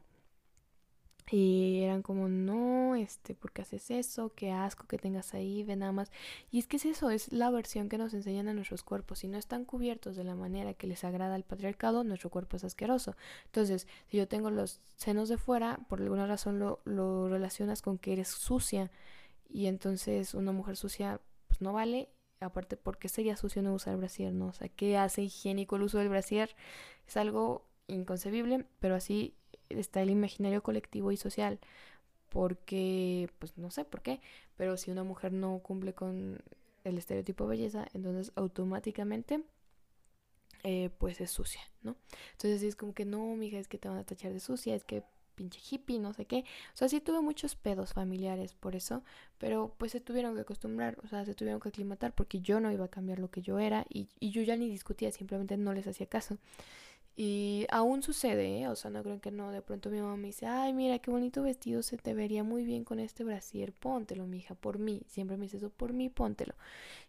y 1.31 1.81
eran 1.83 2.03
como, 2.03 2.29
no, 2.29 2.95
este, 2.95 3.35
¿por 3.35 3.53
qué 3.53 3.63
haces 3.63 3.91
eso? 3.91 4.33
Qué 4.35 4.53
asco 4.53 4.87
que 4.87 4.97
tengas 4.99 5.35
ahí, 5.35 5.65
ve 5.65 5.75
nada 5.75 5.93
más. 5.93 6.13
Y 6.51 6.59
es 6.59 6.67
que 6.69 6.77
es 6.77 6.85
eso, 6.85 7.11
es 7.11 7.33
la 7.33 7.51
versión 7.51 7.89
que 7.89 7.99
nos 7.99 8.15
enseñan 8.15 8.49
a 8.49 8.55
nuestros 8.55 8.85
cuerpos. 8.85 9.21
Si 9.21 9.29
no 9.29 9.37
están 9.37 9.65
cubiertos 9.65 10.17
de 10.17 10.25
la 10.25 10.37
manera 10.37 10.75
que 10.75 10.87
les 10.87 11.03
agrada 11.05 11.35
al 11.35 11.43
patriarcado, 11.43 12.05
nuestro 12.05 12.31
cuerpo 12.31 12.57
es 12.57 12.65
asqueroso. 12.65 13.17
Entonces, 13.47 13.89
si 14.07 14.19
yo 14.19 14.29
tengo 14.29 14.51
los 14.51 14.81
senos 14.97 15.29
de 15.29 15.37
fuera, 15.37 15.81
por 15.89 16.01
alguna 16.01 16.27
razón 16.27 16.59
lo, 16.61 16.81
lo 16.85 17.29
relacionas 17.29 17.83
con 17.83 17.99
que 17.99 18.13
eres 18.13 18.29
sucia. 18.29 18.91
Y 19.49 19.67
entonces 19.67 20.35
una 20.35 20.53
mujer 20.53 20.77
sucia, 20.77 21.21
pues 21.49 21.61
no 21.61 21.73
vale. 21.73 22.09
Aparte, 22.41 22.77
¿por 22.77 22.99
qué 22.99 23.09
sería 23.09 23.37
sucio 23.37 23.63
no 23.63 23.75
usar 23.75 23.97
brasier? 23.97 24.33
¿No? 24.33 24.49
O 24.49 24.53
sea, 24.53 24.69
¿qué 24.69 24.97
hace 24.97 25.23
higiénico 25.23 25.77
el 25.77 25.83
uso 25.83 25.99
del 25.99 26.09
brasier? 26.09 26.55
Es 27.07 27.17
algo 27.17 27.67
inconcebible, 27.89 28.67
pero 28.79 28.95
así 28.95 29.35
está 29.71 30.03
el 30.03 30.11
imaginario 30.11 30.63
colectivo 30.63 31.13
y 31.13 31.17
social 31.17 31.59
porque, 32.29 33.31
pues 33.39 33.57
no 33.57 33.71
sé 33.71 33.85
por 33.85 34.03
qué, 34.03 34.21
pero 34.57 34.77
si 34.77 34.91
una 34.91 35.05
mujer 35.05 35.33
no 35.33 35.59
cumple 35.61 35.95
con 35.95 36.43
el 36.85 36.99
estereotipo 36.99 37.45
de 37.45 37.51
belleza, 37.51 37.87
entonces 37.95 38.33
automáticamente 38.37 39.43
eh, 40.65 40.91
pues 40.99 41.21
es 41.21 41.31
sucia, 41.31 41.61
¿no? 41.83 41.97
Entonces 42.33 42.63
es 42.63 42.77
como 42.77 42.95
que 42.95 43.05
no, 43.05 43.37
mija, 43.37 43.59
es 43.59 43.69
que 43.69 43.79
te 43.79 43.89
van 43.89 43.99
a 43.99 44.05
tachar 44.05 44.33
de 44.33 44.41
sucia, 44.41 44.75
es 44.75 44.85
que 44.85 45.03
pinche 45.37 45.61
hippie, 45.71 45.99
no 45.99 46.13
sé 46.13 46.25
qué. 46.25 46.45
O 46.75 46.77
sea, 46.77 46.89
sí 46.89 47.01
tuve 47.01 47.21
muchos 47.21 47.55
pedos 47.55 47.93
familiares 47.93 48.55
por 48.55 48.75
eso, 48.75 49.05
pero 49.39 49.75
pues 49.79 49.93
se 49.93 50.01
tuvieron 50.01 50.35
que 50.35 50.41
acostumbrar, 50.41 50.99
o 51.05 51.09
sea, 51.09 51.25
se 51.25 51.35
tuvieron 51.35 51.61
que 51.61 51.69
aclimatar 51.69 52.15
porque 52.15 52.41
yo 52.41 52.59
no 52.59 52.73
iba 52.73 52.87
a 52.87 52.89
cambiar 52.89 53.19
lo 53.19 53.31
que 53.31 53.43
yo 53.43 53.59
era 53.59 53.87
y, 53.89 54.09
y 54.19 54.31
yo 54.31 54.43
ya 54.43 54.57
ni 54.57 54.69
discutía, 54.69 55.13
simplemente 55.13 55.57
no 55.57 55.73
les 55.73 55.87
hacía 55.87 56.07
caso. 56.07 56.39
Y 57.19 57.67
aún 57.71 58.03
sucede, 58.03 58.61
¿eh? 58.61 58.69
o 58.69 58.77
sea, 58.77 58.91
no 58.91 59.03
creo 59.03 59.21
que 59.23 59.31
no. 59.31 59.51
De 59.51 59.63
pronto 59.63 59.89
mi 59.89 60.01
mamá 60.01 60.17
me 60.19 60.27
dice, 60.27 60.47
ay, 60.47 60.75
mira, 60.75 60.99
qué 60.99 61.11
bonito 61.11 61.43
vestido, 61.43 61.83
se 61.83 61.97
te 61.97 62.13
vería 62.13 62.45
muy 62.45 62.63
bien 62.65 62.85
con 62.85 63.01
este 63.01 63.25
brasier, 63.25 63.73
póntelo, 63.73 64.27
mija, 64.27 64.55
por 64.55 64.79
mí. 64.79 65.03
Siempre 65.07 65.39
me 65.39 65.45
dice 65.47 65.57
eso, 65.57 65.71
por 65.71 65.95
mí, 65.95 66.11
póntelo. 66.11 66.55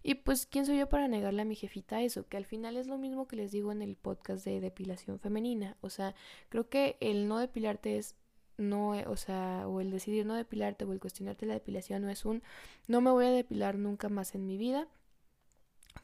Y 0.04 0.16
pues, 0.16 0.46
¿quién 0.46 0.66
soy 0.66 0.78
yo 0.80 0.88
para 0.88 1.10
negarle 1.10 1.42
a 1.42 1.46
mi 1.46 1.56
jefita 1.56 2.02
eso? 2.02 2.26
Que 2.28 2.38
al 2.38 2.46
final 2.46 2.78
es 2.78 2.88
lo 2.88 2.98
mismo 2.98 3.28
que 3.28 3.36
les 3.36 3.52
digo 3.52 3.74
en 3.74 3.82
el 3.82 3.98
podcast 3.98 4.46
de 4.46 4.62
depilación 4.62 5.20
femenina. 5.20 5.76
O 5.82 5.90
sea, 5.90 6.16
creo 6.48 6.70
que 6.70 6.96
el 7.02 7.28
no 7.28 7.40
depilarte 7.40 7.98
es 7.98 8.16
no, 8.58 8.96
eh, 8.96 9.06
o 9.08 9.18
sea, 9.18 9.68
o 9.68 9.82
el 9.82 9.92
decidir 9.92 10.26
no 10.26 10.36
depilarte 10.36 10.86
o 10.86 10.94
el 10.94 11.00
cuestionarte 11.00 11.46
la 11.46 11.54
depilación 11.54 12.02
no 12.02 12.10
es 12.10 12.26
un, 12.26 12.42
no 12.88 13.02
me 13.02 13.12
voy 13.12 13.26
a 13.26 13.32
depilar 13.32 13.78
nunca 13.78 14.10
más 14.10 14.36
en 14.36 14.48
mi 14.48 14.58
vida 14.58 14.88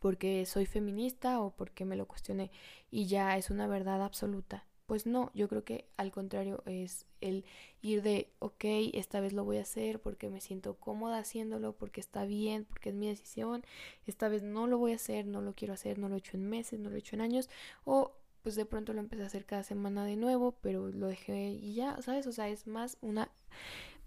porque 0.04 0.46
soy 0.46 0.66
feminista 0.66 1.39
o 1.39 1.52
porque 1.52 1.86
me 1.86 1.96
lo 1.96 2.10
cuestioné 2.10 2.52
y 2.92 3.06
ya 3.06 3.38
es 3.38 3.50
una 3.50 3.68
verdad 3.68 4.04
absoluta. 4.04 4.66
Pues 4.86 5.06
no, 5.06 5.32
yo 5.34 5.48
creo 5.48 5.63
que 5.63 5.88
al 5.96 6.12
contrario 6.12 6.62
es 6.66 7.06
el 7.22 7.46
ir 7.82 8.02
de, 8.02 8.30
ok, 8.39 8.66
esta 8.96 9.22
vez 9.22 9.32
lo 9.32 9.46
voy 9.46 9.60
a 9.60 9.62
hacer 9.62 10.02
porque 10.02 10.30
me 10.30 10.42
siento 10.42 10.76
cómoda 10.76 11.20
haciéndolo, 11.20 11.72
porque 11.78 12.02
está 12.02 12.26
bien, 12.26 12.66
porque 12.66 12.89
es 12.89 12.96
mi 12.96 13.08
decisión, 13.08 13.63
esta 14.06 14.28
vez 14.28 14.44
no 14.44 14.68
lo 14.68 14.78
voy 14.78 14.92
a 14.92 14.96
hacer, 14.96 15.26
no 15.26 15.39
lo 15.39 15.54
quiero 15.56 15.74
hacer, 15.74 15.98
no 15.98 16.10
lo 16.10 16.16
he 16.16 16.18
hecho 16.18 16.36
en 16.36 16.50
meses, 16.50 16.82
no 16.82 16.89
lo 16.89 16.98
he 16.98 17.00
hecho 17.00 17.16
en 17.16 17.22
años, 17.22 17.50
o 17.86 18.12
pues 18.42 18.56
de 18.56 18.66
pronto 18.66 18.92
lo 18.92 19.00
empecé 19.00 19.24
a 19.24 19.28
hacer 19.28 19.46
cada 19.46 19.63
semana 19.63 20.04
de 20.04 20.18
nuevo, 20.18 20.58
pero 20.60 20.89
lo 20.89 21.08
dejé 21.08 21.52
y 21.52 21.76
ya, 21.76 22.02
¿sabes? 22.02 22.28
O 22.28 22.34
sea, 22.34 22.50
es 22.50 22.68
más 22.68 22.98
una... 23.00 23.32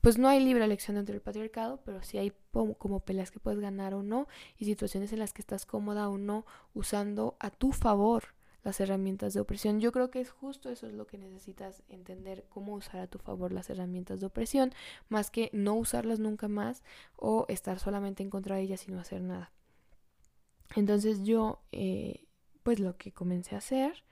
Pues 0.07 0.19
no 0.19 0.29
hay 0.29 0.39
libre 0.39 0.65
elección 0.65 0.95
dentro 0.95 1.15
del 1.15 1.21
patriarcado, 1.21 1.81
pero 1.85 2.01
sí 2.01 2.17
hay 2.17 2.33
como 2.53 3.01
peleas 3.01 3.33
que 3.33 3.41
puedes 3.41 3.59
ganar 3.59 3.93
o 3.93 4.05
no 4.05 4.29
y 4.57 4.65
situaciones 4.65 5.13
en 5.13 5.19
las 5.19 5.33
que 5.33 5.43
estás 5.43 5.67
cómoda 5.67 6.09
o 6.09 6.17
no 6.17 6.47
usando 6.75 7.37
a 7.41 7.51
tu 7.51 7.73
favor 7.73 8.37
las 8.63 8.79
herramientas 8.79 9.35
de 9.35 9.41
opresión. 9.41 9.81
Yo 9.81 9.91
creo 9.91 10.13
que 10.13 10.21
es 10.21 10.31
justo 10.31 10.71
eso 10.71 10.87
es 10.87 10.95
lo 10.95 11.09
que 11.09 11.19
necesitas 11.19 11.83
entender, 11.89 12.47
cómo 12.49 12.75
usar 12.75 13.01
a 13.01 13.09
tu 13.09 13.19
favor 13.19 13.51
las 13.51 13.69
herramientas 13.69 14.21
de 14.21 14.27
opresión, 14.27 14.73
más 15.09 15.33
que 15.33 15.51
no 15.53 15.75
usarlas 15.75 16.21
nunca 16.21 16.47
más 16.47 16.85
o 17.17 17.45
estar 17.49 17.81
solamente 17.81 18.23
en 18.23 18.31
contra 18.31 18.55
de 18.55 18.63
ellas 18.63 18.87
y 18.87 18.93
no 18.93 19.01
hacer 19.01 19.23
nada. 19.23 19.51
Entonces 20.77 21.25
yo, 21.25 21.65
eh, 21.73 22.29
pues 22.63 22.79
lo 22.79 22.97
que 22.97 23.11
comencé 23.11 23.57
a 23.57 23.59
hacer 23.59 24.05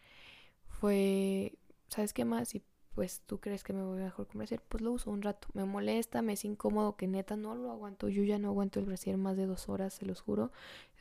fue, 0.66 1.56
¿sabes 1.86 2.12
qué 2.12 2.24
más? 2.24 2.52
Pues 2.94 3.22
tú 3.26 3.40
crees 3.40 3.64
que 3.64 3.72
me 3.72 3.82
voy 3.82 3.98
mejor 3.98 4.26
con 4.28 4.38
brasier, 4.38 4.60
pues 4.68 4.82
lo 4.82 4.92
uso 4.92 5.10
un 5.10 5.22
rato. 5.22 5.48
Me 5.52 5.64
molesta, 5.64 6.22
me 6.22 6.34
es 6.34 6.44
incómodo, 6.44 6.96
que 6.96 7.08
neta 7.08 7.36
no 7.36 7.54
lo 7.56 7.70
aguanto. 7.72 8.08
Yo 8.08 8.22
ya 8.22 8.38
no 8.38 8.48
aguanto 8.48 8.78
el 8.78 8.86
brasier 8.86 9.16
más 9.16 9.36
de 9.36 9.46
dos 9.46 9.68
horas, 9.68 9.94
se 9.94 10.06
los 10.06 10.20
juro. 10.20 10.52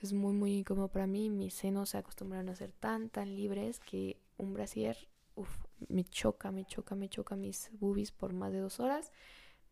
Es 0.01 0.11
muy, 0.13 0.33
muy 0.33 0.57
incómodo 0.57 0.87
para 0.87 1.05
mí. 1.07 1.29
Mis 1.29 1.53
senos 1.53 1.89
se 1.89 1.97
acostumbraron 1.97 2.49
a 2.49 2.55
ser 2.55 2.71
tan, 2.71 3.09
tan 3.09 3.35
libres 3.35 3.79
que 3.79 4.17
un 4.37 4.53
brasier, 4.53 4.97
uff, 5.35 5.49
me 5.87 6.03
choca, 6.03 6.51
me 6.51 6.65
choca, 6.65 6.95
me 6.95 7.09
choca 7.09 7.35
mis 7.35 7.69
boobies 7.79 8.11
por 8.11 8.33
más 8.33 8.51
de 8.51 8.59
dos 8.59 8.79
horas. 8.79 9.11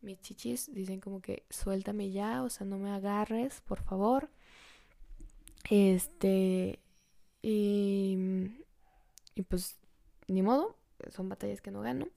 Mis 0.00 0.20
chichis 0.20 0.72
dicen 0.72 1.00
como 1.00 1.20
que 1.20 1.44
suéltame 1.50 2.10
ya, 2.12 2.42
o 2.44 2.50
sea, 2.50 2.66
no 2.66 2.78
me 2.78 2.90
agarres, 2.90 3.60
por 3.62 3.82
favor. 3.82 4.30
Este, 5.70 6.78
y, 7.42 8.16
y 9.34 9.42
pues, 9.42 9.76
ni 10.28 10.42
modo, 10.42 10.76
son 11.10 11.28
batallas 11.28 11.60
que 11.60 11.70
no 11.70 11.80
gano. 11.80 12.08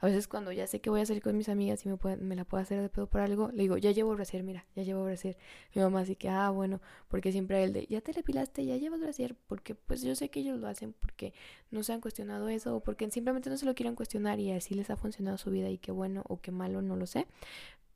A 0.00 0.06
veces 0.06 0.28
cuando 0.28 0.52
ya 0.52 0.66
sé 0.66 0.80
que 0.80 0.90
voy 0.90 1.00
a 1.00 1.06
salir 1.06 1.22
con 1.22 1.36
mis 1.36 1.48
amigas 1.48 1.84
y 1.86 1.88
me, 1.88 2.16
me 2.16 2.36
la 2.36 2.44
puedo 2.44 2.62
hacer 2.62 2.80
de 2.80 2.88
pedo 2.88 3.06
por 3.06 3.20
algo, 3.20 3.50
le 3.52 3.62
digo, 3.62 3.76
ya 3.76 3.90
llevo 3.90 4.14
brasier, 4.14 4.42
mira, 4.42 4.66
ya 4.74 4.82
llevo 4.82 5.04
brasier. 5.04 5.36
Mi 5.74 5.82
mamá 5.82 6.00
así 6.00 6.16
que, 6.16 6.28
ah, 6.28 6.50
bueno, 6.50 6.80
porque 7.08 7.32
siempre 7.32 7.62
el 7.64 7.72
de, 7.72 7.86
ya 7.86 8.00
te 8.00 8.12
depilaste, 8.12 8.64
ya 8.64 8.76
llevas 8.76 9.00
brasier, 9.00 9.36
porque 9.46 9.74
pues 9.74 10.02
yo 10.02 10.14
sé 10.14 10.30
que 10.30 10.40
ellos 10.40 10.58
lo 10.58 10.68
hacen 10.68 10.92
porque 10.92 11.32
no 11.70 11.82
se 11.82 11.92
han 11.92 12.00
cuestionado 12.00 12.48
eso 12.48 12.76
o 12.76 12.80
porque 12.80 13.10
simplemente 13.10 13.50
no 13.50 13.56
se 13.56 13.66
lo 13.66 13.74
quieran 13.74 13.94
cuestionar 13.94 14.40
y 14.40 14.52
así 14.52 14.74
les 14.74 14.90
ha 14.90 14.96
funcionado 14.96 15.38
su 15.38 15.50
vida 15.50 15.70
y 15.70 15.78
qué 15.78 15.92
bueno 15.92 16.22
o 16.28 16.40
qué 16.40 16.50
malo, 16.50 16.82
no 16.82 16.96
lo 16.96 17.06
sé. 17.06 17.26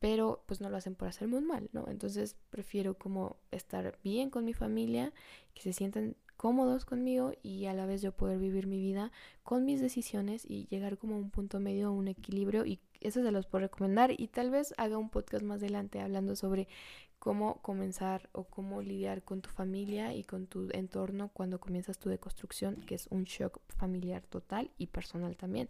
Pero 0.00 0.44
pues 0.46 0.60
no 0.60 0.70
lo 0.70 0.76
hacen 0.76 0.94
por 0.94 1.08
hacerme 1.08 1.38
un 1.38 1.46
mal, 1.46 1.68
¿no? 1.72 1.88
Entonces 1.88 2.36
prefiero 2.50 2.94
como 2.94 3.36
estar 3.50 3.98
bien 4.04 4.30
con 4.30 4.44
mi 4.44 4.54
familia, 4.54 5.12
que 5.54 5.62
se 5.62 5.72
sientan 5.72 6.14
cómodos 6.38 6.84
conmigo 6.84 7.32
y 7.42 7.66
a 7.66 7.74
la 7.74 7.84
vez 7.84 8.00
yo 8.00 8.12
poder 8.12 8.38
vivir 8.38 8.68
mi 8.68 8.78
vida 8.78 9.10
con 9.42 9.64
mis 9.64 9.80
decisiones 9.80 10.44
y 10.48 10.66
llegar 10.68 10.96
como 10.96 11.16
a 11.16 11.18
un 11.18 11.30
punto 11.30 11.58
medio, 11.58 11.88
a 11.88 11.90
un 11.90 12.06
equilibrio 12.06 12.64
y 12.64 12.80
eso 13.00 13.22
se 13.22 13.32
los 13.32 13.46
puedo 13.46 13.62
recomendar 13.62 14.12
y 14.16 14.28
tal 14.28 14.50
vez 14.50 14.72
haga 14.78 14.98
un 14.98 15.10
podcast 15.10 15.44
más 15.44 15.58
adelante 15.58 16.00
hablando 16.00 16.36
sobre 16.36 16.68
cómo 17.18 17.60
comenzar 17.60 18.30
o 18.32 18.44
cómo 18.44 18.82
lidiar 18.82 19.24
con 19.24 19.42
tu 19.42 19.50
familia 19.50 20.14
y 20.14 20.22
con 20.22 20.46
tu 20.46 20.68
entorno 20.72 21.28
cuando 21.32 21.58
comienzas 21.58 21.98
tu 21.98 22.08
deconstrucción, 22.08 22.76
que 22.82 22.94
es 22.94 23.08
un 23.10 23.24
shock 23.24 23.60
familiar 23.76 24.22
total 24.22 24.70
y 24.78 24.86
personal 24.86 25.36
también. 25.36 25.68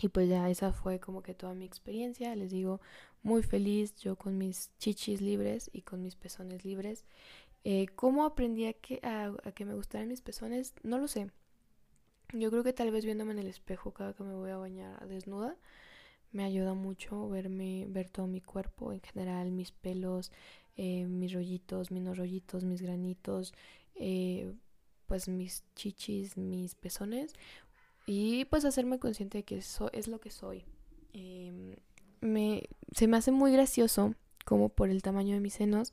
Y 0.00 0.08
pues 0.08 0.28
ya 0.28 0.48
esa 0.50 0.72
fue 0.72 0.98
como 0.98 1.22
que 1.22 1.34
toda 1.34 1.54
mi 1.54 1.64
experiencia, 1.64 2.34
les 2.36 2.50
digo, 2.50 2.80
muy 3.22 3.42
feliz 3.42 3.96
yo 3.96 4.16
con 4.16 4.38
mis 4.38 4.70
chichis 4.78 5.20
libres 5.20 5.70
y 5.72 5.82
con 5.82 6.02
mis 6.02 6.16
pezones 6.16 6.64
libres 6.64 7.04
eh, 7.68 7.88
¿Cómo 7.96 8.24
aprendí 8.24 8.66
a 8.66 8.74
que, 8.74 9.00
me 9.64 9.74
gustaran 9.74 10.06
mis 10.06 10.22
pezones? 10.22 10.72
No 10.84 10.98
lo 10.98 11.08
sé. 11.08 11.32
Yo 12.32 12.48
creo 12.50 12.62
que 12.62 12.72
tal 12.72 12.92
vez 12.92 13.04
viéndome 13.04 13.32
en 13.32 13.40
el 13.40 13.48
espejo 13.48 13.92
cada 13.92 14.12
que 14.12 14.22
me 14.22 14.34
voy 14.34 14.50
a 14.50 14.56
bañar 14.56 15.06
desnuda 15.08 15.56
me 16.30 16.44
ayuda 16.44 16.74
mucho 16.74 17.28
verme, 17.28 17.86
ver 17.88 18.08
todo 18.10 18.26
mi 18.26 18.40
cuerpo 18.40 18.92
en 18.92 19.00
general, 19.00 19.50
mis 19.50 19.72
pelos, 19.72 20.30
eh, 20.76 21.06
mis 21.06 21.32
rollitos, 21.32 21.90
mis 21.90 22.02
no 22.02 22.14
rollitos, 22.14 22.64
mis 22.64 22.82
granitos, 22.82 23.54
eh, 23.94 24.52
pues 25.06 25.28
mis 25.28 25.64
chichis, 25.74 26.36
mis 26.36 26.74
pezones 26.74 27.32
y 28.06 28.44
pues 28.46 28.64
hacerme 28.64 29.00
consciente 29.00 29.38
de 29.38 29.44
que 29.44 29.56
eso 29.58 29.90
es 29.92 30.06
lo 30.06 30.20
que 30.20 30.30
soy. 30.30 30.64
Em, 31.14 31.74
me, 32.20 32.68
se 32.92 33.08
me 33.08 33.16
hace 33.16 33.32
muy 33.32 33.50
gracioso 33.52 34.14
como 34.44 34.68
por 34.68 34.90
el 34.90 35.02
tamaño 35.02 35.34
de 35.34 35.40
mis 35.40 35.54
senos 35.54 35.92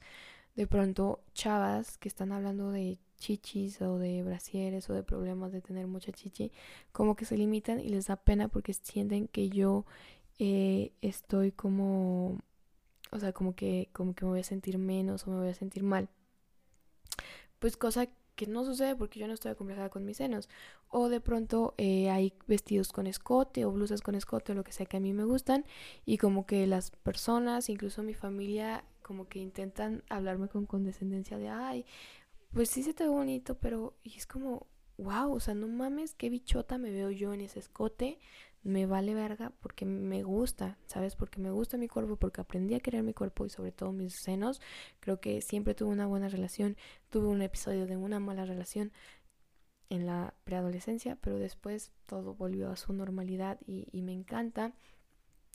de 0.56 0.68
pronto 0.68 1.24
chavas 1.34 1.98
que 1.98 2.08
están 2.08 2.32
hablando 2.32 2.72
de 2.72 3.00
chichis 3.18 3.82
o 3.82 3.98
de 3.98 4.24
brasieres 4.24 4.89
o 4.89 4.94
de 4.94 5.04
problemas 5.04 5.52
de 5.52 5.62
tener 5.62 5.88
mucha 5.88 6.12
chichi, 6.12 6.52
como 6.92 7.16
que 7.16 7.26
se 7.26 7.38
limitan 7.38 7.80
y 7.80 7.89
les 7.89 8.08
da 8.08 8.18
pena 8.18 8.48
porque 8.50 8.74
sienten 8.74 9.28
que 9.28 9.50
yo 9.50 9.86
eh, 10.39 10.92
estoy 11.02 11.52
como, 11.52 12.39
o 13.12 13.20
sea, 13.20 13.34
como 13.34 13.56
que, 13.56 13.89
como 13.94 14.13
que 14.13 14.26
me 14.26 14.32
voy 14.32 14.39
a 14.42 14.44
sentir 14.44 14.78
menos 14.78 15.26
o 15.26 15.32
me 15.32 15.38
voy 15.38 15.50
a 15.50 15.54
sentir 15.54 15.84
mal. 15.84 16.10
Pues 17.60 17.78
cosa 17.78 18.10
que 18.36 18.48
no 18.48 18.66
sucede 18.66 18.96
porque 18.96 19.20
yo 19.20 19.28
no 19.28 19.34
estoy 19.34 19.52
acomplejada 19.52 19.89
con 19.89 20.06
mis 20.06 20.18
senos. 20.18 20.50
O 20.89 21.10
de 21.10 21.22
pronto 21.22 21.74
eh, 21.78 22.10
hay 22.10 22.34
vestidos 22.48 22.92
con 22.92 23.08
escote 23.08 23.66
o 23.66 23.72
blusas 23.72 24.02
con 24.02 24.16
escote 24.16 24.52
o 24.52 24.56
lo 24.56 24.63
que 24.63 24.72
sea 24.72 24.86
que 24.86 24.98
a 24.98 25.00
mí 25.00 25.13
me 25.13 25.24
gustan 25.24 25.66
y 26.06 26.18
como 26.18 26.46
que 26.46 26.68
las 26.68 26.92
personas, 26.92 27.70
incluso 27.70 28.04
mi 28.04 28.13
familia, 28.13 28.84
como 29.04 29.28
que 29.28 29.39
intentan 29.39 30.04
hablarme 30.10 30.48
con 30.50 30.66
condescendencia 30.66 31.38
de, 31.38 31.50
ay, 31.50 31.86
pues 32.54 32.70
sí 32.70 32.84
se 32.84 32.94
te 32.94 33.04
ve 33.04 33.10
bonito, 33.10 33.56
pero 33.60 33.96
y 34.04 34.18
es 34.18 34.28
como, 34.28 34.68
wow, 34.98 35.34
o 35.34 35.39
sea, 35.39 35.54
no 35.56 35.68
mames, 35.68 36.16
qué 36.16 36.30
bichota 36.30 36.78
me 36.78 36.92
veo 36.92 37.12
yo 37.12 37.34
en 37.34 37.42
ese 37.42 37.60
escote, 37.60 38.20
me 38.63 38.86
vale 38.86 39.13
verga 39.13 39.52
porque 39.62 39.86
me 39.86 40.24
gusta, 40.24 40.78
¿sabes? 40.86 41.16
Porque 41.16 41.39
me 41.42 41.52
gusta 41.52 41.78
mi 41.78 41.88
cuerpo, 41.88 42.16
porque 42.16 42.42
aprendí 42.42 42.76
a 42.76 42.80
querer 42.80 43.04
mi 43.04 43.13
cuerpo 43.13 43.46
y 43.46 43.50
sobre 43.50 43.72
todo 43.74 43.92
mis 43.92 44.16
senos. 44.16 44.62
Creo 45.02 45.20
que 45.20 45.42
siempre 45.42 45.76
tuve 45.76 45.92
una 45.92 46.08
buena 46.08 46.30
relación, 46.30 46.78
tuve 47.10 47.28
un 47.28 47.42
episodio 47.42 47.86
de 47.88 47.98
una 47.98 48.20
mala 48.20 48.46
relación 48.46 48.94
en 49.89 50.06
la 50.06 50.34
preadolescencia, 50.46 51.18
pero 51.18 51.38
después 51.39 51.92
todo 52.06 52.36
volvió 52.36 52.70
a 52.72 52.78
su 52.78 52.94
normalidad 52.94 53.60
y, 53.66 53.88
y 53.92 54.02
me 54.02 54.13
encanta. 54.13 54.74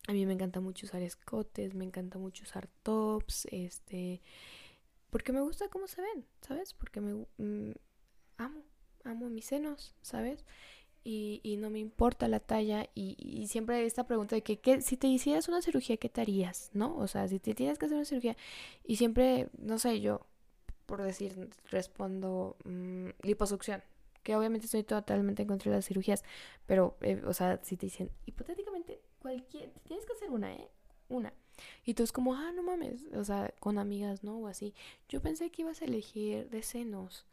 A 0.09 0.15
mí 0.15 0.25
me 0.25 0.33
encanta 0.33 0.61
mucho 0.61 0.87
usar 0.87 1.03
escotes, 1.03 1.75
me 1.75 1.85
encanta 1.85 2.17
mucho 2.17 2.43
usar 2.43 2.67
tops, 2.83 3.47
este, 3.51 4.23
porque 5.11 5.33
me 5.33 5.43
gusta 5.43 5.69
cómo 5.69 5.87
se 5.87 6.01
ven, 6.01 6.25
¿sabes? 6.41 6.73
Porque 6.73 7.03
me 7.03 7.27
mm, 7.37 7.73
amo, 8.39 8.63
amo 9.05 9.29
mis 9.29 9.45
senos, 9.45 9.95
¿sabes? 10.01 10.47
Y, 11.05 11.41
y, 11.43 11.59
no 11.59 11.69
me 11.69 11.79
importa 11.79 12.27
la 12.27 12.41
talla 12.41 12.89
y, 12.95 13.17
y 13.19 13.49
siempre 13.49 13.85
esta 13.85 14.07
pregunta 14.07 14.35
de 14.35 14.43
que, 14.43 14.81
si 14.81 14.97
te 14.97 15.09
hicieras 15.09 15.47
una 15.47 15.61
cirugía, 15.61 15.99
¿qué 15.99 16.09
te 16.09 16.23
harías? 16.23 16.71
¿No? 16.73 16.97
O 16.97 17.07
sea, 17.07 17.29
si 17.29 17.39
te 17.39 17.55
tienes 17.55 17.79
que 17.79 17.85
hacer 17.85 17.97
una 17.97 18.07
cirugía 18.07 18.37
y 18.85 18.97
siempre, 18.97 19.49
no 19.59 19.79
sé, 19.79 20.01
yo, 20.01 20.27
por 20.87 21.03
decir, 21.03 21.51
respondo 21.71 22.57
mmm, 22.65 23.11
liposucción, 23.23 23.83
que 24.23 24.37
obviamente 24.37 24.65
estoy 24.65 24.85
totalmente 24.85 25.43
en 25.43 25.49
contra 25.49 25.71
de 25.71 25.77
las 25.79 25.87
cirugías, 25.87 26.25
pero, 26.67 26.97
eh, 27.03 27.21
o 27.27 27.35
sea, 27.35 27.61
si 27.63 27.77
te 27.77 27.87
dicen, 27.87 28.11
hipotéticamente, 28.25 29.03
tienes 29.85 30.07
que 30.07 30.13
hacer 30.13 30.31
una, 30.31 30.55
¿eh? 30.55 30.69
Una. 31.09 31.33
Y 31.85 31.95
tú 31.95 32.03
es 32.03 32.13
como, 32.13 32.35
ah, 32.35 32.53
no 32.53 32.63
mames, 32.63 33.05
o 33.15 33.25
sea, 33.25 33.53
con 33.61 33.79
amigas, 33.79 34.23
¿no? 34.23 34.39
O 34.39 34.47
así. 34.47 34.75
Yo 35.09 35.21
pensé 35.21 35.51
que 35.51 35.63
ibas 35.63 35.83
a 35.83 35.87
elegir 35.87 36.49
de 36.51 36.63
senos. 36.63 37.27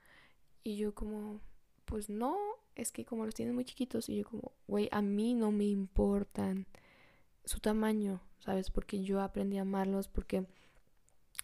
Y 0.64 0.78
yo 0.78 0.96
como, 0.96 1.42
pues 1.86 2.10
no, 2.10 2.38
es 2.76 2.92
que 2.92 3.06
como 3.06 3.26
los 3.26 3.36
tienes 3.36 3.54
muy 3.54 3.66
chiquitos. 3.66 4.10
Y 4.10 4.18
yo 4.18 4.26
como, 4.26 4.52
güey, 4.68 4.90
a 4.92 5.02
mí 5.02 5.34
no 5.34 5.52
me 5.52 5.66
importan 5.66 6.66
su 7.44 7.60
tamaño, 7.60 8.22
¿sabes? 8.40 8.72
Porque 8.72 9.04
yo 9.04 9.22
aprendí 9.22 9.58
a 9.58 9.62
amarlos, 9.62 10.08
porque 10.08 10.48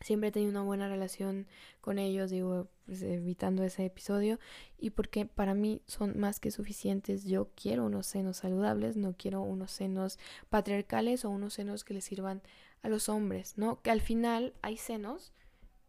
siempre 0.02 0.30
he 0.30 0.32
tenido 0.32 0.52
una 0.52 0.64
buena 0.64 0.88
relación 0.88 1.48
con 1.80 2.00
ellos, 2.00 2.32
digo, 2.32 2.68
pues, 2.86 3.02
evitando 3.02 3.64
ese 3.64 3.86
episodio, 3.86 4.40
y 4.78 4.92
porque 4.92 5.26
para 5.26 5.54
mí 5.54 5.82
son 5.88 6.20
más 6.20 6.40
que 6.40 6.52
suficientes. 6.52 7.26
Yo 7.26 7.50
quiero 7.56 7.86
unos 7.86 8.08
senos 8.08 8.38
saludables, 8.38 8.98
no 8.98 9.14
quiero 9.18 9.42
unos 9.42 9.72
senos 9.72 10.20
patriarcales 10.50 11.26
o 11.26 11.30
unos 11.30 11.54
senos 11.54 11.84
que 11.84 11.94
le 11.94 12.02
sirvan 12.02 12.42
a 12.84 12.90
los 12.90 13.10
hombres, 13.10 13.58
¿no? 13.58 13.82
Que 13.82 13.92
al 13.92 14.02
final 14.02 14.54
hay 14.62 14.78
senos 14.78 15.34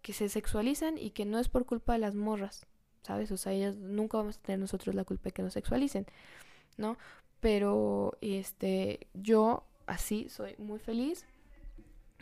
que 0.02 0.12
se 0.12 0.28
sexualizan 0.28 0.98
y 0.98 1.10
que 1.10 1.24
no 1.24 1.38
es 1.38 1.48
por 1.48 1.64
culpa 1.64 1.94
de 1.94 2.00
las 2.00 2.14
morras, 2.14 2.66
¿sabes? 3.02 3.30
O 3.32 3.36
sea, 3.36 3.52
ellas 3.52 3.76
nunca 3.76 4.18
vamos 4.18 4.36
a 4.36 4.42
tener 4.42 4.58
nosotros 4.58 4.94
la 4.94 5.04
culpa 5.04 5.24
de 5.24 5.32
que 5.32 5.42
nos 5.42 5.54
sexualicen, 5.54 6.06
¿no? 6.76 6.98
Pero 7.40 8.18
este 8.20 9.06
yo 9.14 9.64
así 9.86 10.28
soy 10.28 10.54
muy 10.58 10.78
feliz 10.78 11.26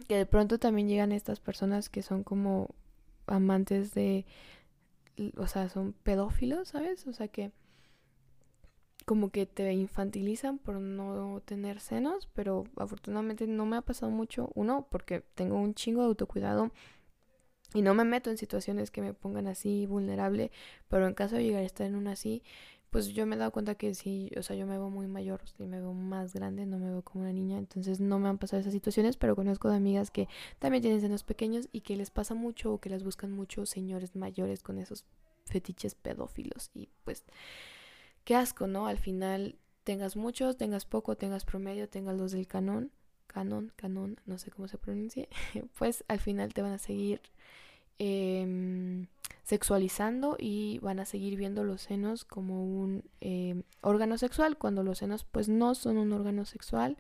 que 0.09 0.17
de 0.17 0.27
pronto 0.27 0.59
también 0.59 0.89
llegan 0.89 1.13
estas 1.13 1.41
personas 1.41 1.89
que 1.89 2.03
son 2.03 2.25
como 2.25 2.75
amantes 3.27 3.95
de, 3.95 4.27
o 5.37 5.47
sea, 5.47 5.69
son 5.69 5.93
pedófilos, 5.93 6.69
¿sabes? 6.69 7.07
O 7.07 7.13
sea 7.13 7.29
que 7.29 7.53
como 9.07 9.31
que 9.31 9.47
te 9.47 9.73
infantilizan 9.73 10.59
por 10.59 10.77
no 10.77 11.43
tener 11.45 11.81
senos, 11.81 12.29
pero 12.33 12.65
afortunadamente 12.77 13.47
no 13.47 13.67
me 13.67 13.77
ha 13.77 13.83
pasado 13.83 14.13
mucho, 14.13 14.51
uno, 14.55 14.87
porque 14.91 15.25
tengo 15.35 15.57
un 15.57 15.75
chingo 15.75 16.03
de 16.03 16.09
autocuidado 16.09 16.71
y 17.75 17.83
no 17.83 17.95
me 17.95 18.05
meto 18.05 18.31
en 18.31 18.39
situaciones 18.39 18.91
que 18.91 19.03
me 19.03 19.15
pongan 19.15 19.47
así 19.47 19.87
vulnerable, 19.87 20.51
pero 20.89 21.07
en 21.07 21.15
caso 21.15 21.37
de 21.37 21.45
llegar 21.45 21.63
a 21.63 21.67
estar 21.67 21.87
en 21.87 21.95
una 21.95 22.13
así, 22.13 22.43
pues 22.91 23.09
yo 23.09 23.25
me 23.25 23.37
he 23.37 23.39
dado 23.39 23.53
cuenta 23.53 23.77
que 23.77 23.95
sí, 23.95 24.31
o 24.37 24.43
sea, 24.43 24.57
yo 24.57 24.67
me 24.67 24.77
veo 24.77 24.91
muy 24.91 25.07
mayor, 25.07 25.43
sí 25.57 25.67
me 25.67 25.79
veo 25.81 25.95
más 25.95 26.35
grande, 26.35 26.67
no 26.67 26.79
me 26.79 26.91
veo 26.91 27.03
como 27.03 27.23
una 27.23 27.33
niña, 27.33 27.59
entonces 27.59 28.01
no 28.01 28.19
me 28.19 28.29
han 28.29 28.39
pasado 28.39 28.61
esas 28.61 28.73
situaciones, 28.73 29.17
pero 29.17 29.37
conozco 29.37 29.71
de 29.71 29.77
amigas 29.77 30.11
que 30.11 30.29
también 30.59 30.83
tienen 30.83 31.01
senos 31.01 31.23
pequeños 31.23 31.69
y 31.73 31.83
que 31.83 31.97
les 31.97 32.11
pasa 32.11 32.35
mucho 32.35 32.73
o 32.73 32.81
que 32.81 32.91
las 32.91 33.05
buscan 33.05 33.31
mucho 33.31 33.65
señores 33.65 34.17
mayores 34.17 34.63
con 34.63 34.79
esos 34.79 35.05
fetiches 35.47 35.95
pedófilos 35.95 36.71
y 36.75 36.89
pues 37.05 37.25
qué 38.25 38.35
asco, 38.35 38.67
¿no? 38.67 38.87
Al 38.87 38.99
final 38.99 39.57
tengas 39.85 40.17
muchos, 40.17 40.57
tengas 40.57 40.85
poco, 40.85 41.17
tengas 41.17 41.45
promedio, 41.45 41.89
tengas 41.89 42.17
los 42.17 42.33
del 42.33 42.49
canon, 42.49 42.91
canon, 43.29 43.73
canon, 43.77 44.21
no 44.27 44.39
sé 44.39 44.51
cómo 44.51 44.67
se 44.67 44.79
pronuncie, 44.79 45.29
pues 45.79 46.05
al 46.09 46.19
final 46.19 46.53
te 46.55 46.63
van 46.63 46.73
a 46.73 46.79
seguir 46.79 47.21
eh, 48.01 49.07
sexualizando 49.45 50.37
y 50.37 50.81
van 50.81 50.99
a 50.99 51.05
seguir 51.05 51.37
viendo 51.37 51.63
los 51.63 51.83
senos 51.83 52.25
como 52.25 52.65
un 52.65 53.05
eh, 53.21 53.63
órgano 53.83 54.19
sexual. 54.19 54.59
Cuando 54.59 54.83
los 54.83 54.99
senos 54.99 55.25
pues 55.25 55.49
no 55.49 55.77
son 55.77 55.99
un 55.99 56.13
órgano 56.13 56.45
sexual 56.45 56.97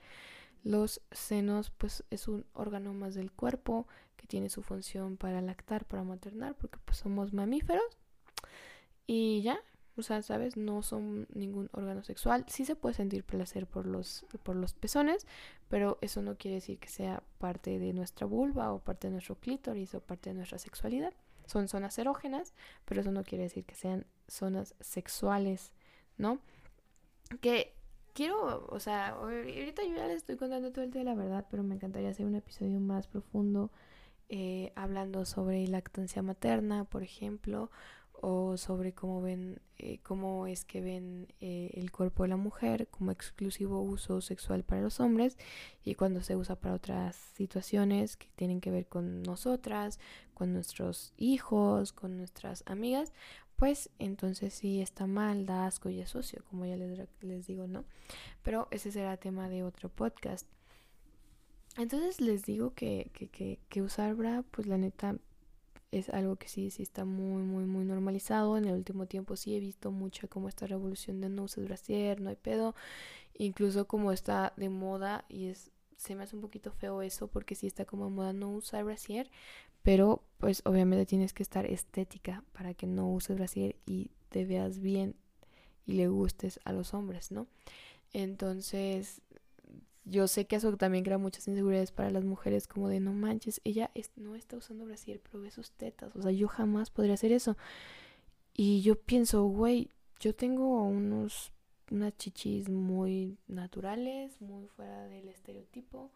los 0.63 1.01
senos 1.11 1.71
pues 1.71 2.05
es 2.11 2.29
un 2.29 2.45
órgano 2.53 2.93
más 2.93 3.15
del 3.15 3.33
cuerpo 3.33 3.87
que 4.17 4.27
tiene 4.27 4.51
su 4.51 4.63
función 4.63 5.17
para 5.17 5.41
lactar 5.41 5.87
para 5.87 6.05
maternar 6.05 6.55
porque 6.55 6.79
pues 6.85 6.99
somos 6.99 7.33
mamíferos. 7.33 7.83
Y 9.07 9.43
ya 9.43 9.59
o 9.97 10.03
sea, 10.03 10.23
¿sabes? 10.23 10.57
No 10.57 10.83
son 10.83 11.27
ningún 11.35 11.69
órgano 11.73 12.03
sexual. 12.03 12.45
Sí 12.49 12.65
se 12.65 12.77
puede 12.77 12.95
sentir 12.95 13.25
placer 13.25 13.67
por 13.67 13.87
los, 13.87 14.25
por 14.43 14.57
los 14.57 14.75
pezones, 14.75 15.27
pero 15.69 15.99
eso 16.01 16.23
no 16.23 16.37
quiere 16.37 16.57
decir 16.57 16.79
que 16.79 16.89
sea 16.89 17.23
parte 17.39 17.79
de 17.79 17.93
nuestra 17.93 18.27
vulva 18.27 18.73
o 18.73 18.79
parte 18.79 19.09
de 19.09 19.13
nuestro 19.13 19.37
clítoris 19.37 19.95
o 19.95 20.01
parte 20.01 20.31
de 20.31 20.35
nuestra 20.35 20.59
sexualidad. 20.59 21.13
Son 21.47 21.69
zonas 21.69 21.99
erógenas, 21.99 22.55
pero 22.85 23.01
eso 23.01 23.11
no 23.11 23.25
quiere 23.25 23.45
decir 23.45 23.65
que 23.65 23.75
sean 23.75 24.07
zonas 24.29 24.75
sexuales, 24.81 25.73
¿no? 26.17 26.39
Que 27.41 27.75
quiero, 28.13 28.67
o 28.69 28.81
sea, 28.81 29.09
ahorita 29.09 29.83
yo 29.85 29.97
ya 29.97 30.07
les 30.07 30.19
estoy 30.19 30.37
contando 30.37 30.71
todo 30.73 30.85
el 30.85 30.91
de 30.91 31.05
la 31.05 31.15
verdad, 31.15 31.47
pero 31.51 31.63
me 31.63 31.75
encantaría 31.75 32.11
hacer 32.11 32.27
un 32.27 32.37
episodio 32.37 32.79
más 32.81 33.07
profundo 33.09 33.71
eh, 34.29 34.73
hablando 34.77 35.25
sobre 35.25 35.67
lactancia 35.67 36.23
materna, 36.23 36.85
por 36.85 37.03
ejemplo, 37.03 37.71
o 38.23 38.57
sobre 38.57 38.93
cómo 38.93 39.23
ven, 39.23 39.61
eh, 39.79 39.99
cómo 40.03 40.47
es 40.47 40.65
que 40.65 40.81
ven 40.81 41.29
eh, 41.41 41.71
el 41.75 41.91
cuerpo 41.91 42.23
de 42.25 42.29
la 42.29 42.37
mujer 42.37 42.89
como 42.89 43.11
exclusivo 43.11 43.81
uso 43.81 44.21
sexual 44.21 44.63
para 44.63 44.83
los 44.83 45.01
hombres 45.01 45.39
y 45.85 45.95
cuando 45.95 46.23
se 46.23 46.37
usa 46.37 46.57
para 46.57 46.75
otras 46.75 47.17
situaciones 47.35 48.17
que 48.17 48.29
tienen 48.37 48.61
que 48.61 48.71
ver 48.71 48.87
con 48.87 49.23
nosotras, 49.23 49.99
con 50.35 50.53
nuestros 50.53 51.13
hijos, 51.17 51.93
con 51.93 52.17
nuestras 52.17 52.63
amigas, 52.67 53.13
pues 53.57 53.91
entonces 53.99 54.55
sí 54.55 54.81
está 54.81 55.07
mal, 55.07 55.45
da 55.47 55.67
asco 55.67 55.91
y 55.91 56.01
es 56.01 56.11
sucio, 56.11 56.43
como 56.49 56.65
ya 56.67 56.77
les, 56.77 57.07
les 57.21 57.47
digo, 57.47 57.67
¿no? 57.67 57.85
Pero 58.43 58.69
ese 58.71 58.91
será 58.91 59.19
tema 59.19 59.49
de 59.49 59.63
otro 59.65 59.91
podcast. 59.91 60.47
Entonces 61.77 62.21
les 62.21 62.45
digo 62.45 62.75
que, 62.75 63.11
que, 63.13 63.29
que, 63.29 63.61
que 63.69 63.83
usar 63.83 64.15
bra, 64.15 64.45
pues 64.51 64.67
la 64.67 64.79
neta 64.79 65.17
es 65.93 66.09
algo 66.11 66.37
que 66.37 66.49
sí, 66.49 66.71
sí 66.71 66.83
está 66.83 67.05
muy, 67.05 67.43
muy, 67.43 67.65
muy 67.65 67.85
normalizado. 67.85 68.57
En 68.57 68.65
el 68.65 68.75
último 68.75 69.07
tiempo 69.07 69.37
sí 69.37 69.57
he 69.57 69.61
visto 69.61 69.91
mucha 69.91 70.29
como 70.29 70.49
esta 70.49 70.67
revolución 70.67 71.21
de 71.21 71.29
no 71.29 71.45
usar 71.45 71.65
brasier, 71.65 72.21
no 72.21 72.31
hay 72.31 72.37
pedo. 72.37 72.75
Incluso 73.35 73.87
como 73.87 74.13
está 74.13 74.53
de 74.57 74.69
moda 74.69 75.25
y 75.29 75.47
es, 75.47 75.71
se 75.97 76.15
me 76.15 76.23
hace 76.23 76.37
un 76.37 76.43
poquito 76.43 76.71
feo 76.73 77.03
eso 77.03 77.29
porque 77.29 77.55
sí 77.55 77.67
está 77.67 77.85
como 77.85 78.05
de 78.05 78.11
moda 78.11 78.33
no 78.33 78.51
usar 78.51 78.85
brasier. 78.85 79.31
Pero 79.83 80.23
pues 80.39 80.63
obviamente 80.65 81.07
tienes 81.07 81.33
que 81.33 81.43
estar 81.43 81.67
estética 81.67 82.45
para 82.53 82.75
que 82.75 82.87
no 82.87 83.11
uses 83.11 83.37
brasier 83.37 83.77
y 83.87 84.11
te 84.29 84.45
veas 84.45 84.79
bien 84.79 85.17
y 85.87 85.95
le 85.95 86.09
gustes 86.09 86.61
a 86.65 86.73
los 86.73 86.95
hombres, 86.95 87.31
¿no? 87.33 87.47
Entonces 88.13 89.23
yo 90.05 90.29
sé 90.29 90.47
que 90.47 90.57
eso 90.57 90.77
también 90.77 91.05
crea 91.05 91.19
muchas 91.19 91.47
inseguridades 91.49 91.93
para 91.93 92.11
las 92.11 92.25
mujeres, 92.25 92.67
como 92.67 92.89
de 92.89 93.01
no 93.01 93.13
manches, 93.13 93.61
ella 93.65 93.91
no 94.17 94.35
está 94.35 94.57
usando 94.57 94.85
brasier, 94.87 95.21
pero 95.21 95.43
ve 95.43 95.51
sus 95.51 95.71
tetas, 95.73 96.15
o 96.17 96.23
sea, 96.23 96.33
yo 96.33 96.49
jamás 96.49 96.91
podría 96.91 97.15
hacer 97.15 97.33
eso. 97.33 97.57
Y 98.55 98.83
yo 98.83 99.01
pienso, 99.01 99.45
güey, 99.45 99.91
yo 100.19 100.35
tengo 100.35 100.83
unos, 100.83 101.53
unas 101.91 102.17
chichis 102.17 102.69
muy 102.69 103.39
naturales, 103.47 104.41
muy 104.41 104.67
fuera 104.67 105.07
del 105.07 105.29
estereotipo, 105.29 106.11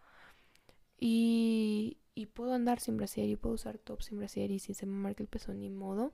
y, 0.98 1.98
y 2.14 2.26
puedo 2.26 2.52
andar 2.54 2.80
sin 2.80 2.96
brasier, 2.96 3.28
y 3.28 3.36
puedo 3.36 3.54
usar 3.54 3.78
top 3.78 4.02
sin 4.02 4.18
brasier, 4.18 4.50
y 4.50 4.58
si 4.58 4.74
se 4.74 4.86
me 4.86 4.92
marca 4.94 5.22
el 5.22 5.28
peso, 5.28 5.52
ni 5.54 5.70
modo. 5.70 6.12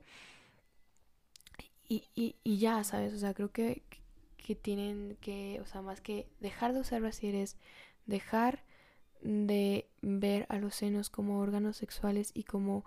Y, 1.87 2.05
y, 2.15 2.35
y 2.43 2.57
ya, 2.57 2.83
¿sabes? 2.85 3.13
O 3.13 3.17
sea, 3.17 3.33
creo 3.33 3.51
que, 3.51 3.83
que 4.41 4.55
tienen 4.55 5.17
que, 5.21 5.59
o 5.61 5.65
sea, 5.65 5.81
más 5.81 6.01
que 6.01 6.27
dejar 6.39 6.73
de 6.73 6.81
usar 6.81 7.01
brasieres, 7.01 7.57
dejar 8.05 8.63
de 9.21 9.87
ver 10.01 10.45
a 10.49 10.57
los 10.57 10.75
senos 10.75 11.09
como 11.09 11.39
órganos 11.39 11.77
sexuales 11.77 12.31
y 12.33 12.43
como 12.43 12.85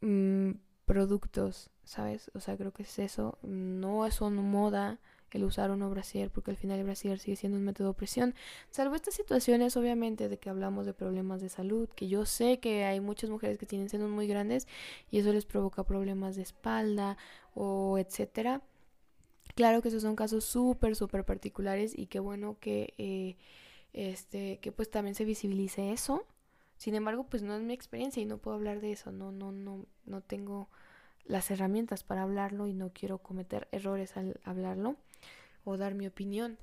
mm, 0.00 0.52
productos, 0.84 1.70
¿sabes? 1.84 2.30
O 2.34 2.40
sea, 2.40 2.56
creo 2.56 2.72
que 2.72 2.82
es 2.84 2.98
eso. 2.98 3.38
No 3.42 4.06
es 4.06 4.20
una 4.20 4.42
moda 4.42 4.98
el 5.36 5.44
usar 5.44 5.70
un 5.70 5.90
brasier, 5.90 6.30
porque 6.30 6.50
al 6.50 6.56
final 6.56 6.78
el 6.78 6.84
brasier 6.84 7.18
sigue 7.18 7.36
siendo 7.36 7.58
un 7.58 7.64
método 7.64 7.88
de 7.88 7.90
opresión. 7.90 8.34
Salvo 8.70 8.94
estas 8.94 9.14
situaciones, 9.14 9.76
obviamente, 9.76 10.28
de 10.28 10.38
que 10.38 10.50
hablamos 10.50 10.86
de 10.86 10.94
problemas 10.94 11.40
de 11.40 11.48
salud, 11.48 11.88
que 11.94 12.08
yo 12.08 12.24
sé 12.24 12.60
que 12.60 12.84
hay 12.84 13.00
muchas 13.00 13.30
mujeres 13.30 13.58
que 13.58 13.66
tienen 13.66 13.88
senos 13.88 14.10
muy 14.10 14.26
grandes 14.26 14.66
y 15.10 15.18
eso 15.18 15.32
les 15.32 15.44
provoca 15.44 15.84
problemas 15.84 16.36
de 16.36 16.42
espalda 16.42 17.16
o 17.54 17.98
etcétera. 17.98 18.62
Claro 19.58 19.82
que 19.82 19.88
esos 19.88 20.02
son 20.02 20.14
casos 20.14 20.44
súper, 20.44 20.94
súper 20.94 21.24
particulares 21.24 21.92
y 21.98 22.06
qué 22.06 22.20
bueno 22.20 22.58
que, 22.60 22.94
eh, 22.96 23.36
este, 23.92 24.58
que 24.60 24.70
pues 24.72 24.88
también 24.90 25.16
se 25.16 25.24
visibilice 25.24 25.92
eso. 25.92 26.24
Sin 26.76 26.94
embargo, 26.94 27.24
pues 27.28 27.42
no 27.42 27.56
es 27.56 27.62
mi 27.62 27.72
experiencia 27.74 28.22
y 28.22 28.26
no 28.26 28.38
puedo 28.38 28.56
hablar 28.56 28.80
de 28.80 28.92
eso. 28.92 29.10
No, 29.12 29.32
no, 29.32 29.50
no, 29.52 29.86
no 30.04 30.20
tengo 30.22 30.68
las 31.24 31.50
herramientas 31.50 32.04
para 32.04 32.22
hablarlo 32.22 32.68
y 32.68 32.74
no 32.74 32.92
quiero 32.94 33.18
cometer 33.18 33.68
errores 33.72 34.16
al 34.16 34.40
hablarlo 34.44 34.96
o 35.64 35.76
dar 35.78 35.94
mi 35.94 36.06
opinión. 36.08 36.58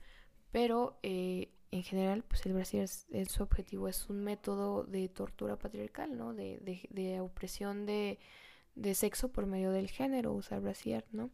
Pero 0.52 1.00
eh, 1.04 1.50
en 1.72 1.84
general, 1.84 2.24
pues 2.24 2.46
el 2.46 2.54
Brasil 2.54 2.82
es, 2.82 3.08
su 3.30 3.44
objetivo 3.44 3.88
es 3.90 4.10
un 4.10 4.24
método 4.24 4.86
de 4.86 5.10
tortura 5.10 5.58
patriarcal, 5.60 6.18
¿no? 6.18 6.34
De, 6.34 6.60
de, 6.60 6.88
de 6.92 7.22
opresión 7.22 7.86
de, 7.88 8.20
de 8.76 8.96
sexo 8.96 9.32
por 9.34 9.48
medio 9.48 9.72
del 9.72 9.90
género, 9.90 10.34
usar 10.34 10.62
brasier, 10.62 11.06
¿no? 11.14 11.32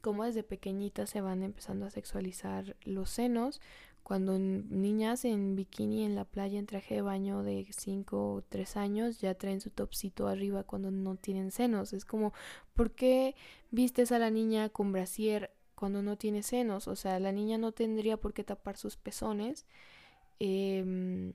Como 0.00 0.24
desde 0.24 0.42
pequeñitas 0.42 1.10
se 1.10 1.20
van 1.20 1.42
empezando 1.42 1.86
a 1.86 1.90
sexualizar 1.90 2.76
los 2.84 3.10
senos. 3.10 3.60
Cuando 4.02 4.38
niñas 4.38 5.26
en 5.26 5.54
bikini 5.54 6.04
en 6.04 6.14
la 6.14 6.24
playa 6.24 6.58
en 6.58 6.66
traje 6.66 6.94
de 6.94 7.02
baño 7.02 7.42
de 7.42 7.66
5 7.70 8.34
o 8.34 8.42
3 8.42 8.76
años 8.78 9.20
ya 9.20 9.34
traen 9.34 9.60
su 9.60 9.68
topsito 9.70 10.28
arriba 10.28 10.64
cuando 10.64 10.90
no 10.90 11.16
tienen 11.16 11.50
senos. 11.50 11.92
Es 11.92 12.06
como, 12.06 12.32
¿por 12.74 12.92
qué 12.92 13.34
vistes 13.70 14.10
a 14.12 14.18
la 14.18 14.30
niña 14.30 14.70
con 14.70 14.92
brasier 14.92 15.50
cuando 15.74 16.02
no 16.02 16.16
tiene 16.16 16.42
senos? 16.42 16.88
O 16.88 16.96
sea, 16.96 17.20
la 17.20 17.32
niña 17.32 17.58
no 17.58 17.72
tendría 17.72 18.16
por 18.16 18.32
qué 18.32 18.44
tapar 18.44 18.78
sus 18.78 18.96
pezones. 18.96 19.66
Eh, 20.40 21.32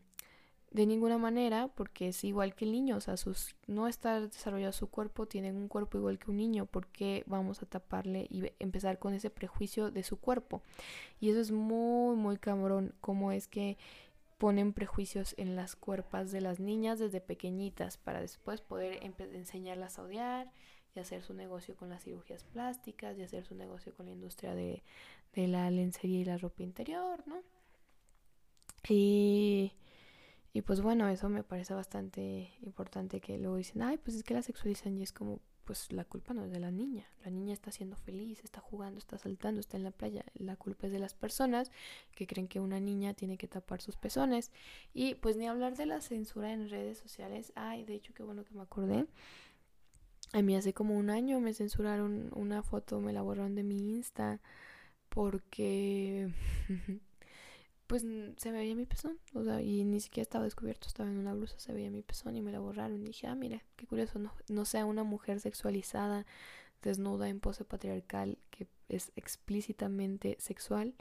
de 0.74 0.88
ninguna 0.88 1.20
manera, 1.20 1.68
porque 1.76 2.10
es 2.10 2.24
igual 2.24 2.56
que 2.56 2.66
el 2.66 2.72
niño, 2.72 2.98
o 2.98 3.00
sea, 3.00 3.16
sus, 3.16 3.56
no 3.68 3.88
está 3.88 4.20
desarrollado 4.20 4.74
su 4.74 4.90
cuerpo, 4.90 5.28
tienen 5.28 5.56
un 5.56 5.68
cuerpo 5.68 6.00
igual 6.00 6.18
que 6.18 6.32
un 6.32 6.38
niño, 6.38 6.66
¿por 6.66 6.88
qué 6.88 7.24
vamos 7.28 7.62
a 7.62 7.68
taparle 7.68 8.26
y 8.32 8.52
empezar 8.58 8.98
con 8.98 9.14
ese 9.14 9.30
prejuicio 9.30 9.92
de 9.92 10.02
su 10.02 10.18
cuerpo? 10.18 10.64
Y 11.20 11.30
eso 11.30 11.40
es 11.40 11.52
muy, 11.52 12.16
muy 12.16 12.38
cabrón, 12.38 12.96
cómo 13.02 13.32
es 13.32 13.48
que 13.48 13.78
ponen 14.40 14.74
prejuicios 14.74 15.36
en 15.38 15.56
las 15.56 15.76
cuerpas 15.76 16.32
de 16.32 16.42
las 16.42 16.60
niñas 16.60 16.98
desde 16.98 17.22
pequeñitas 17.22 17.98
para 17.98 18.20
después 18.20 18.62
poder 18.62 19.00
enseñarlas 19.04 20.00
a 20.00 20.04
odiar 20.04 20.52
y 20.96 21.00
hacer 21.00 21.22
su 21.22 21.36
negocio 21.36 21.76
con 21.76 21.90
las 21.90 22.04
cirugías 22.04 22.44
plásticas 22.46 23.18
y 23.18 23.22
hacer 23.22 23.46
su 23.46 23.54
negocio 23.54 23.94
con 23.94 24.08
la 24.08 24.12
industria 24.12 24.56
de, 24.56 24.82
de 25.34 25.48
la 25.48 25.70
lencería 25.70 26.20
y 26.20 26.26
la 26.26 26.38
ropa 26.38 26.64
interior, 26.64 27.24
¿no? 27.28 27.42
Y 28.90 29.72
y 30.54 30.62
pues 30.62 30.82
bueno, 30.82 31.10
eso 31.10 31.30
me 31.30 31.44
parece 31.44 31.74
bastante 31.74 32.52
importante 32.62 33.20
que 33.20 33.40
luego 33.40 33.58
dicen, 33.58 33.82
ay, 33.82 33.98
pues 33.98 34.16
es 34.16 34.24
que 34.24 34.36
la 34.36 34.44
sexualizan 34.44 34.96
y 35.00 35.02
es 35.02 35.12
como, 35.12 35.40
pues 35.64 35.92
la 35.92 36.06
culpa 36.06 36.36
no 36.36 36.46
es 36.46 36.52
de 36.52 36.60
la 36.60 36.70
niña. 36.70 37.08
La 37.26 37.32
niña 37.32 37.54
está 37.54 37.72
siendo 37.72 37.96
feliz, 37.96 38.40
está 38.44 38.62
jugando, 38.62 39.00
está 39.00 39.18
saltando, 39.18 39.60
está 39.60 39.78
en 39.78 39.84
la 39.84 39.90
playa. 39.90 40.24
La 40.36 40.56
culpa 40.56 40.86
es 40.86 40.94
de 40.94 41.00
las 41.00 41.16
personas 41.16 41.72
que 42.14 42.28
creen 42.28 42.48
que 42.48 42.60
una 42.60 42.80
niña 42.80 43.16
tiene 43.16 43.36
que 43.36 43.48
tapar 43.48 43.82
sus 43.82 43.96
pezones. 43.98 44.52
Y 44.94 45.16
pues 45.16 45.38
ni 45.38 45.48
hablar 45.48 45.76
de 45.76 45.88
la 45.88 46.02
censura 46.02 46.54
en 46.54 46.70
redes 46.70 47.00
sociales. 47.00 47.52
Ay, 47.56 47.84
de 47.84 47.96
hecho, 47.96 48.14
qué 48.14 48.22
bueno 48.22 48.44
que 48.44 48.54
me 48.54 48.62
acordé. 48.62 49.08
A 50.34 50.42
mí 50.44 50.56
hace 50.56 50.74
como 50.74 50.96
un 50.96 51.10
año 51.10 51.40
me 51.40 51.56
censuraron 51.56 52.30
una 52.36 52.62
foto, 52.62 53.00
me 53.00 53.12
la 53.12 53.24
borraron 53.24 53.56
de 53.56 53.64
mi 53.64 53.96
Insta 53.96 54.40
porque 55.10 56.30
pues 57.88 58.06
se 58.38 58.52
veía 58.52 58.76
mi 58.76 58.86
pezón, 58.86 59.20
o 59.34 59.44
sea, 59.44 59.62
y 59.62 59.84
ni 59.84 60.00
siquiera 60.00 60.24
estaba 60.24 60.46
descubierto, 60.46 60.88
estaba 60.88 61.10
en 61.10 61.18
una 61.18 61.34
blusa, 61.34 61.60
se 61.60 61.74
veía 61.74 61.92
mi 61.92 62.02
pezón 62.02 62.36
y 62.36 62.42
me 62.42 62.52
la 62.52 62.60
borraron 62.60 63.02
y 63.02 63.08
dije, 63.08 63.28
ah, 63.28 63.36
mira, 63.36 63.62
qué 63.76 63.86
curioso, 63.86 64.20
no, 64.20 64.34
no 64.50 64.66
sea 64.66 64.86
una 64.86 65.04
mujer 65.04 65.40
sexualizada, 65.40 66.26
desnuda 66.82 67.30
en 67.30 67.40
pose 67.40 67.66
patriarcal 67.66 68.38
que 68.52 68.68
es 68.90 69.12
explícitamente 69.16 70.38
sexual, 70.40 70.94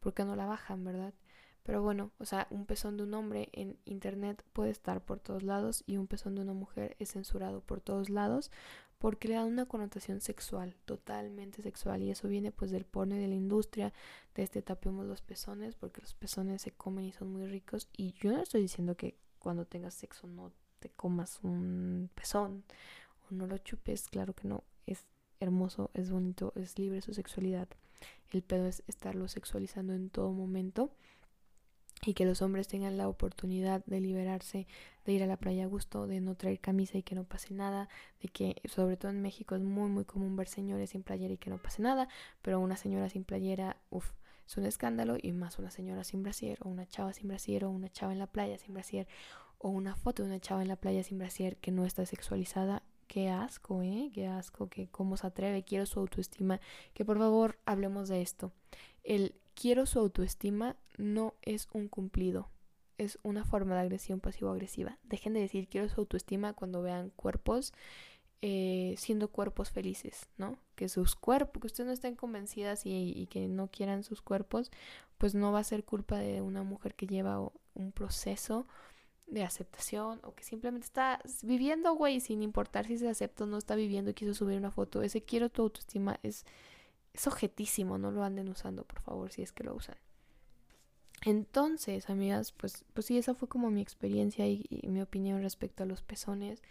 ¿por 0.00 0.14
qué 0.14 0.24
no 0.24 0.36
la 0.36 0.46
bajan, 0.46 0.84
verdad? 0.84 1.14
Pero 1.62 1.82
bueno, 1.82 2.12
o 2.18 2.24
sea, 2.24 2.46
un 2.50 2.64
pezón 2.64 2.96
de 2.96 3.02
un 3.02 3.12
hombre 3.12 3.50
en 3.52 3.76
internet 3.84 4.42
puede 4.54 4.70
estar 4.70 5.04
por 5.04 5.20
todos 5.20 5.42
lados 5.42 5.84
y 5.86 5.98
un 5.98 6.06
pezón 6.06 6.34
de 6.34 6.40
una 6.40 6.54
mujer 6.54 6.96
es 6.98 7.12
censurado 7.12 7.60
por 7.60 7.82
todos 7.82 8.08
lados 8.08 8.50
porque 8.98 9.28
le 9.28 9.34
dan 9.34 9.46
una 9.46 9.66
connotación 9.66 10.20
sexual, 10.20 10.74
totalmente 10.84 11.62
sexual 11.62 12.02
y 12.02 12.10
eso 12.10 12.28
viene 12.28 12.50
pues 12.50 12.70
del 12.70 12.84
porno 12.84 13.16
y 13.16 13.20
de 13.20 13.28
la 13.28 13.34
industria, 13.34 13.92
de 14.34 14.42
este 14.42 14.60
tapemos 14.62 15.06
los 15.06 15.22
pezones 15.22 15.74
porque 15.76 16.00
los 16.00 16.14
pezones 16.14 16.62
se 16.62 16.72
comen 16.72 17.04
y 17.04 17.12
son 17.12 17.32
muy 17.32 17.46
ricos 17.46 17.88
y 17.96 18.12
yo 18.20 18.32
no 18.32 18.42
estoy 18.42 18.62
diciendo 18.62 18.96
que 18.96 19.16
cuando 19.38 19.64
tengas 19.64 19.94
sexo 19.94 20.26
no 20.26 20.52
te 20.80 20.90
comas 20.90 21.40
un 21.42 22.10
pezón 22.14 22.64
o 23.30 23.34
no 23.34 23.46
lo 23.46 23.58
chupes, 23.58 24.08
claro 24.08 24.34
que 24.34 24.48
no, 24.48 24.64
es 24.86 25.06
hermoso, 25.40 25.90
es 25.94 26.10
bonito, 26.10 26.52
es 26.56 26.78
libre 26.78 27.00
su 27.00 27.14
sexualidad. 27.14 27.68
El 28.30 28.42
pedo 28.42 28.66
es 28.66 28.82
estarlo 28.86 29.28
sexualizando 29.28 29.92
en 29.92 30.10
todo 30.10 30.32
momento 30.32 30.92
y 32.04 32.14
que 32.14 32.24
los 32.24 32.42
hombres 32.42 32.68
tengan 32.68 32.96
la 32.96 33.08
oportunidad 33.08 33.84
de 33.86 34.00
liberarse, 34.00 34.66
de 35.04 35.12
ir 35.12 35.22
a 35.22 35.26
la 35.26 35.36
playa 35.36 35.64
a 35.64 35.66
gusto, 35.66 36.06
de 36.06 36.20
no 36.20 36.34
traer 36.34 36.60
camisa 36.60 36.98
y 36.98 37.02
que 37.02 37.14
no 37.14 37.24
pase 37.24 37.54
nada, 37.54 37.88
de 38.22 38.28
que 38.28 38.56
sobre 38.66 38.96
todo 38.96 39.10
en 39.10 39.22
México 39.22 39.56
es 39.56 39.62
muy 39.62 39.90
muy 39.90 40.04
común 40.04 40.36
ver 40.36 40.48
señores 40.48 40.90
sin 40.90 41.02
playera 41.02 41.34
y 41.34 41.38
que 41.38 41.50
no 41.50 41.58
pase 41.58 41.82
nada, 41.82 42.08
pero 42.42 42.60
una 42.60 42.76
señora 42.76 43.08
sin 43.08 43.24
playera, 43.24 43.76
uff, 43.90 44.12
es 44.46 44.56
un 44.56 44.64
escándalo 44.64 45.16
y 45.20 45.32
más 45.32 45.58
una 45.58 45.70
señora 45.70 46.04
sin 46.04 46.22
brasier 46.22 46.58
o 46.62 46.68
una 46.68 46.86
chava 46.86 47.12
sin 47.12 47.28
brasier 47.28 47.64
o 47.64 47.70
una 47.70 47.90
chava 47.90 48.12
en 48.12 48.18
la 48.18 48.26
playa 48.26 48.56
sin 48.56 48.72
brasier 48.72 49.06
o 49.58 49.68
una 49.68 49.94
foto 49.94 50.22
de 50.22 50.28
una 50.28 50.40
chava 50.40 50.62
en 50.62 50.68
la 50.68 50.76
playa 50.76 51.02
sin 51.02 51.18
brasier 51.18 51.56
que 51.58 51.70
no 51.70 51.84
está 51.84 52.06
sexualizada. 52.06 52.82
Qué 53.08 53.28
asco, 53.28 53.82
¿eh? 53.82 54.10
Qué 54.14 54.26
asco, 54.26 54.68
que 54.68 54.88
cómo 54.88 55.16
se 55.16 55.26
atreve, 55.26 55.64
quiero 55.64 55.86
su 55.86 55.98
autoestima. 56.00 56.60
Que 56.94 57.04
por 57.04 57.18
favor 57.18 57.58
hablemos 57.64 58.08
de 58.08 58.22
esto. 58.22 58.52
El 59.02 59.34
quiero 59.58 59.86
su 59.86 59.98
autoestima 59.98 60.76
no 60.96 61.34
es 61.42 61.68
un 61.72 61.88
cumplido, 61.88 62.48
es 62.96 63.18
una 63.22 63.44
forma 63.44 63.74
de 63.74 63.80
agresión 63.80 64.20
pasivo-agresiva. 64.20 64.98
Dejen 65.02 65.34
de 65.34 65.40
decir 65.40 65.68
quiero 65.68 65.88
su 65.88 66.00
autoestima 66.00 66.52
cuando 66.52 66.82
vean 66.82 67.10
cuerpos 67.10 67.72
eh, 68.40 68.94
siendo 68.98 69.32
cuerpos 69.32 69.70
felices, 69.70 70.28
¿no? 70.36 70.58
Que 70.76 70.88
sus 70.88 71.16
cuerpos, 71.16 71.60
que 71.60 71.66
ustedes 71.66 71.88
no 71.88 71.92
estén 71.92 72.14
convencidas 72.14 72.86
y, 72.86 73.12
y, 73.16 73.26
que 73.26 73.48
no 73.48 73.66
quieran 73.68 74.04
sus 74.04 74.22
cuerpos, 74.22 74.70
pues 75.18 75.34
no 75.34 75.50
va 75.50 75.58
a 75.58 75.64
ser 75.64 75.84
culpa 75.84 76.18
de 76.18 76.40
una 76.40 76.62
mujer 76.62 76.94
que 76.94 77.08
lleva 77.08 77.40
un 77.74 77.90
proceso 77.90 78.68
de 79.26 79.42
aceptación 79.42 80.20
o 80.22 80.36
que 80.36 80.44
simplemente 80.44 80.84
está 80.84 81.20
viviendo, 81.42 81.94
güey, 81.94 82.20
sin 82.20 82.42
importar 82.42 82.86
si 82.86 82.96
se 82.96 83.08
acepta 83.08 83.42
o 83.42 83.48
no 83.48 83.58
está 83.58 83.74
viviendo 83.74 84.12
y 84.12 84.14
quiso 84.14 84.34
subir 84.34 84.56
una 84.56 84.70
foto. 84.70 85.02
Ese 85.02 85.20
quiero 85.20 85.50
tu 85.50 85.62
autoestima 85.62 86.20
es, 86.22 86.46
es 87.18 87.26
objetísimo, 87.26 87.98
no 87.98 88.10
lo 88.10 88.22
anden 88.22 88.48
usando, 88.48 88.84
por 88.84 89.00
favor, 89.00 89.32
si 89.32 89.42
es 89.42 89.52
que 89.52 89.64
lo 89.64 89.74
usan. 89.74 89.96
Entonces, 91.24 92.08
amigas, 92.10 92.52
pues, 92.52 92.84
pues 92.94 93.06
sí, 93.06 93.18
esa 93.18 93.34
fue 93.34 93.48
como 93.48 93.70
mi 93.70 93.80
experiencia 93.82 94.46
y, 94.46 94.64
mi 94.84 95.02
opinión 95.02 95.42
respecto 95.42 95.82
a 95.82 95.86
los 95.86 96.02
pezones. 96.02 96.62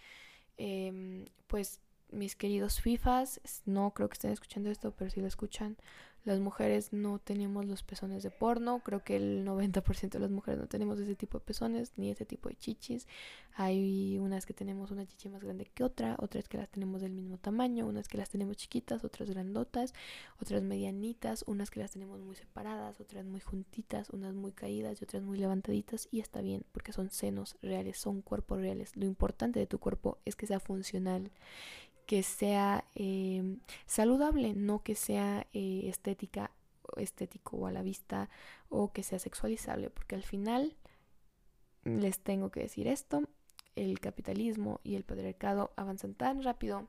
Em, 0.58 1.26
pues 1.48 1.82
mis 2.12 2.36
queridos 2.38 2.80
FIFAs, 2.80 3.42
no 3.66 3.92
creo 3.94 4.08
que 4.08 4.14
estén 4.14 4.32
escuchando 4.32 4.70
esto, 4.70 4.92
pero 4.92 5.12
si 5.12 5.20
lo 5.20 5.28
escuchan, 5.28 5.76
las 6.24 6.40
mujeres 6.40 6.92
no 6.92 7.20
tenemos 7.20 7.66
los 7.66 7.84
pezones 7.84 8.22
de 8.22 8.32
porno, 8.32 8.82
creo 8.84 9.04
que 9.04 9.16
el 9.16 9.46
90% 9.46 10.10
de 10.10 10.20
las 10.20 10.30
mujeres 10.30 10.60
no 10.60 10.68
tenemos 10.68 11.00
ese 11.00 11.16
tipo 11.16 11.40
de 11.40 11.46
pezones 11.46 11.94
ni 11.96 12.12
ese 12.12 12.26
tipo 12.26 12.50
de 12.50 12.56
chichis. 12.56 13.08
Hay 13.54 14.18
unas 14.20 14.46
que 14.46 14.54
tenemos 14.54 14.92
una 14.92 15.06
chichi 15.06 15.30
más 15.30 15.44
grande 15.44 15.66
que 15.74 15.84
otra, 15.84 16.16
otras 16.20 16.50
que 16.50 16.58
las 16.58 16.70
tenemos 16.70 17.02
del 17.02 17.14
mismo 17.14 17.38
tamaño, 17.38 17.88
unas 17.88 18.08
que 18.08 18.18
las 18.18 18.30
tenemos 18.30 18.58
chiquitas, 18.58 19.04
otras 19.04 19.30
grandotas, 19.30 19.94
otras 20.42 20.62
medianitas, 20.64 21.44
unas 21.48 21.70
que 21.70 21.80
las 21.80 21.92
tenemos 21.92 22.20
muy 22.22 22.36
separadas, 22.36 23.00
otras 23.00 23.26
muy 23.26 23.40
juntitas, 23.40 24.10
unas 24.10 24.34
muy 24.34 24.52
caídas 24.52 25.02
y 25.02 25.06
otras 25.06 25.24
muy 25.24 25.38
levantaditas 25.38 26.10
y 26.12 26.20
está 26.20 26.42
bien 26.42 26.66
porque 26.72 26.92
son 26.92 27.10
senos 27.10 27.56
reales, 27.62 27.98
son 27.98 28.22
cuerpos 28.22 28.60
reales. 28.60 28.96
Lo 28.96 29.06
importante 29.06 29.60
de 29.60 29.68
tu 29.68 29.80
cuerpo 29.80 30.18
es 30.26 30.36
que 30.36 30.46
sea 30.46 30.60
funcional 30.60 31.32
que 32.08 32.24
sea 32.24 32.86
eh, 32.96 33.58
saludable, 33.86 34.54
no 34.56 34.82
que 34.82 34.96
sea 34.96 35.46
eh, 35.54 35.84
estética, 35.88 36.52
estético 36.96 37.58
o 37.58 37.68
a 37.68 37.72
la 37.72 37.84
vista 37.84 38.30
o 38.70 38.92
que 38.92 39.04
sea 39.04 39.20
sexualizable, 39.20 39.92
porque 39.92 40.16
al 40.16 40.24
final 40.24 40.76
les 41.84 42.20
tengo 42.20 42.50
que 42.50 42.62
decir 42.62 42.88
esto, 42.88 43.24
el 43.76 44.00
capitalismo 44.00 44.80
y 44.84 44.96
el 44.96 45.04
patriarcado 45.04 45.72
avanzan 45.76 46.16
tan 46.16 46.42
rápido 46.42 46.88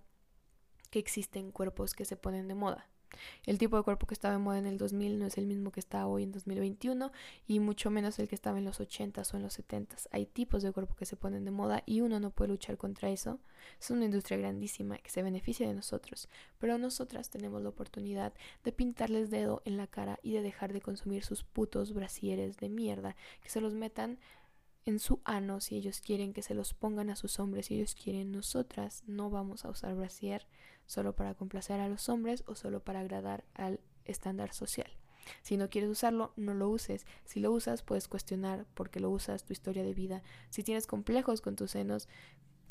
que 0.90 1.00
existen 1.00 1.50
cuerpos 1.50 1.94
que 1.94 2.04
se 2.04 2.16
ponen 2.16 2.48
de 2.48 2.54
moda. 2.54 2.88
El 3.46 3.58
tipo 3.58 3.76
de 3.76 3.82
cuerpo 3.82 4.06
que 4.06 4.14
estaba 4.14 4.34
en 4.34 4.42
moda 4.42 4.58
en 4.58 4.66
el 4.66 4.78
2000 4.78 5.18
no 5.18 5.26
es 5.26 5.38
el 5.38 5.46
mismo 5.46 5.72
que 5.72 5.80
está 5.80 6.06
hoy 6.06 6.22
en 6.22 6.32
2021 6.32 7.12
y 7.46 7.60
mucho 7.60 7.90
menos 7.90 8.18
el 8.18 8.28
que 8.28 8.34
estaba 8.34 8.58
en 8.58 8.64
los 8.64 8.80
80s 8.80 9.32
o 9.34 9.36
en 9.36 9.42
los 9.42 9.58
70s. 9.58 10.08
Hay 10.10 10.26
tipos 10.26 10.62
de 10.62 10.72
cuerpo 10.72 10.94
que 10.94 11.06
se 11.06 11.16
ponen 11.16 11.44
de 11.44 11.50
moda 11.50 11.82
y 11.86 12.00
uno 12.00 12.20
no 12.20 12.30
puede 12.30 12.50
luchar 12.50 12.76
contra 12.76 13.10
eso. 13.10 13.38
Es 13.80 13.90
una 13.90 14.04
industria 14.04 14.38
grandísima 14.38 14.98
que 14.98 15.10
se 15.10 15.22
beneficia 15.22 15.66
de 15.66 15.74
nosotros, 15.74 16.28
pero 16.58 16.78
nosotras 16.78 17.30
tenemos 17.30 17.62
la 17.62 17.68
oportunidad 17.68 18.32
de 18.64 18.72
pintarles 18.72 19.30
dedo 19.30 19.62
en 19.64 19.76
la 19.76 19.86
cara 19.86 20.18
y 20.22 20.32
de 20.32 20.42
dejar 20.42 20.72
de 20.72 20.80
consumir 20.80 21.24
sus 21.24 21.44
putos 21.44 21.92
brasieres 21.92 22.56
de 22.56 22.68
mierda, 22.68 23.16
que 23.42 23.48
se 23.48 23.60
los 23.60 23.74
metan 23.74 24.18
en 24.88 24.98
su 24.98 25.20
ano 25.24 25.60
si 25.60 25.76
ellos 25.76 26.00
quieren 26.00 26.32
que 26.32 26.42
se 26.42 26.54
los 26.54 26.72
pongan 26.72 27.10
a 27.10 27.16
sus 27.16 27.38
hombres 27.40 27.66
si 27.66 27.74
ellos 27.74 27.94
quieren 27.94 28.32
nosotras 28.32 29.02
no 29.06 29.28
vamos 29.28 29.66
a 29.66 29.68
usar 29.68 29.94
brasier 29.94 30.46
solo 30.88 31.14
para 31.14 31.34
complacer 31.34 31.78
a 31.78 31.88
los 31.88 32.08
hombres 32.08 32.42
o 32.48 32.56
solo 32.56 32.80
para 32.80 32.98
agradar 32.98 33.44
al 33.54 33.78
estándar 34.04 34.52
social. 34.52 34.90
Si 35.42 35.56
no 35.56 35.68
quieres 35.68 35.90
usarlo, 35.90 36.32
no 36.36 36.54
lo 36.54 36.68
uses. 36.68 37.06
Si 37.24 37.38
lo 37.38 37.52
usas, 37.52 37.82
puedes 37.82 38.08
cuestionar 38.08 38.64
por 38.74 38.90
qué 38.90 38.98
lo 38.98 39.10
usas, 39.10 39.44
tu 39.44 39.52
historia 39.52 39.82
de 39.82 39.94
vida. 39.94 40.22
Si 40.50 40.62
tienes 40.62 40.86
complejos 40.86 41.40
con 41.40 41.54
tus 41.54 41.72
senos, 41.72 42.08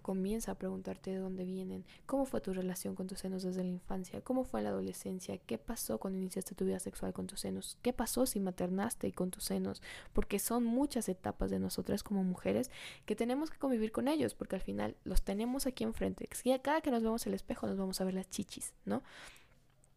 comienza 0.07 0.53
a 0.53 0.55
preguntarte 0.55 1.11
de 1.11 1.17
dónde 1.17 1.43
vienen, 1.43 1.83
cómo 2.05 2.23
fue 2.23 2.39
tu 2.39 2.53
relación 2.53 2.95
con 2.95 3.07
tus 3.07 3.19
senos 3.19 3.43
desde 3.43 3.61
la 3.61 3.71
infancia, 3.71 4.21
cómo 4.21 4.45
fue 4.45 4.61
la 4.61 4.69
adolescencia, 4.69 5.37
qué 5.37 5.57
pasó 5.57 5.97
cuando 5.97 6.17
iniciaste 6.17 6.55
tu 6.55 6.63
vida 6.63 6.79
sexual 6.79 7.11
con 7.11 7.27
tus 7.27 7.41
senos, 7.41 7.77
qué 7.81 7.91
pasó 7.91 8.25
si 8.25 8.39
maternaste 8.39 9.09
y 9.09 9.11
con 9.11 9.31
tus 9.31 9.43
senos, 9.43 9.81
porque 10.13 10.39
son 10.39 10.63
muchas 10.63 11.09
etapas 11.09 11.51
de 11.51 11.59
nosotras 11.59 12.03
como 12.03 12.23
mujeres 12.23 12.71
que 13.05 13.17
tenemos 13.17 13.49
que 13.49 13.57
convivir 13.57 13.91
con 13.91 14.07
ellos, 14.07 14.33
porque 14.33 14.55
al 14.55 14.61
final 14.61 14.95
los 15.03 15.23
tenemos 15.23 15.67
aquí 15.67 15.83
enfrente. 15.83 16.29
Cada 16.61 16.79
que 16.79 16.89
nos 16.89 17.03
vemos 17.03 17.27
el 17.27 17.33
espejo 17.33 17.67
nos 17.67 17.75
vamos 17.75 17.99
a 17.99 18.05
ver 18.05 18.13
las 18.13 18.29
chichis, 18.29 18.73
¿no? 18.85 19.03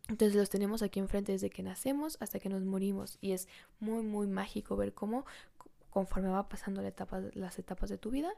Entonces 0.09 0.35
los 0.35 0.51
tenemos 0.51 0.83
aquí 0.83 0.99
enfrente 0.99 1.31
desde 1.31 1.51
que 1.51 1.63
nacemos 1.63 2.17
hasta 2.19 2.41
que 2.41 2.49
nos 2.49 2.65
morimos 2.65 3.17
y 3.21 3.31
es 3.31 3.47
muy 3.79 4.03
muy 4.03 4.27
mágico 4.27 4.75
ver 4.75 4.93
cómo 4.93 5.25
conforme 5.91 6.31
va 6.31 6.49
pasando 6.49 6.83
las 6.83 7.59
etapas 7.61 7.91
de 7.91 7.99
tu 7.99 8.11
vida, 8.11 8.33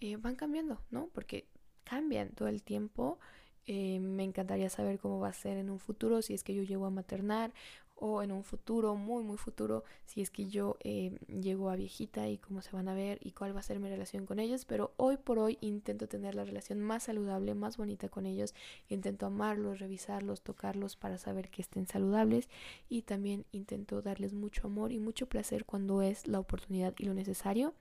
eh, 0.00 0.16
van 0.16 0.36
cambiando, 0.36 0.80
¿no? 0.90 1.08
Porque 1.12 1.46
cambian 1.84 2.30
todo 2.30 2.48
el 2.48 2.62
tiempo. 2.62 3.18
Eh, 3.66 4.00
me 4.00 4.24
encantaría 4.24 4.70
saber 4.70 4.98
cómo 4.98 5.20
va 5.20 5.28
a 5.28 5.32
ser 5.32 5.58
en 5.58 5.70
un 5.70 5.78
futuro, 5.78 6.22
si 6.22 6.34
es 6.34 6.42
que 6.42 6.54
yo 6.54 6.62
llego 6.62 6.86
a 6.86 6.90
maternar 6.90 7.52
o 8.00 8.22
en 8.22 8.32
un 8.32 8.42
futuro, 8.42 8.96
muy, 8.96 9.22
muy 9.22 9.36
futuro, 9.36 9.84
si 10.06 10.22
es 10.22 10.30
que 10.30 10.46
yo 10.46 10.76
eh, 10.80 11.18
llego 11.28 11.68
a 11.68 11.76
viejita 11.76 12.28
y 12.28 12.38
cómo 12.38 12.62
se 12.62 12.72
van 12.72 12.88
a 12.88 12.94
ver 12.94 13.18
y 13.20 13.32
cuál 13.32 13.54
va 13.54 13.60
a 13.60 13.62
ser 13.62 13.78
mi 13.78 13.88
relación 13.90 14.24
con 14.26 14.38
ellos. 14.38 14.64
Pero 14.64 14.92
hoy 14.96 15.18
por 15.18 15.38
hoy 15.38 15.58
intento 15.60 16.08
tener 16.08 16.34
la 16.34 16.44
relación 16.44 16.80
más 16.80 17.04
saludable, 17.04 17.54
más 17.54 17.76
bonita 17.76 18.08
con 18.08 18.24
ellos. 18.26 18.54
Intento 18.88 19.26
amarlos, 19.26 19.78
revisarlos, 19.80 20.40
tocarlos 20.40 20.96
para 20.96 21.18
saber 21.18 21.50
que 21.50 21.60
estén 21.62 21.86
saludables 21.86 22.48
y 22.88 23.02
también 23.02 23.44
intento 23.52 24.00
darles 24.00 24.32
mucho 24.32 24.66
amor 24.66 24.92
y 24.92 24.98
mucho 24.98 25.28
placer 25.28 25.66
cuando 25.66 26.00
es 26.00 26.26
la 26.26 26.40
oportunidad 26.40 26.94
y 26.98 27.04
lo 27.04 27.12
necesario. 27.14 27.74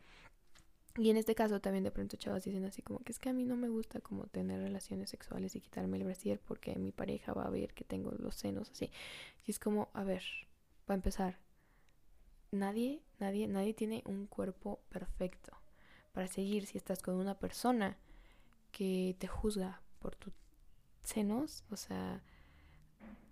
Y 0.97 1.09
en 1.09 1.17
este 1.17 1.35
caso 1.35 1.61
también 1.61 1.83
de 1.83 1.91
pronto 1.91 2.17
chavas 2.17 2.43
dicen 2.43 2.65
así 2.65 2.81
como 2.81 2.99
que 2.99 3.11
es 3.11 3.19
que 3.19 3.29
a 3.29 3.33
mí 3.33 3.45
no 3.45 3.55
me 3.55 3.69
gusta 3.69 3.99
como 4.01 4.25
tener 4.27 4.59
relaciones 4.59 5.09
sexuales 5.09 5.55
y 5.55 5.61
quitarme 5.61 5.97
el 5.97 6.03
brasier 6.03 6.39
porque 6.39 6.75
mi 6.77 6.91
pareja 6.91 7.33
va 7.33 7.45
a 7.45 7.49
ver 7.49 7.73
que 7.73 7.83
tengo 7.83 8.11
los 8.11 8.35
senos 8.35 8.69
así. 8.71 8.91
Y 9.45 9.51
es 9.51 9.59
como, 9.59 9.89
a 9.93 10.03
ver, 10.03 10.23
para 10.85 10.95
empezar, 10.95 11.37
nadie, 12.51 13.01
nadie, 13.19 13.47
nadie 13.47 13.73
tiene 13.73 14.03
un 14.05 14.25
cuerpo 14.25 14.79
perfecto 14.89 15.53
para 16.11 16.27
seguir 16.27 16.65
si 16.65 16.77
estás 16.77 17.01
con 17.01 17.15
una 17.15 17.37
persona 17.37 17.97
que 18.71 19.15
te 19.19 19.27
juzga 19.27 19.81
por 19.99 20.15
tus 20.15 20.33
senos, 21.03 21.63
o 21.69 21.77
sea, 21.77 22.21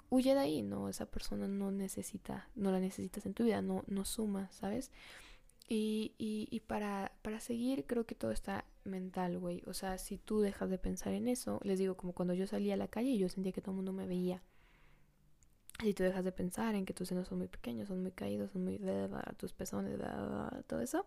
huye 0.09 0.33
de 0.33 0.39
ahí, 0.39 0.61
no, 0.61 0.89
esa 0.89 1.05
persona 1.05 1.47
no 1.47 1.71
necesita, 1.71 2.49
no 2.55 2.71
la 2.71 2.79
necesitas 2.79 3.25
en 3.25 3.33
tu 3.33 3.43
vida, 3.43 3.61
no, 3.61 3.83
no 3.87 4.05
suma, 4.05 4.49
¿sabes? 4.51 4.91
Y, 5.67 6.13
y, 6.17 6.47
y 6.49 6.61
para, 6.61 7.11
para 7.21 7.39
seguir, 7.41 7.85
creo 7.85 8.05
que 8.05 8.15
todo 8.15 8.31
está 8.31 8.63
mental, 8.85 9.37
güey. 9.37 9.63
O 9.65 9.73
sea, 9.73 9.97
si 9.97 10.17
tú 10.17 10.39
dejas 10.39 10.69
de 10.69 10.77
pensar 10.77 11.13
en 11.13 11.27
eso, 11.27 11.59
les 11.63 11.77
digo, 11.77 11.97
como 11.97 12.13
cuando 12.13 12.33
yo 12.33 12.47
salía 12.47 12.75
a 12.75 12.77
la 12.77 12.87
calle 12.87 13.09
y 13.09 13.17
yo 13.17 13.27
sentía 13.27 13.51
que 13.51 13.61
todo 13.61 13.71
el 13.71 13.77
mundo 13.77 13.93
me 13.93 14.07
veía. 14.07 14.41
Si 15.81 15.93
tú 15.93 16.03
dejas 16.03 16.23
de 16.23 16.31
pensar 16.31 16.73
en 16.75 16.85
que 16.85 16.93
tus 16.93 17.09
senos 17.09 17.27
son 17.27 17.37
muy 17.39 17.47
pequeños, 17.47 17.89
son 17.89 18.01
muy 18.01 18.11
caídos, 18.11 18.51
son 18.51 18.63
muy... 18.63 18.79
tus 19.37 19.53
pezones, 19.53 19.99
todo 20.65 20.81
eso, 20.81 21.05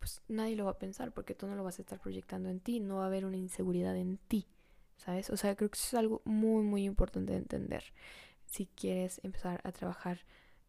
pues 0.00 0.22
nadie 0.26 0.56
lo 0.56 0.64
va 0.64 0.72
a 0.72 0.78
pensar 0.78 1.12
porque 1.12 1.34
tú 1.34 1.46
no 1.46 1.54
lo 1.54 1.62
vas 1.62 1.78
a 1.78 1.82
estar 1.82 2.00
proyectando 2.00 2.48
en 2.48 2.58
ti, 2.58 2.80
no 2.80 2.96
va 2.96 3.04
a 3.04 3.06
haber 3.06 3.24
una 3.26 3.36
inseguridad 3.36 3.96
en 3.96 4.16
ti, 4.16 4.48
¿sabes? 4.96 5.30
O 5.30 5.36
sea, 5.36 5.54
creo 5.54 5.70
que 5.70 5.76
eso 5.76 5.86
es 5.86 5.94
algo 5.94 6.22
muy, 6.24 6.64
muy 6.64 6.84
importante 6.84 7.32
de 7.32 7.38
entender 7.38 7.84
si 8.46 8.66
quieres 8.66 9.20
empezar 9.22 9.60
a 9.62 9.70
trabajar 9.70 10.20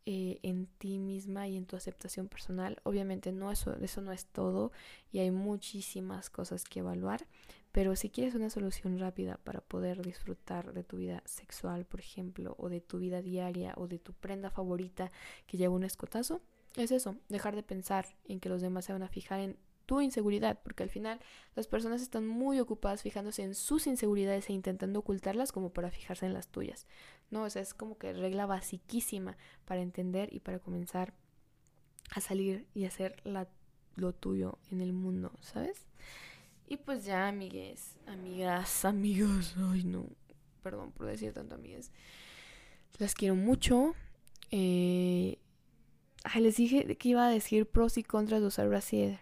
eh, 0.05 0.39
en 0.43 0.65
ti 0.65 0.97
misma 0.97 1.47
y 1.47 1.57
en 1.57 1.65
tu 1.65 1.75
aceptación 1.75 2.27
personal. 2.27 2.79
Obviamente 2.83 3.31
no 3.31 3.51
eso, 3.51 3.75
eso 3.81 4.01
no 4.01 4.11
es 4.11 4.25
todo 4.25 4.71
y 5.11 5.19
hay 5.19 5.31
muchísimas 5.31 6.29
cosas 6.29 6.63
que 6.63 6.79
evaluar, 6.79 7.27
pero 7.71 7.95
si 7.95 8.09
quieres 8.09 8.35
una 8.35 8.49
solución 8.49 8.99
rápida 8.99 9.37
para 9.43 9.61
poder 9.61 10.01
disfrutar 10.01 10.73
de 10.73 10.83
tu 10.83 10.97
vida 10.97 11.21
sexual, 11.25 11.85
por 11.85 11.99
ejemplo, 11.99 12.55
o 12.57 12.67
de 12.69 12.81
tu 12.81 12.99
vida 12.99 13.21
diaria 13.21 13.73
o 13.77 13.87
de 13.87 13.99
tu 13.99 14.13
prenda 14.13 14.49
favorita 14.49 15.11
que 15.47 15.57
lleva 15.57 15.75
un 15.75 15.83
escotazo, 15.83 16.41
es 16.75 16.91
eso, 16.91 17.17
dejar 17.29 17.55
de 17.55 17.63
pensar 17.63 18.07
en 18.25 18.39
que 18.39 18.49
los 18.49 18.61
demás 18.61 18.85
se 18.85 18.93
van 18.93 19.03
a 19.03 19.07
fijar 19.07 19.39
en 19.39 19.57
tu 19.85 19.99
inseguridad, 19.99 20.59
porque 20.63 20.83
al 20.83 20.89
final 20.89 21.19
las 21.55 21.67
personas 21.67 22.01
están 22.01 22.25
muy 22.25 22.59
ocupadas 22.59 23.01
fijándose 23.01 23.43
en 23.43 23.55
sus 23.55 23.87
inseguridades 23.87 24.49
e 24.49 24.53
intentando 24.53 24.99
ocultarlas 24.99 25.51
como 25.51 25.71
para 25.71 25.91
fijarse 25.91 26.25
en 26.25 26.33
las 26.33 26.47
tuyas. 26.47 26.87
No, 27.31 27.43
o 27.43 27.49
sea, 27.49 27.61
es 27.61 27.73
como 27.73 27.97
que 27.97 28.13
regla 28.13 28.45
basiquísima 28.45 29.37
para 29.65 29.81
entender 29.81 30.31
y 30.33 30.41
para 30.41 30.59
comenzar 30.59 31.13
a 32.11 32.21
salir 32.21 32.67
y 32.73 32.85
hacer 32.85 33.21
lo 33.95 34.13
tuyo 34.13 34.59
en 34.69 34.81
el 34.81 34.93
mundo, 34.93 35.31
¿sabes? 35.41 35.87
Y 36.67 36.77
pues 36.77 37.05
ya, 37.05 37.27
amigues, 37.27 37.97
amigas, 38.05 38.85
amigos, 38.85 39.55
ay 39.57 39.83
no, 39.83 40.05
perdón 40.61 40.91
por 40.91 41.07
decir 41.07 41.33
tanto 41.33 41.55
amigues. 41.55 41.91
Las 42.97 43.15
quiero 43.15 43.35
mucho. 43.35 43.95
Eh, 44.51 45.39
ay, 46.23 46.41
les 46.41 46.57
dije 46.57 46.95
que 46.97 47.09
iba 47.09 47.25
a 47.25 47.31
decir 47.31 47.65
pros 47.65 47.97
y 47.97 48.03
contras 48.03 48.41
de 48.41 48.47
usar 48.47 48.67
brasier. 48.67 49.19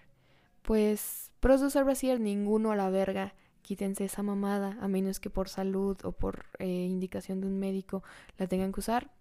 Pues 0.64 1.32
pros 1.40 1.62
de 1.62 1.68
usar 1.68 1.86
brasier, 1.86 2.20
ninguno 2.20 2.72
a 2.72 2.76
la 2.76 2.90
verga. 2.90 3.34
Quítense 3.62 4.06
esa 4.06 4.24
mamada, 4.24 4.78
a 4.82 4.88
menos 4.88 5.20
que 5.20 5.30
por 5.30 5.50
salud 5.50 5.98
o 6.04 6.12
por 6.12 6.46
eh, 6.60 6.68
indicación 6.68 7.42
de 7.42 7.48
un 7.48 7.60
médico 7.60 8.04
la 8.38 8.48
tengan 8.48 8.72
que 8.72 8.80
usar. 8.80 9.12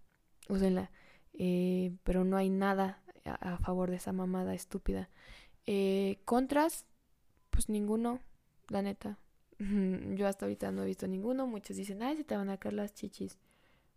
Úsenla. 0.49 0.91
Eh, 1.35 1.93
pero 2.05 2.25
no 2.25 2.37
hay 2.37 2.51
nada 2.51 3.03
a, 3.25 3.59
favor 3.59 3.91
de 3.91 3.97
esa 3.97 4.13
mamada 4.13 4.55
estúpida. 4.55 5.09
Eh, 5.67 6.21
contras, 6.25 6.87
pues 7.51 7.69
ninguno, 7.69 8.21
la 8.69 8.83
neta. 8.83 9.19
Yo 9.59 10.27
hasta 10.27 10.47
ahorita 10.47 10.73
no 10.73 10.83
he 10.83 10.87
visto 10.87 11.07
ninguno. 11.07 11.47
Muchos 11.47 11.77
dicen, 11.77 12.03
ay, 12.03 12.17
se 12.17 12.25
te 12.25 12.37
van 12.37 12.51
a 12.51 12.59
caer 12.59 12.75
las 12.75 12.95
chichis. 12.95 13.39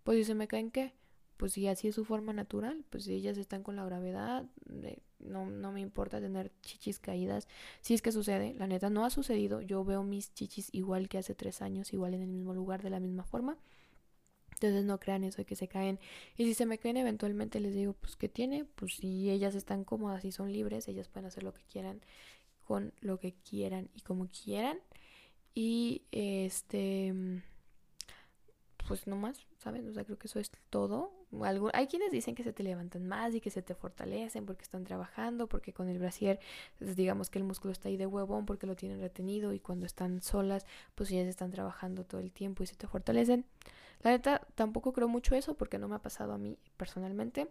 Pues 0.04 0.18
si 0.18 0.24
se 0.26 0.36
me 0.36 0.48
caen, 0.48 0.72
¿qué? 0.72 0.94
Pues 1.42 1.54
si 1.54 1.68
así 1.68 1.88
es 1.88 1.96
su 1.96 2.06
forma 2.06 2.34
natural, 2.34 2.86
pues 2.92 3.06
si 3.06 3.16
ellas 3.16 3.36
están 3.36 3.64
con 3.64 3.76
la 3.76 3.84
gravedad, 3.84 4.46
no, 5.18 5.50
no 5.50 5.72
me 5.72 5.82
importa 5.82 6.22
tener 6.22 6.52
chichis 6.62 7.00
caídas. 7.00 7.48
Si 7.82 7.96
es 7.96 8.04
que 8.04 8.12
sucede, 8.12 8.54
la 8.54 8.68
neta 8.68 8.92
no 8.92 9.06
ha 9.06 9.10
sucedido. 9.10 9.60
Yo 9.60 9.84
veo 9.84 10.04
mis 10.04 10.36
chichis 10.36 10.70
igual 10.72 11.10
que 11.10 11.18
hace 11.18 11.34
tres 11.34 11.64
años, 11.64 11.94
igual 11.94 12.14
en 12.14 12.22
el 12.22 12.28
mismo 12.28 12.54
lugar, 12.54 12.84
de 12.84 12.92
la 12.92 13.00
misma 13.00 13.24
forma. 13.24 13.58
Entonces 14.52 14.86
no 14.86 15.00
crean 15.00 15.24
eso 15.24 15.38
de 15.38 15.46
que 15.46 15.56
se 15.56 15.68
caen. 15.68 15.98
Y 16.38 16.46
si 16.46 16.54
se 16.54 16.68
me 16.68 16.78
caen 16.78 16.98
eventualmente 16.98 17.60
les 17.60 17.74
digo, 17.74 17.94
pues 17.94 18.16
¿qué 18.18 18.30
tiene? 18.30 18.66
Pues 18.76 18.98
si 18.98 19.32
ellas 19.32 19.56
están 19.56 19.84
cómodas 19.84 20.24
y 20.26 20.32
son 20.32 20.54
libres, 20.54 20.88
ellas 20.88 21.10
pueden 21.10 21.26
hacer 21.26 21.42
lo 21.42 21.56
que 21.56 21.64
quieran 21.64 22.02
con 22.66 22.94
lo 23.02 23.18
que 23.18 23.34
quieran 23.34 23.90
y 23.96 24.02
como 24.02 24.28
quieran. 24.28 24.78
Y 25.56 26.04
este 26.12 27.42
pues 28.88 29.08
no 29.08 29.16
más, 29.16 29.48
¿saben? 29.62 29.88
O 29.88 29.94
sea, 29.94 30.04
creo 30.04 30.18
que 30.18 30.28
eso 30.28 30.40
es 30.40 30.52
todo. 30.70 31.12
hay 31.74 31.88
quienes 31.88 32.12
dicen 32.12 32.34
que 32.34 32.44
se 32.44 32.52
te 32.52 32.64
levantan 32.64 33.06
más 33.08 33.36
y 33.36 33.42
que 33.42 33.52
se 33.52 33.62
te 33.62 33.76
fortalecen 33.76 34.46
porque 34.46 34.64
están 34.64 34.84
trabajando, 34.84 35.48
porque 35.48 35.72
con 35.72 35.88
el 35.88 36.00
brasier, 36.00 36.40
pues, 36.80 36.96
digamos 36.96 37.30
que 37.30 37.38
el 37.38 37.46
músculo 37.46 37.72
está 37.72 37.88
ahí 37.88 37.96
de 37.98 38.08
huevón 38.08 38.46
porque 38.46 38.66
lo 38.66 38.76
tienen 38.76 39.00
retenido 39.00 39.54
y 39.54 39.60
cuando 39.60 39.86
están 39.86 40.22
solas, 40.22 40.66
pues 40.96 41.10
se 41.10 41.22
están 41.30 41.52
trabajando 41.52 42.04
todo 42.04 42.20
el 42.22 42.32
tiempo 42.32 42.64
y 42.64 42.68
se 42.68 42.76
te 42.76 42.88
fortalecen. 42.88 43.46
La 44.02 44.12
neta, 44.12 44.42
tampoco 44.56 44.94
creo 44.94 45.08
mucho 45.08 45.36
eso 45.36 45.54
porque 45.54 45.78
no 45.78 45.88
me 45.88 45.96
ha 45.96 46.00
pasado 46.00 46.34
a 46.34 46.40
mí 46.40 46.58
personalmente, 46.76 47.48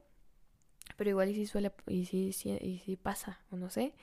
pero 0.97 1.11
igual 1.11 1.29
y 1.29 1.35
si 1.35 1.47
suele, 1.47 1.71
y 1.87 2.07
si, 2.07 2.29
y 2.29 2.79
si 2.85 2.97
pasa, 2.97 3.41
o 3.53 3.57
no 3.57 3.71
sé. 3.71 3.95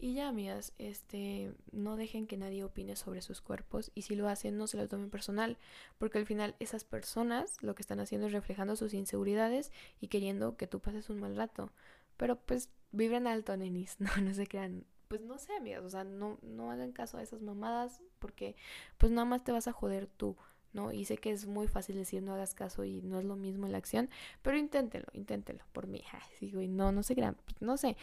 Y 0.00 0.14
ya, 0.14 0.28
amigas, 0.28 0.72
este, 0.78 1.52
no 1.72 1.96
dejen 1.96 2.28
que 2.28 2.36
nadie 2.36 2.62
opine 2.62 2.94
sobre 2.94 3.20
sus 3.20 3.40
cuerpos 3.40 3.90
y 3.96 4.02
si 4.02 4.14
lo 4.14 4.28
hacen 4.28 4.56
no 4.56 4.68
se 4.68 4.76
lo 4.76 4.86
tomen 4.86 5.10
personal, 5.10 5.58
porque 5.98 6.18
al 6.18 6.26
final 6.26 6.54
esas 6.60 6.84
personas 6.84 7.60
lo 7.62 7.74
que 7.74 7.82
están 7.82 7.98
haciendo 7.98 8.28
es 8.28 8.32
reflejando 8.32 8.76
sus 8.76 8.94
inseguridades 8.94 9.72
y 10.00 10.06
queriendo 10.06 10.56
que 10.56 10.68
tú 10.68 10.78
pases 10.78 11.10
un 11.10 11.18
mal 11.18 11.34
rato. 11.34 11.72
Pero 12.16 12.36
pues 12.36 12.70
vibren 12.92 13.26
alto, 13.26 13.56
nenis, 13.56 13.96
no, 13.98 14.08
no 14.22 14.32
se 14.34 14.46
crean. 14.46 14.84
Pues 15.08 15.20
no 15.22 15.36
sé, 15.36 15.56
amigas, 15.56 15.82
o 15.82 15.90
sea, 15.90 16.04
no, 16.04 16.38
no 16.42 16.70
hagan 16.70 16.92
caso 16.92 17.18
a 17.18 17.22
esas 17.22 17.42
mamadas 17.42 18.00
porque 18.20 18.54
pues 18.98 19.10
nada 19.10 19.24
más 19.24 19.42
te 19.42 19.50
vas 19.50 19.66
a 19.66 19.72
joder 19.72 20.06
tú. 20.06 20.36
¿No? 20.78 20.92
Y 20.92 21.04
sé 21.04 21.18
que 21.18 21.30
es 21.32 21.46
muy 21.46 21.66
fácil 21.66 21.96
decir 21.96 22.22
no 22.22 22.34
hagas 22.34 22.54
caso 22.54 22.84
y 22.84 23.02
no 23.02 23.18
es 23.18 23.24
lo 23.24 23.34
mismo 23.36 23.66
en 23.66 23.72
la 23.72 23.78
acción, 23.78 24.08
pero 24.42 24.56
inténtelo, 24.56 25.06
inténtelo 25.12 25.64
por 25.72 25.86
mí. 25.86 26.02
Y 26.40 26.68
no, 26.68 26.92
no 26.92 27.02
crean, 27.02 27.36
no 27.60 27.76
sé. 27.76 27.96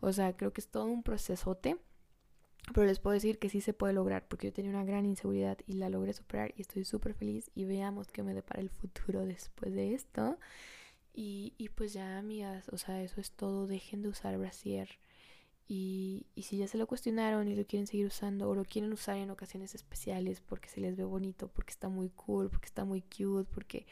O 0.00 0.12
sea, 0.12 0.34
creo 0.36 0.52
que 0.52 0.60
es 0.60 0.68
todo 0.68 0.86
un 0.86 1.02
procesote. 1.02 1.76
Pero 2.72 2.86
les 2.86 3.00
puedo 3.00 3.14
decir 3.14 3.38
que 3.40 3.48
sí 3.48 3.60
se 3.60 3.74
puede 3.74 3.92
lograr, 3.92 4.24
porque 4.28 4.46
yo 4.46 4.52
tenía 4.52 4.70
una 4.70 4.84
gran 4.84 5.04
inseguridad 5.04 5.58
y 5.66 5.74
la 5.74 5.90
logré 5.90 6.12
superar 6.12 6.54
y 6.56 6.62
estoy 6.62 6.84
súper 6.84 7.12
feliz 7.12 7.50
y 7.56 7.64
veamos 7.64 8.06
qué 8.12 8.22
me 8.22 8.34
depara 8.34 8.60
el 8.60 8.70
futuro 8.70 9.26
después 9.26 9.74
de 9.74 9.94
esto. 9.94 10.38
Y, 11.12 11.54
y 11.58 11.68
pues 11.70 11.92
ya, 11.92 12.18
amigas, 12.18 12.68
o 12.70 12.78
sea, 12.78 13.02
eso 13.02 13.20
es 13.20 13.32
todo. 13.32 13.66
Dejen 13.66 14.02
de 14.02 14.10
usar 14.10 14.38
brasier 14.38 14.88
y, 15.68 16.26
y, 16.34 16.42
si 16.42 16.58
ya 16.58 16.68
se 16.68 16.76
lo 16.76 16.86
cuestionaron 16.86 17.48
y 17.48 17.54
lo 17.54 17.64
quieren 17.66 17.86
seguir 17.86 18.06
usando 18.06 18.48
o 18.48 18.54
lo 18.54 18.64
quieren 18.64 18.92
usar 18.92 19.16
en 19.16 19.30
ocasiones 19.30 19.74
especiales 19.74 20.40
porque 20.40 20.68
se 20.68 20.80
les 20.80 20.96
ve 20.96 21.04
bonito, 21.04 21.48
porque 21.48 21.70
está 21.70 21.88
muy 21.88 22.10
cool, 22.10 22.50
porque 22.50 22.66
está 22.66 22.84
muy 22.84 23.00
cute, 23.02 23.48
porque 23.52 23.86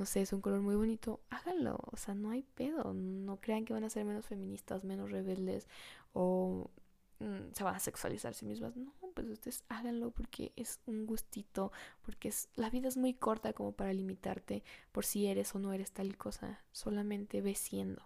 no 0.00 0.06
sé, 0.06 0.22
es 0.22 0.32
un 0.32 0.40
color 0.40 0.62
muy 0.62 0.76
bonito, 0.76 1.20
háganlo. 1.28 1.78
O 1.92 1.96
sea, 1.98 2.14
no 2.14 2.30
hay 2.30 2.42
pedo. 2.42 2.94
No 2.94 3.38
crean 3.38 3.66
que 3.66 3.74
van 3.74 3.84
a 3.84 3.90
ser 3.90 4.06
menos 4.06 4.24
feministas, 4.26 4.82
menos 4.82 5.10
rebeldes 5.10 5.68
o 6.14 6.70
mm, 7.18 7.52
se 7.52 7.64
van 7.64 7.74
a 7.74 7.80
sexualizar 7.80 8.30
a 8.30 8.34
sí 8.34 8.46
mismas. 8.46 8.76
No, 8.76 8.94
pues 9.14 9.28
ustedes 9.28 9.62
háganlo 9.68 10.10
porque 10.10 10.52
es 10.56 10.80
un 10.86 11.04
gustito, 11.04 11.70
porque 12.02 12.28
es 12.28 12.48
la 12.54 12.70
vida 12.70 12.88
es 12.88 12.96
muy 12.96 13.12
corta 13.12 13.52
como 13.52 13.72
para 13.72 13.92
limitarte 13.92 14.64
por 14.90 15.04
si 15.04 15.26
eres 15.26 15.54
o 15.54 15.58
no 15.58 15.72
eres 15.74 15.92
tal 15.92 16.16
cosa. 16.16 16.64
Solamente 16.72 17.42
ve 17.42 17.54
siendo, 17.54 18.02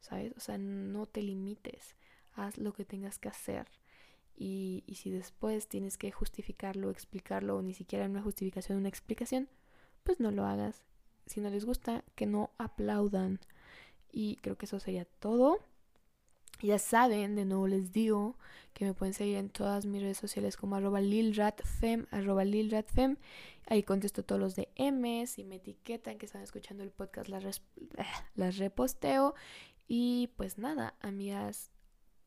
¿sabes? 0.00 0.32
O 0.38 0.40
sea, 0.40 0.56
no 0.56 1.04
te 1.04 1.20
limites 1.22 1.94
haz 2.34 2.58
lo 2.58 2.72
que 2.72 2.84
tengas 2.84 3.18
que 3.18 3.28
hacer. 3.28 3.66
Y, 4.36 4.82
y 4.86 4.96
si 4.96 5.10
después 5.10 5.68
tienes 5.68 5.96
que 5.96 6.10
justificarlo, 6.10 6.90
explicarlo, 6.90 7.56
o 7.56 7.62
ni 7.62 7.74
siquiera 7.74 8.06
una 8.06 8.22
justificación, 8.22 8.78
una 8.78 8.88
explicación, 8.88 9.48
pues 10.02 10.20
no 10.20 10.30
lo 10.30 10.44
hagas. 10.44 10.82
Si 11.26 11.40
no 11.40 11.50
les 11.50 11.64
gusta, 11.64 12.04
que 12.14 12.26
no 12.26 12.50
aplaudan. 12.58 13.40
Y 14.12 14.36
creo 14.36 14.56
que 14.56 14.66
eso 14.66 14.78
sería 14.80 15.04
todo. 15.04 15.58
Ya 16.62 16.78
saben, 16.78 17.34
de 17.34 17.44
nuevo 17.44 17.66
les 17.66 17.92
digo 17.92 18.36
que 18.74 18.84
me 18.84 18.94
pueden 18.94 19.12
seguir 19.12 19.36
en 19.36 19.50
todas 19.50 19.86
mis 19.86 20.02
redes 20.02 20.18
sociales 20.18 20.56
como 20.56 20.76
arroba 20.76 21.00
lilratfem, 21.00 22.06
arroba 22.10 22.44
lilratfem. 22.44 23.16
Ahí 23.66 23.82
contesto 23.82 24.24
todos 24.24 24.40
los 24.40 24.56
DMs 24.56 25.38
y 25.38 25.44
me 25.44 25.56
etiquetan 25.56 26.18
que 26.18 26.26
están 26.26 26.42
escuchando 26.42 26.82
el 26.82 26.90
podcast, 26.90 27.28
las, 27.28 27.62
las 28.34 28.58
reposteo. 28.58 29.34
Y 29.88 30.30
pues 30.36 30.58
nada, 30.58 30.94
amigas, 31.00 31.70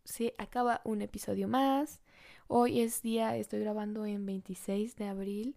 se 0.08 0.34
acaba 0.38 0.82
un 0.86 1.01
episodio 1.01 1.47
más. 1.49 1.99
Hoy 2.47 2.80
es 2.80 3.01
día, 3.01 3.36
estoy 3.36 3.60
grabando 3.60 4.05
en 4.05 4.26
26 4.26 4.95
de 4.95 5.05
abril, 5.05 5.55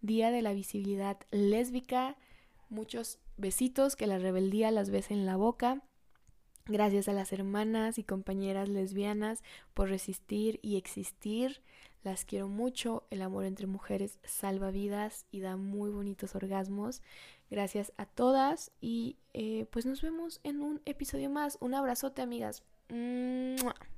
día 0.00 0.32
de 0.32 0.42
la 0.42 0.52
visibilidad 0.52 1.16
lésbica. 1.30 2.16
Muchos 2.68 3.20
besitos, 3.36 3.94
que 3.94 4.08
la 4.08 4.18
rebeldía 4.18 4.72
las 4.72 4.90
ves 4.90 5.12
en 5.12 5.26
la 5.26 5.36
boca. 5.36 5.82
Gracias 6.66 7.08
a 7.08 7.12
las 7.12 7.32
hermanas 7.32 7.98
y 7.98 8.04
compañeras 8.04 8.68
lesbianas 8.68 9.44
por 9.74 9.90
resistir 9.90 10.58
y 10.60 10.76
existir. 10.76 11.62
Las 12.02 12.24
quiero 12.24 12.48
mucho. 12.48 13.06
El 13.10 13.22
amor 13.22 13.44
entre 13.44 13.68
mujeres 13.68 14.18
salva 14.24 14.72
vidas 14.72 15.24
y 15.30 15.38
da 15.38 15.56
muy 15.56 15.90
bonitos 15.90 16.34
orgasmos. 16.34 17.00
Gracias 17.48 17.92
a 17.96 18.06
todas 18.06 18.72
y 18.80 19.18
eh, 19.34 19.66
pues 19.70 19.86
nos 19.86 20.02
vemos 20.02 20.40
en 20.42 20.62
un 20.62 20.82
episodio 20.84 21.30
más. 21.30 21.58
Un 21.60 21.74
abrazote 21.74 22.22
amigas. 22.22 22.64
嗯。 22.90 23.93